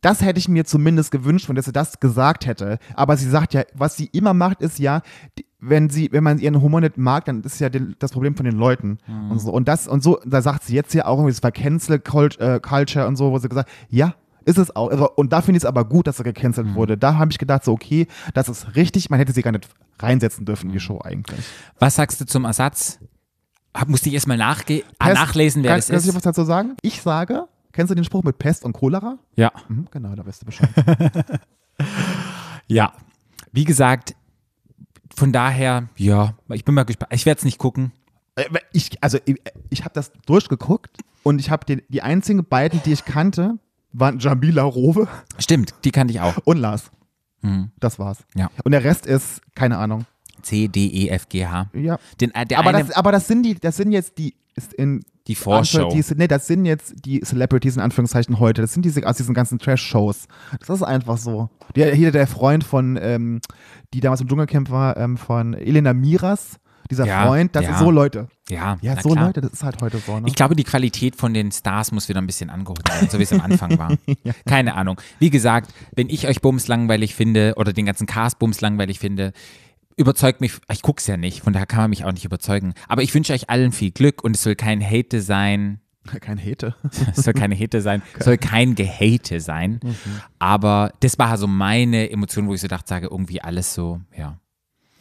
Das 0.02 0.22
hätte 0.22 0.38
ich 0.40 0.48
mir 0.50 0.66
zumindest 0.66 1.10
gewünscht, 1.12 1.48
wenn 1.50 1.60
sie 1.60 1.72
das 1.72 2.00
gesagt 2.00 2.46
hätte. 2.46 2.78
Aber 2.96 3.18
sie 3.18 3.30
sagt 3.30 3.54
ja, 3.54 3.64
was 3.74 3.96
sie 3.96 4.06
immer 4.12 4.34
macht, 4.34 4.62
ist 4.62 4.78
ja, 4.78 5.02
die- 5.38 5.46
wenn 5.68 5.90
sie, 5.90 6.10
wenn 6.12 6.24
man 6.24 6.38
ihren 6.38 6.62
Humor 6.62 6.82
nicht 6.82 6.98
mag, 6.98 7.26
dann 7.26 7.42
ist 7.42 7.60
ja 7.60 7.70
den, 7.70 7.96
das 7.98 8.12
Problem 8.12 8.36
von 8.36 8.46
den 8.46 8.56
Leuten 8.56 9.00
und 9.32 9.40
so. 9.40 9.52
Und 9.52 9.68
das 9.68 9.88
und 9.88 10.04
so, 10.04 10.20
da 10.24 10.42
sagt 10.44 10.64
sie 10.64 10.76
jetzt 10.76 10.94
ja 10.94 11.06
auch 11.08 11.18
irgendwie, 11.18 11.32
das 11.32 11.42
war 11.42 11.52
Cancel 11.52 11.96
äh, 11.96 12.60
Culture 12.60 13.08
und 13.08 13.16
so, 13.16 13.32
wo 13.32 13.40
sie 13.40 13.50
gesagt, 13.50 13.70
ja, 13.90 14.14
ist 14.46 14.58
es 14.58 14.76
auch. 14.76 14.90
Also, 14.90 15.10
und 15.12 15.34
da 15.34 15.42
finde 15.42 15.58
ich 15.58 15.64
es 15.64 15.66
aber 15.66 15.86
gut, 15.86 16.08
dass 16.08 16.20
er 16.20 16.24
gecancelt 16.24 16.74
wurde. 16.76 16.98
Da 16.98 17.16
habe 17.18 17.32
ich 17.32 17.38
gedacht, 17.38 17.64
so, 17.64 17.74
okay, 17.74 18.08
das 18.34 18.48
ist 18.50 18.76
richtig, 18.76 19.10
man 19.10 19.20
hätte 19.20 19.34
sie 19.34 19.42
gar 19.42 19.52
nicht 19.52 19.68
reinsetzen 20.00 20.46
dürfen 20.46 20.68
in 20.68 20.74
die 20.74 20.80
Show 20.80 21.02
eigentlich. 21.04 21.44
Was 21.80 21.96
sagst 21.96 22.22
du 22.22 22.26
zum 22.26 22.46
Ersatz? 22.46 23.00
Hab, 23.74 23.90
musste 23.90 24.08
ich 24.10 24.16
erstmal 24.16 24.38
nachge 24.38 24.84
Pest- 25.00 25.16
nachlesen, 25.16 25.64
wer 25.64 25.72
kann, 25.72 25.78
das 25.80 25.88
Kannst 25.90 26.06
du 26.06 26.10
ist? 26.10 26.16
was 26.16 26.24
dazu 26.24 26.44
sagen? 26.46 26.76
Ich 26.82 27.02
sage, 27.02 27.48
kennst 27.74 27.92
du 27.92 27.96
den 27.96 28.06
Spruch 28.06 28.24
mit 28.24 28.38
Pest 28.38 28.64
und 28.64 28.74
Cholera? 28.74 29.18
Ja. 29.36 29.52
Mhm, 29.68 29.88
genau, 29.92 30.16
da 30.16 30.26
weißt 30.26 30.42
du 30.42 30.46
Bescheid. 30.46 30.70
Ja. 32.68 32.94
Wie 33.52 33.64
gesagt, 33.64 34.16
von 35.16 35.32
daher, 35.32 35.90
ja, 35.98 36.34
ich 36.50 36.66
bin 36.66 36.74
mal 36.76 36.84
gespannt. 36.84 37.14
Ich 37.14 37.26
werde 37.26 37.40
es 37.40 37.46
nicht 37.46 37.58
gucken. 37.58 37.92
Äh, 38.36 38.46
ich, 38.74 39.02
also 39.04 39.18
ich, 39.26 39.38
ich 39.70 39.84
habe 39.84 39.94
das 39.94 40.12
durchgeguckt 40.26 40.98
und 41.24 41.40
ich 41.40 41.50
habe 41.52 41.66
die 41.90 42.02
einzigen 42.02 42.44
beiden, 42.46 42.82
die 42.84 42.92
ich 42.92 43.06
kannte, 43.06 43.58
waren 43.98 44.20
Jamila 44.20 44.64
Rowe 44.64 45.08
Stimmt, 45.38 45.74
die 45.84 45.92
kannte 45.92 46.14
ich 46.14 46.20
auch. 46.22 46.38
und 46.46 46.58
Lars. 46.58 46.92
Mhm. 47.42 47.72
Das 47.80 48.00
war's. 48.00 48.26
Ja. 48.36 48.50
Und 48.64 48.72
der 48.72 48.84
Rest 48.84 49.06
ist, 49.06 49.42
keine 49.56 49.78
Ahnung. 49.78 50.06
C, 50.42 50.68
D, 50.68 50.88
E, 50.88 51.10
F, 51.10 51.30
G, 51.30 51.46
H. 51.46 51.70
Ja. 51.74 51.98
Den, 52.22 52.34
äh, 52.34 52.46
der 52.46 52.60
Aber 52.60 52.70
eine, 52.70 52.84
das, 52.86 52.96
aber 52.96 53.12
das 53.12 53.28
sind 53.28 53.44
die, 53.44 53.56
das 53.56 53.78
sind 53.78 53.92
jetzt 53.92 54.18
die, 54.18 54.36
ist 54.56 54.74
in 54.74 55.04
die 55.28 55.36
Vorschau. 55.36 55.92
Nee, 56.16 56.28
das 56.28 56.48
sind 56.48 56.66
jetzt 56.66 56.94
die 57.06 57.20
Celebrities 57.22 57.76
in 57.76 57.82
Anführungszeichen 57.82 58.40
heute. 58.40 58.62
Das 58.62 58.74
sind 58.74 58.86
diese 58.86 59.06
aus 59.08 59.18
diesen 59.18 59.34
ganzen 59.34 59.58
Trash-Shows. 59.58 60.28
Das 60.60 60.70
ist 60.70 60.84
einfach 60.84 61.18
so. 61.18 61.50
Der, 61.76 61.96
hier 61.96 62.12
der 62.12 62.28
Freund 62.28 62.64
von, 62.64 62.98
ähm, 63.02 63.40
die 63.94 64.02
damals 64.02 64.22
im 64.22 64.28
Dschungelcamp 64.28 64.70
war, 64.70 64.98
ähm, 64.98 65.18
von 65.18 65.56
Elena 65.56 65.94
Miras, 65.94 66.58
dieser 66.90 67.06
Ja, 67.06 67.26
Freund, 67.26 67.56
das 67.56 67.64
ja. 67.64 67.70
sind 67.70 67.80
so 67.80 67.92
Leute. 67.92 68.28
Ja, 68.50 68.78
Ja, 68.82 69.00
so 69.02 69.10
klar. 69.10 69.28
Leute, 69.28 69.42
das 69.42 69.54
ist 69.54 69.64
halt 69.64 69.82
heute 69.82 69.98
so. 69.98 70.20
Ne? 70.20 70.28
Ich 70.28 70.36
glaube, 70.36 70.56
die 70.56 70.64
Qualität 70.64 71.16
von 71.16 71.34
den 71.34 71.52
Stars 71.52 71.92
muss 71.92 72.10
wieder 72.10 72.22
ein 72.22 72.28
bisschen 72.28 72.50
angehoben 72.50 72.84
werden, 72.88 73.10
so 73.10 73.20
wie 73.20 73.24
es 73.24 73.34
am 73.34 73.42
Anfang 73.42 73.78
war. 73.78 73.98
Keine 74.46 74.76
Ahnung. 74.76 75.00
Wie 75.20 75.30
gesagt, 75.30 75.74
wenn 75.96 76.10
ich 76.10 76.28
euch 76.28 76.42
Bums 76.42 76.68
langweilig 76.68 77.16
finde 77.16 77.54
oder 77.58 77.74
den 77.74 77.86
ganzen 77.86 78.08
Cast 78.08 78.40
Bums 78.40 78.62
langweilig 78.62 79.00
finde, 79.00 79.34
überzeugt 79.98 80.42
mich, 80.42 80.54
ich 80.72 80.82
guck's 80.82 81.08
ja 81.08 81.18
nicht, 81.18 81.42
von 81.42 81.54
daher 81.54 81.66
kann 81.66 81.80
man 81.80 81.90
mich 81.90 82.06
auch 82.06 82.12
nicht 82.12 82.26
überzeugen. 82.26 82.74
Aber 82.88 83.02
ich 83.02 83.14
wünsche 83.14 83.34
euch 83.34 83.50
allen 83.50 83.72
viel 83.72 83.92
Glück 83.92 84.24
und 84.24 84.36
es 84.36 84.44
soll 84.44 84.56
kein 84.56 84.84
Hate 84.84 85.22
sein. 85.22 85.80
Kein 86.22 86.38
Hate. 86.38 86.76
Es 87.16 87.24
soll 87.24 87.34
keine 87.34 87.58
Hate 87.58 87.82
sein, 87.82 88.04
es 88.20 88.26
soll 88.26 88.38
kein 88.38 88.76
Gehate 88.76 89.40
sein. 89.42 89.80
Aber 90.38 90.92
das 91.00 91.18
war 91.18 91.36
so 91.40 91.48
meine 91.48 92.12
Emotion, 92.12 92.48
wo 92.48 92.54
ich 92.54 92.62
so 92.62 92.68
dachte, 92.68 92.88
sage, 92.88 93.08
irgendwie 93.10 93.42
alles 93.42 93.74
so, 93.74 94.02
ja. 94.16 94.38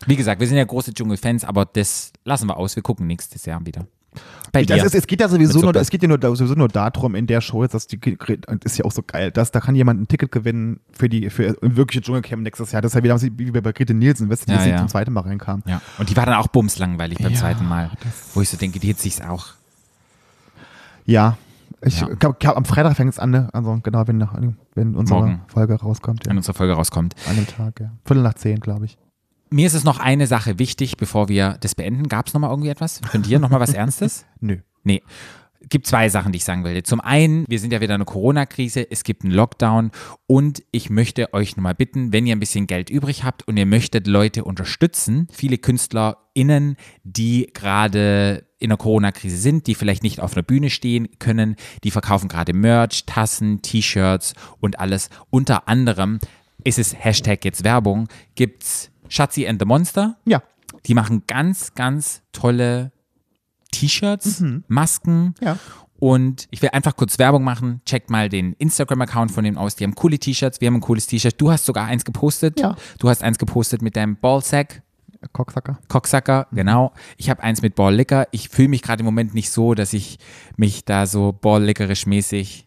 Wie 0.06 0.16
gesagt, 0.16 0.40
wir 0.40 0.46
sind 0.46 0.56
ja 0.56 0.64
große 0.64 0.92
Dschungelfans, 0.94 1.44
aber 1.44 1.64
das 1.66 2.12
lassen 2.24 2.48
wir 2.48 2.56
aus. 2.56 2.76
Wir 2.76 2.82
gucken 2.82 3.06
nächstes 3.06 3.44
Jahr 3.46 3.64
wieder. 3.64 3.86
Bei 4.52 4.62
dir. 4.62 4.76
Das 4.76 4.84
ist, 4.86 4.94
es 4.94 5.06
geht 5.08 5.20
ja 5.20 5.28
sowieso 5.28 5.60
nur, 5.60 5.74
es 5.74 5.90
geht 5.90 6.00
ja 6.02 6.08
nur, 6.08 6.20
sowieso 6.36 6.54
nur 6.54 6.68
darum, 6.68 7.16
in 7.16 7.26
der 7.26 7.40
Show 7.40 7.64
jetzt, 7.64 7.74
dass 7.74 7.88
die, 7.88 7.98
und 8.46 8.64
ist 8.64 8.78
ja 8.78 8.84
auch 8.84 8.92
so 8.92 9.02
geil, 9.04 9.32
dass 9.32 9.50
da 9.50 9.58
kann 9.60 9.74
jemand 9.74 10.00
ein 10.00 10.06
Ticket 10.06 10.30
gewinnen 10.30 10.78
für 10.92 11.08
die, 11.08 11.28
für 11.30 11.56
wirkliche 11.60 12.00
Dschungelcamp 12.02 12.42
nächstes 12.42 12.70
Jahr. 12.70 12.80
Das 12.80 12.92
ist 12.92 12.96
ja 12.96 13.02
wieder 13.02 13.20
wie 13.20 13.50
bei 13.60 13.72
Grete 13.72 13.92
Nielsen, 13.94 14.30
weißt 14.30 14.42
du, 14.42 14.46
die 14.46 14.52
Ja, 14.52 14.60
sie 14.62 14.70
ja. 14.70 14.76
zum 14.78 14.88
zweiten 14.88 15.12
Mal 15.12 15.22
reinkam. 15.22 15.64
Ja, 15.66 15.80
und 15.98 16.08
die 16.10 16.16
war 16.16 16.26
dann 16.26 16.36
auch 16.36 16.46
bumslangweilig 16.46 17.18
beim 17.18 17.32
Ja, 17.32 17.38
zweiten 17.40 17.66
Mal. 17.66 17.90
Wo 18.34 18.40
ich 18.42 18.48
so 18.48 18.56
denke, 18.56 18.78
die 18.78 18.88
hätte 18.88 19.02
sich's 19.02 19.20
auch. 19.20 19.46
Ja. 21.04 21.36
Ich 21.82 22.00
Ja. 22.00 22.06
glaube, 22.06 22.36
glaub, 22.38 22.56
am 22.56 22.64
Freitag 22.64 22.96
fängt 22.96 23.10
es 23.12 23.18
an, 23.18 23.30
ne? 23.30 23.48
Also 23.52 23.78
genau, 23.82 24.06
wenn, 24.06 24.18
nach, 24.18 24.34
wenn 24.74 24.94
unsere 24.94 25.18
Morgen. 25.20 25.40
Folge 25.48 25.74
rauskommt. 25.74 26.24
Ja. 26.24 26.30
wenn 26.30 26.36
unsere 26.36 26.54
Folge 26.54 26.72
rauskommt. 26.74 27.14
An 27.28 27.34
dem 27.36 27.46
Tag, 27.46 27.80
ja. 27.80 27.90
Viertel 28.04 28.22
nach 28.22 28.34
zehn, 28.34 28.60
glaube 28.60 28.86
ich. 28.86 28.96
Mir 29.54 29.68
ist 29.68 29.74
es 29.74 29.84
noch 29.84 30.00
eine 30.00 30.26
Sache 30.26 30.58
wichtig, 30.58 30.96
bevor 30.96 31.28
wir 31.28 31.58
das 31.60 31.76
beenden. 31.76 32.08
Gab 32.08 32.26
es 32.26 32.34
nochmal 32.34 32.50
irgendwie 32.50 32.70
etwas? 32.70 33.00
Von 33.08 33.22
dir 33.22 33.38
nochmal 33.38 33.60
was 33.60 33.72
Ernstes? 33.72 34.26
Nö. 34.40 34.56
Nee. 34.82 35.00
Gibt 35.68 35.86
zwei 35.86 36.08
Sachen, 36.08 36.32
die 36.32 36.38
ich 36.38 36.44
sagen 36.44 36.64
will. 36.64 36.82
Zum 36.82 37.00
einen, 37.00 37.44
wir 37.46 37.60
sind 37.60 37.72
ja 37.72 37.80
wieder 37.80 37.94
in 37.94 38.00
einer 38.00 38.04
Corona-Krise, 38.04 38.90
es 38.90 39.04
gibt 39.04 39.22
einen 39.22 39.32
Lockdown 39.32 39.92
und 40.26 40.64
ich 40.72 40.90
möchte 40.90 41.32
euch 41.32 41.56
nochmal 41.56 41.76
bitten, 41.76 42.12
wenn 42.12 42.26
ihr 42.26 42.34
ein 42.34 42.40
bisschen 42.40 42.66
Geld 42.66 42.90
übrig 42.90 43.22
habt 43.22 43.46
und 43.46 43.56
ihr 43.56 43.64
möchtet 43.64 44.08
Leute 44.08 44.42
unterstützen, 44.42 45.28
viele 45.30 45.56
KünstlerInnen, 45.56 46.74
die 47.04 47.48
gerade 47.54 48.48
in 48.58 48.70
der 48.70 48.76
Corona-Krise 48.76 49.36
sind, 49.36 49.68
die 49.68 49.76
vielleicht 49.76 50.02
nicht 50.02 50.18
auf 50.18 50.34
einer 50.34 50.42
Bühne 50.42 50.68
stehen 50.68 51.10
können, 51.20 51.54
die 51.84 51.92
verkaufen 51.92 52.28
gerade 52.28 52.54
Merch, 52.54 53.06
Tassen, 53.06 53.62
T-Shirts 53.62 54.34
und 54.58 54.80
alles. 54.80 55.10
Unter 55.30 55.68
anderem 55.68 56.18
ist 56.64 56.80
es 56.80 56.92
Hashtag 56.92 57.44
jetzt 57.44 57.62
Werbung, 57.62 58.08
gibt's 58.34 58.90
Schatzi 59.14 59.46
and 59.46 59.60
the 59.60 59.66
Monster. 59.66 60.16
Ja. 60.24 60.42
Die 60.86 60.94
machen 60.94 61.22
ganz, 61.28 61.74
ganz 61.74 62.22
tolle 62.32 62.90
T-Shirts, 63.70 64.42
Masken. 64.66 65.34
Ja. 65.40 65.56
Und 66.00 66.48
ich 66.50 66.60
will 66.62 66.70
einfach 66.72 66.96
kurz 66.96 67.18
Werbung 67.20 67.44
machen. 67.44 67.80
Checkt 67.86 68.10
mal 68.10 68.28
den 68.28 68.54
Instagram-Account 68.54 69.30
von 69.30 69.44
denen 69.44 69.56
aus. 69.56 69.76
Die 69.76 69.84
haben 69.84 69.94
coole 69.94 70.18
T-Shirts. 70.18 70.60
Wir 70.60 70.66
haben 70.66 70.74
ein 70.74 70.80
cooles 70.80 71.06
T-Shirt. 71.06 71.40
Du 71.40 71.52
hast 71.52 71.64
sogar 71.64 71.86
eins 71.86 72.04
gepostet. 72.04 72.58
Ja. 72.58 72.74
Du 72.98 73.08
hast 73.08 73.22
eins 73.22 73.38
gepostet 73.38 73.82
mit 73.82 73.94
deinem 73.94 74.16
Ballsack. 74.16 74.82
Cocksucker. 75.32 75.78
Cocksucker, 75.88 76.48
genau. 76.52 76.92
Ich 77.16 77.30
habe 77.30 77.42
eins 77.42 77.62
mit 77.62 77.76
Balllicker. 77.76 78.26
Ich 78.32 78.48
fühle 78.48 78.68
mich 78.68 78.82
gerade 78.82 79.00
im 79.00 79.06
Moment 79.06 79.32
nicht 79.32 79.50
so, 79.50 79.74
dass 79.74 79.92
ich 79.92 80.18
mich 80.56 80.84
da 80.84 81.06
so 81.06 81.32
balllickerisch 81.32 82.06
mäßig 82.06 82.66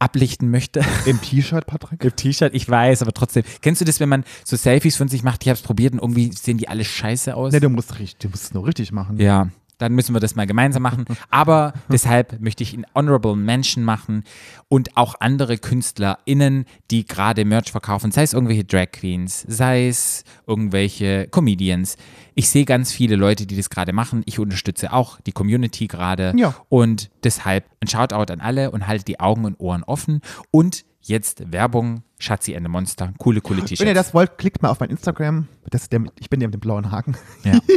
ablichten 0.00 0.50
möchte. 0.50 0.80
Im 1.06 1.20
T-Shirt, 1.20 1.66
Patrick? 1.66 2.02
Im 2.02 2.16
T-Shirt, 2.16 2.54
ich 2.54 2.68
weiß, 2.68 3.02
aber 3.02 3.12
trotzdem. 3.12 3.44
Kennst 3.60 3.80
du 3.80 3.84
das, 3.84 4.00
wenn 4.00 4.08
man 4.08 4.24
so 4.44 4.56
Selfies 4.56 4.96
von 4.96 5.08
sich 5.08 5.22
macht? 5.22 5.42
Ich 5.44 5.48
habe 5.48 5.56
es 5.56 5.62
probiert 5.62 5.92
und 5.92 6.00
irgendwie 6.00 6.32
sehen 6.32 6.58
die 6.58 6.68
alle 6.68 6.84
scheiße 6.84 7.34
aus. 7.36 7.52
Ne, 7.52 7.60
du 7.60 7.68
musst, 7.68 7.98
richtig- 7.98 8.18
du 8.18 8.28
musst 8.28 8.44
es 8.44 8.54
nur 8.54 8.66
richtig 8.66 8.90
machen. 8.92 9.18
Ja, 9.18 9.48
dann 9.80 9.94
müssen 9.94 10.14
wir 10.14 10.20
das 10.20 10.34
mal 10.34 10.46
gemeinsam 10.46 10.82
machen. 10.82 11.04
Aber 11.30 11.72
deshalb 11.90 12.40
möchte 12.40 12.62
ich 12.62 12.74
einen 12.74 12.86
Honorable 12.94 13.36
Mention 13.36 13.82
machen 13.82 14.24
und 14.68 14.96
auch 14.96 15.14
andere 15.20 15.58
KünstlerInnen, 15.58 16.66
die 16.90 17.06
gerade 17.06 17.44
Merch 17.44 17.70
verkaufen, 17.70 18.12
sei 18.12 18.22
es 18.22 18.32
irgendwelche 18.32 18.64
Drag 18.64 18.92
Queens, 18.92 19.44
sei 19.48 19.88
es 19.88 20.24
irgendwelche 20.46 21.28
Comedians. 21.28 21.96
Ich 22.34 22.48
sehe 22.48 22.64
ganz 22.64 22.92
viele 22.92 23.16
Leute, 23.16 23.46
die 23.46 23.56
das 23.56 23.70
gerade 23.70 23.92
machen. 23.92 24.22
Ich 24.26 24.38
unterstütze 24.38 24.92
auch 24.92 25.20
die 25.20 25.32
Community 25.32 25.86
gerade. 25.86 26.32
Ja. 26.36 26.54
Und 26.68 27.10
deshalb 27.24 27.64
ein 27.80 27.88
Shoutout 27.88 28.32
an 28.32 28.40
alle 28.40 28.70
und 28.70 28.86
haltet 28.86 29.08
die 29.08 29.20
Augen 29.20 29.44
und 29.44 29.58
Ohren 29.58 29.82
offen. 29.82 30.20
Und 30.50 30.84
jetzt 31.00 31.50
Werbung, 31.52 32.02
Schatzi 32.18 32.54
and 32.54 32.64
the 32.66 32.70
Monster. 32.70 33.12
Coole, 33.18 33.40
coole 33.40 33.58
Wenn 33.58 33.64
ihr 33.64 33.68
T-Shirts. 33.68 33.94
das 33.94 34.14
wollt, 34.14 34.38
klickt 34.38 34.62
mal 34.62 34.68
auf 34.70 34.80
mein 34.80 34.90
Instagram. 34.90 35.48
Das 35.70 35.88
der, 35.88 36.02
ich 36.18 36.28
bin 36.30 36.40
der 36.40 36.48
mit 36.48 36.54
dem 36.54 36.60
blauen 36.60 36.90
Haken. 36.90 37.16
Ja. 37.44 37.58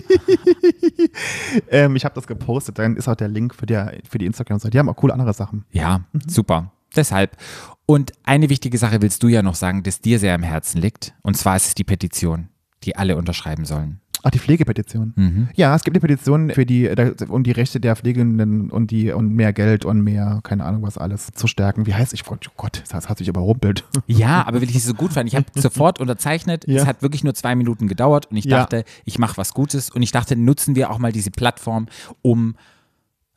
Ähm, 1.70 1.96
ich 1.96 2.06
habe 2.06 2.16
das 2.16 2.28
gepostet, 2.28 2.80
dann 2.80 2.96
ist 2.96 3.08
auch 3.08 3.16
der 3.16 3.28
Link 3.28 3.54
für 3.56 3.66
die, 3.66 3.80
für 4.10 4.18
die 4.18 4.26
Instagram-Seite. 4.26 4.72
Die 4.72 4.80
haben 4.80 4.90
auch 4.90 4.96
coole 4.96 5.14
andere 5.14 5.34
Sachen. 5.34 5.66
Ja, 5.72 6.02
super. 6.28 6.72
Deshalb. 6.96 7.38
Und 7.86 8.12
eine 8.24 8.50
wichtige 8.50 8.78
Sache 8.78 9.02
willst 9.02 9.24
du 9.24 9.28
ja 9.28 9.42
noch 9.42 9.56
sagen, 9.56 9.84
das 9.84 10.00
dir 10.02 10.20
sehr 10.20 10.36
am 10.36 10.44
Herzen 10.44 10.82
liegt. 10.82 11.14
Und 11.22 11.36
zwar 11.38 11.56
ist 11.56 11.68
es 11.68 11.76
die 11.76 11.84
Petition, 11.84 12.50
die 12.84 12.96
alle 12.96 13.18
unterschreiben 13.18 13.66
sollen. 13.66 14.00
Ach, 14.26 14.32
die 14.32 14.40
Pflegepetition. 14.40 15.12
Mhm. 15.18 15.50
Ja, 15.54 15.76
es 15.76 15.84
gibt 15.84 15.96
eine 15.96 16.02
Petition 16.02 16.50
für 16.52 16.66
die, 16.66 16.90
um 17.28 17.44
die 17.44 17.52
Rechte 17.52 17.80
der 17.82 17.96
Pflegenden 17.98 18.72
und 18.72 18.90
die 18.90 19.12
und 19.12 19.34
mehr 19.36 19.52
Geld 19.52 19.84
und 19.84 20.02
mehr, 20.02 20.40
keine 20.44 20.64
Ahnung 20.64 20.82
was 20.84 20.98
alles 20.98 21.28
zu 21.34 21.46
stärken. 21.48 21.86
Wie 21.86 21.94
heißt 21.94 22.14
ich? 22.14 22.24
Oh 22.32 22.38
Gott, 22.56 22.84
das 22.90 23.10
hat 23.10 23.18
sich 23.18 23.28
überrumpelt. 23.28 23.84
Ja, 24.08 24.48
aber 24.48 24.62
weil 24.62 24.70
ich 24.70 24.76
es 24.78 24.86
so 24.86 24.94
gut 24.94 25.12
fand, 25.14 25.28
ich 25.28 25.36
habe 25.36 25.46
sofort 25.56 26.00
unterzeichnet. 26.00 26.66
Ja. 26.68 26.82
Es 26.82 26.88
hat 26.88 27.02
wirklich 27.02 27.24
nur 27.26 27.34
zwei 27.34 27.54
Minuten 27.56 27.88
gedauert 27.88 28.28
und 28.32 28.38
ich 28.38 28.46
Ja. 28.46 28.60
dachte, 28.60 28.86
ich 29.06 29.20
mache 29.20 29.36
was 29.38 29.54
Gutes 29.54 29.90
und 29.90 30.02
ich 30.02 30.12
dachte, 30.12 30.36
nutzen 30.38 30.76
wir 30.76 30.90
auch 30.90 31.00
mal 31.00 31.12
diese 31.12 31.30
Plattform, 31.32 31.88
um 32.22 32.56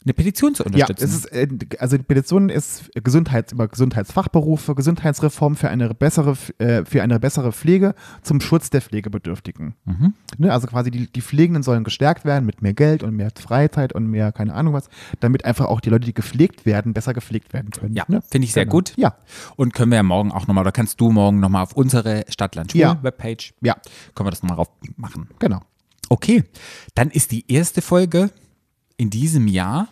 eine 0.06 0.14
Petition 0.14 0.54
zu 0.54 0.62
Ja, 0.62 0.86
unterstützen. 0.86 1.04
es 1.04 1.14
ist, 1.14 1.24
äh, 1.32 1.48
also 1.78 1.96
die 1.98 2.02
Petition 2.04 2.48
ist 2.48 2.90
Gesundheits, 2.94 3.52
über 3.52 3.68
Gesundheitsfachberufe, 3.68 4.74
Gesundheitsreform 4.74 5.56
für 5.56 5.68
eine 5.68 5.92
bessere, 5.94 6.36
äh, 6.58 6.84
für 6.84 7.02
eine 7.02 7.18
bessere 7.20 7.52
Pflege 7.52 7.94
zum 8.22 8.40
Schutz 8.40 8.70
der 8.70 8.80
Pflegebedürftigen. 8.82 9.74
Mhm. 9.84 10.14
Ne, 10.38 10.52
also 10.52 10.68
quasi 10.68 10.90
die, 10.90 11.12
die 11.12 11.20
Pflegenden 11.20 11.62
sollen 11.62 11.82
gestärkt 11.84 12.24
werden 12.24 12.46
mit 12.46 12.62
mehr 12.62 12.72
Geld 12.72 13.02
und 13.02 13.14
mehr 13.16 13.30
Freizeit 13.36 13.92
und 13.92 14.06
mehr, 14.06 14.32
keine 14.32 14.54
Ahnung 14.54 14.72
was, 14.74 14.88
damit 15.20 15.44
einfach 15.44 15.66
auch 15.66 15.80
die 15.80 15.90
Leute, 15.90 16.06
die 16.06 16.14
gepflegt 16.14 16.64
werden, 16.66 16.92
besser 16.94 17.12
gepflegt 17.12 17.52
werden 17.52 17.70
können. 17.70 17.94
ja, 17.94 18.04
ne? 18.08 18.22
finde 18.30 18.44
ich 18.46 18.52
sehr 18.52 18.64
Genau. 18.64 18.76
gut. 18.76 18.94
Ja, 18.96 19.16
Und 19.56 19.74
können 19.74 19.90
wir 19.90 19.96
ja 19.96 20.02
morgen 20.04 20.30
auch 20.32 20.46
nochmal, 20.46 20.62
oder 20.62 20.72
kannst 20.72 21.00
du 21.00 21.10
morgen 21.10 21.40
nochmal 21.40 21.64
auf 21.64 21.72
unsere 21.72 22.24
Stadtland-Schwul-Webpage, 22.28 23.54
Ja. 23.60 23.74
können 24.14 24.26
wir 24.26 24.30
das 24.30 24.42
nochmal 24.42 24.56
drauf 24.56 24.70
machen. 24.96 25.28
genau. 25.40 25.60
Okay, 26.08 26.44
dann 26.94 27.10
ist 27.10 27.32
die 27.32 27.50
erste 27.52 27.82
Folge 27.82 28.30
in 28.96 29.10
diesem 29.10 29.48
Jahr 29.48 29.88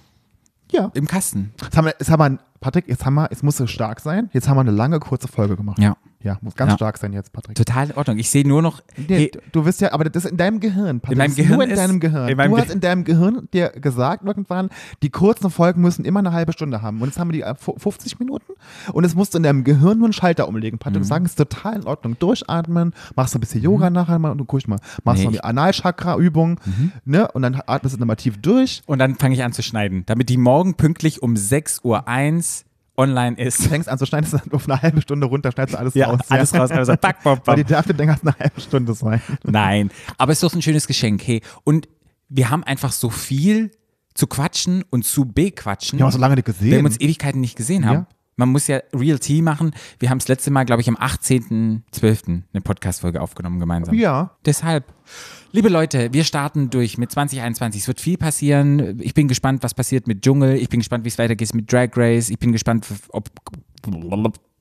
Ja. 0.75 0.91
im 0.95 1.07
Kasten. 1.07 1.53
Jetzt 1.62 1.77
haben 1.77 1.87
wir, 1.87 1.95
jetzt 1.99 2.11
haben 2.11 2.20
wir, 2.20 2.39
Patrick, 2.61 2.89
jetzt 2.89 3.05
haben 3.07 3.14
wir, 3.14 3.29
jetzt 3.31 3.43
muss 3.43 3.61
es 3.61 3.70
stark 3.70 4.01
sein. 4.01 4.29
Jetzt 4.33 4.49
haben 4.49 4.57
wir 4.57 4.62
eine 4.62 4.72
lange, 4.72 4.99
kurze 4.99 5.29
Folge 5.29 5.57
gemacht. 5.57 5.79
Ja. 5.79 5.97
Ja, 6.25 6.39
muss 6.41 6.55
ganz 6.57 6.72
Ja. 6.72 6.77
stark 6.79 6.99
sein 6.99 7.12
jetzt, 7.12 7.33
Patrick. 7.33 7.55
Total 7.55 7.91
in 7.91 7.97
Ordnung. 7.97 8.18
Ich 8.18 8.31
sehe 8.31 8.49
nur 8.49 8.62
noch, 8.62 8.81
Nee, 8.97 9.05
hey, 9.14 9.31
du- 9.31 9.41
du 9.53 9.64
wirst 9.66 9.81
ja, 9.83 9.93
aber 9.93 10.05
das 10.05 10.25
ist 10.25 10.31
in 10.31 10.37
deinem 10.39 10.59
Gehirn. 10.59 10.99
Patrick. 11.01 11.12
In 11.12 11.18
meinem 11.18 11.35
Gehirn 11.37 11.55
Nur 11.57 11.64
in 11.64 11.70
ist- 11.70 11.79
deinem 11.79 12.01
Gehirn. 12.01 12.29
in 12.29 12.37
du 12.39 12.57
hast 12.59 12.70
in 12.70 12.81
deinem 12.81 13.05
Gehirn 13.05 13.49
dir 13.53 13.68
gesagt 13.68 14.25
irgendwann, 14.25 14.70
die 15.03 15.11
kurzen 15.11 15.51
Folgen 15.51 15.83
müssen 15.83 16.05
immer 16.07 16.20
eine 16.20 16.33
halbe 16.33 16.53
Stunde 16.55 16.81
haben. 16.83 17.01
Und 17.03 17.09
jetzt 17.09 17.18
haben 17.18 17.29
wir 17.29 17.33
die 17.35 17.43
äh, 17.43 17.55
fu- 17.55 17.77
50 17.79 18.18
Minuten. 18.18 18.55
Und 18.93 19.05
jetzt 19.05 19.14
musst 19.14 19.35
du 19.35 19.37
in 19.39 19.43
deinem 19.45 19.64
Gehirn 19.64 19.99
nur 19.99 20.07
einen 20.07 20.12
Schalter 20.14 20.49
umlegen, 20.49 20.79
Patrick. 20.79 21.01
Mhm. 21.01 21.03
Du 21.03 21.09
sagst, 21.09 21.27
ist 21.27 21.37
total 21.37 21.77
in 21.77 21.85
Ordnung. 21.85 22.16
Durchatmen, 22.18 22.95
machst 23.14 23.35
ein 23.37 23.41
bisschen 23.41 23.62
Yoga 23.62 23.91
nachher 23.91 24.18
mal 24.18 24.31
und 24.31 24.39
du 24.39 24.47
guckst 24.47 24.66
mal, 24.66 24.79
machst 25.05 25.18
Nee, 25.20 25.27
noch 25.27 25.33
die 25.33 25.45
Analchakra-Übung, 25.45 26.59
ne? 27.05 27.29
Und 27.33 27.43
dann 27.43 27.61
atmest 27.66 27.97
du 27.97 28.01
nochmal 28.01 28.16
tief 28.16 28.39
durch. 28.41 28.83
und 28.87 28.99
dann 28.99 29.16
fange 29.16 29.35
ich 29.35 29.45
an 29.45 29.53
zu 29.53 29.62
schneiden, 29.62 30.05
damit 30.07 30.31
die 30.31 30.39
morgen 30.39 30.75
pünktlich 30.75 31.22
um 31.22 31.35
6.01 31.35 31.81
Uhr 31.85 32.09
online 32.97 33.36
ist. 33.38 33.66
Fängst 33.66 33.88
an 33.88 33.99
zu 33.99 34.07
schneiden, 34.07 34.26
ist 34.26 34.53
auf 34.55 34.68
eine 34.68 34.80
halbe 34.80 35.01
Stunde 35.03 35.26
runter, 35.26 35.51
schneidest 35.53 35.74
du 35.74 35.78
alles 35.78 35.95
Ja, 35.95 36.09
raus. 36.09 36.20
alles 36.28 36.55
raus. 36.55 36.70
Also, 36.70 36.97
pack, 36.97 37.22
pop, 37.22 37.47
Weil 37.47 37.57
pop. 37.57 37.66
die 37.66 37.72
darf 37.72 37.86
dann 37.86 38.01
eine 38.01 38.38
halbe 38.38 38.61
Stunde 38.61 38.95
sein. 38.95 39.20
Nein, 39.45 39.90
aber 40.18 40.32
es 40.32 40.38
ist 40.38 40.42
doch 40.42 40.55
ein 40.55 40.62
schönes 40.62 40.86
Geschenk. 40.86 41.26
Hey, 41.26 41.40
und 41.64 41.88
wir 42.28 42.51
haben 42.51 42.64
einfach 42.64 42.92
so 42.92 43.11
viel 43.11 43.70
zu 44.14 44.26
quatschen 44.26 44.84
und 44.90 45.05
zu 45.05 45.24
bequatschen. 45.24 45.99
Wir 45.99 46.05
haben 46.05 46.09
uns 46.09 46.14
so 46.14 46.20
lange 46.20 46.36
nicht 46.36 46.45
gesehen. 46.47 46.70
Wir 46.70 46.78
haben 46.78 46.86
uns 46.86 47.01
Ewigkeiten 47.01 47.40
nicht 47.40 47.57
gesehen 47.57 47.84
haben. 47.86 47.95
Ja. 47.95 48.07
Man 48.36 48.49
muss 48.49 48.66
ja 48.66 48.80
Real 48.92 49.18
Tea 49.18 49.42
machen. 49.42 49.72
Wir 50.01 50.11
haben 50.11 50.18
das 50.18 50.26
letzte 50.28 50.51
Mal, 50.51 50.64
glaube 50.64 50.82
ich, 50.82 50.88
am 50.88 50.97
18.12. 50.97 52.42
eine 52.53 52.61
Podcast-Folge 52.62 53.20
aufgenommen 53.20 53.61
gemeinsam. 53.61 53.95
Ja. 53.95 54.32
Deshalb, 54.45 54.92
liebe 55.55 55.68
Leute, 55.68 56.12
wir 56.12 56.24
starten 56.24 56.68
durch 56.68 56.98
mit 56.98 57.12
2021. 57.12 57.82
Es 57.82 57.88
wird 57.88 58.00
viel 58.00 58.18
passieren. 58.18 59.00
Ich 59.00 59.14
bin 59.14 59.28
gespannt, 59.28 59.62
was 59.62 59.72
passiert 59.72 60.07
mit 60.09 60.22
Dschungel. 60.22 60.57
Ich 60.57 60.68
bin 60.68 60.80
gespannt, 60.80 61.05
wie 61.05 61.09
es 61.09 61.16
weitergeht 61.18 61.55
mit 61.55 61.72
Drag 61.72 61.90
Race. 61.96 62.28
Ich 62.28 62.38
bin 62.40 62.50
gespannt, 62.52 62.86
ob 63.11 63.30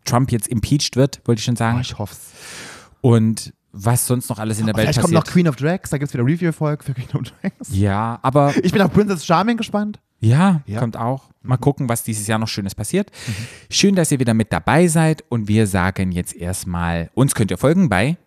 Trump 0.05 0.31
jetzt 0.31 0.47
impeached 0.47 0.95
wird, 0.95 1.21
wollte 1.25 1.39
ich 1.39 1.45
schon 1.45 1.55
Oh, 1.55 1.57
sagen. 1.57 1.79
ich 1.81 1.97
hoff's. 1.97 2.19
Und 3.01 3.53
was 3.71 4.05
sonst 4.05 4.29
noch 4.29 4.37
alles 4.37 4.59
in 4.59 4.67
der 4.67 4.75
Welt 4.75 4.83
Vielleicht 4.85 5.01
kommt 5.01 5.13
passiert. 5.15 5.25
noch 5.27 5.33
Queen 5.33 5.47
of 5.47 5.55
Drags, 5.55 5.89
da 5.89 5.97
gibt 5.97 6.09
es 6.09 6.13
wieder 6.13 6.23
Review-Folge 6.25 6.83
für 6.83 6.93
Queen 6.93 7.07
of 7.15 7.21
Drags. 7.23 7.69
ja, 7.75 8.19
aber 8.21 8.53
Ich 8.63 8.71
bin 8.71 8.81
auf 8.83 8.93
Princess 8.93 9.25
Charming 9.25 9.57
gespannt. 9.57 9.99
ja, 10.19 10.61
Ja. 10.67 10.79
kommt 10.79 10.95
auch. 10.95 11.31
Mal 11.41 11.57
gucken, 11.57 11.89
was 11.89 12.03
dieses 12.03 12.27
Jahr 12.27 12.37
noch 12.37 12.47
Schönes 12.47 12.75
passiert. 12.75 13.09
Schön, 13.71 13.95
dass 13.95 14.11
ihr 14.11 14.19
wieder 14.19 14.33
mit 14.35 14.53
dabei 14.53 14.87
seid 14.87 15.23
und 15.29 15.47
wir 15.47 15.65
sagen 15.65 16.11
jetzt 16.11 16.35
erstmal, 16.35 17.09
uns 17.15 17.33
könnt 17.33 17.49
ihr 17.49 17.57
folgen 17.57 17.89
bei 17.89 18.17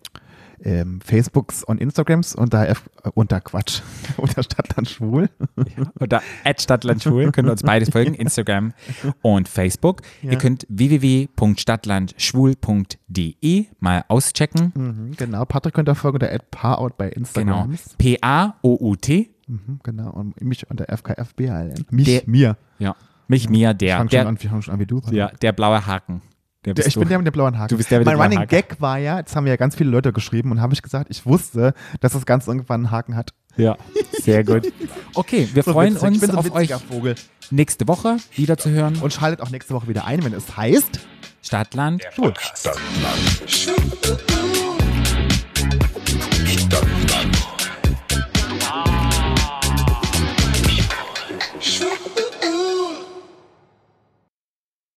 Ähm, 0.63 1.01
Facebooks 1.01 1.63
und 1.63 1.81
Instagrams 1.81 2.35
unter, 2.35 2.69
F, 2.69 2.89
äh, 3.05 3.11
unter 3.15 3.41
Quatsch, 3.41 3.83
unter 4.17 4.43
Stadtland 4.43 4.89
Schwul. 4.89 5.29
oder 6.01 6.23
@stadtlandschwul 6.59 7.31
könnt 7.33 7.49
ihr 7.49 7.53
uns 7.53 7.63
beides 7.63 7.91
folgen, 7.91 8.15
Instagram 8.15 8.73
und 9.23 9.49
Facebook. 9.49 10.03
Ihr 10.23 10.39
könnt 10.39 10.67
www.stadtlandschwul.de 10.69 13.67
mal 13.81 14.05
auschecken. 14.09 14.73
Mhm, 14.75 15.13
genau, 15.17 15.45
Patrick 15.45 15.75
könnt 15.75 15.89
ihr 15.89 15.95
folgen 15.95 16.17
unter 16.17 16.37
@parout 16.51 16.91
bei 16.97 17.09
Genau. 17.11 17.19
Instagram. 17.21 17.77
P 17.99 18.19
A 18.23 18.55
O 18.63 18.77
U 18.81 18.97
T. 18.97 19.31
Mhm, 19.49 19.81
genau, 19.83 20.11
und 20.11 20.41
mich 20.41 20.69
unter 20.71 20.87
FKFBHLN. 20.89 21.85
Mich, 21.91 22.05
Der- 22.07 22.23
mir. 22.27 22.57
Ja. 22.79 22.97
Mich, 23.29 23.49
mir, 23.49 23.73
Ich 23.73 23.77
der. 23.79 23.97
fang 23.99 24.07
schon 24.07 24.11
Der, 24.11 24.27
an, 24.29 24.43
wir 24.43 24.51
fangen 24.51 24.63
schon 24.63 24.75
an 24.75 24.81
wie 24.81 24.87
du. 24.87 25.01
ja, 25.11 25.29
der 25.43 25.53
blaue 25.53 25.85
Haken. 25.87 26.23
Der 26.75 26.87
ich 26.87 26.95
bin 26.95 27.05
du. 27.05 27.09
der 27.09 27.19
mit 27.19 27.27
dem 27.27 27.33
blauen 27.33 27.59
Haken. 27.59 27.69
Du 27.69 27.77
bist 27.77 27.91
der 27.91 27.99
mit 28.01 28.07
mein 28.07 28.15
dem 28.15 28.19
blauen 28.19 28.27
Running 28.33 28.39
Haken. 28.41 28.51
Gag 28.51 28.81
war 28.81 28.99
ja, 28.99 29.23
das 29.23 29.35
haben 29.37 29.47
ja 29.47 29.57
ganz 29.57 29.77
viele 29.77 29.91
Leute 29.91 30.13
geschrieben 30.13 30.51
und 30.51 30.61
habe 30.61 30.75
ich 30.75 30.83
gesagt, 30.83 31.07
ich 31.11 31.25
wusste, 31.27 31.75
dass 32.01 32.13
das 32.13 32.27
Ganze 32.27 32.51
irgendwann 32.51 32.81
einen 32.87 32.91
Haken 32.91 33.15
hat. 33.17 33.33
Ja, 33.57 33.77
sehr 34.21 34.45
gut. 34.45 34.71
Okay, 35.15 35.49
wir 35.55 35.63
So 35.63 35.73
freuen 35.73 35.95
witzig. 35.95 36.03
ich 36.03 36.09
uns 36.15 36.21
bin 36.21 36.31
so 36.33 36.39
auf 36.39 36.45
euch 36.53 36.71
witziger 36.71 36.79
Vogel. 36.79 37.15
nächste 37.51 37.89
Woche 37.89 38.17
wieder 38.35 38.59
zu 38.59 38.69
hören. 38.71 38.97
Und 38.97 39.13
schaltet 39.13 39.41
auch 39.41 39.51
nächste 39.51 39.73
Woche 39.75 39.89
wieder 39.89 40.05
ein, 40.07 40.23
wenn 40.25 40.35
es 40.35 40.57
heißt. 40.57 41.01
Stadtland. 41.43 42.03
Stadtland. 42.13 42.39
Stadtland. 43.47 43.97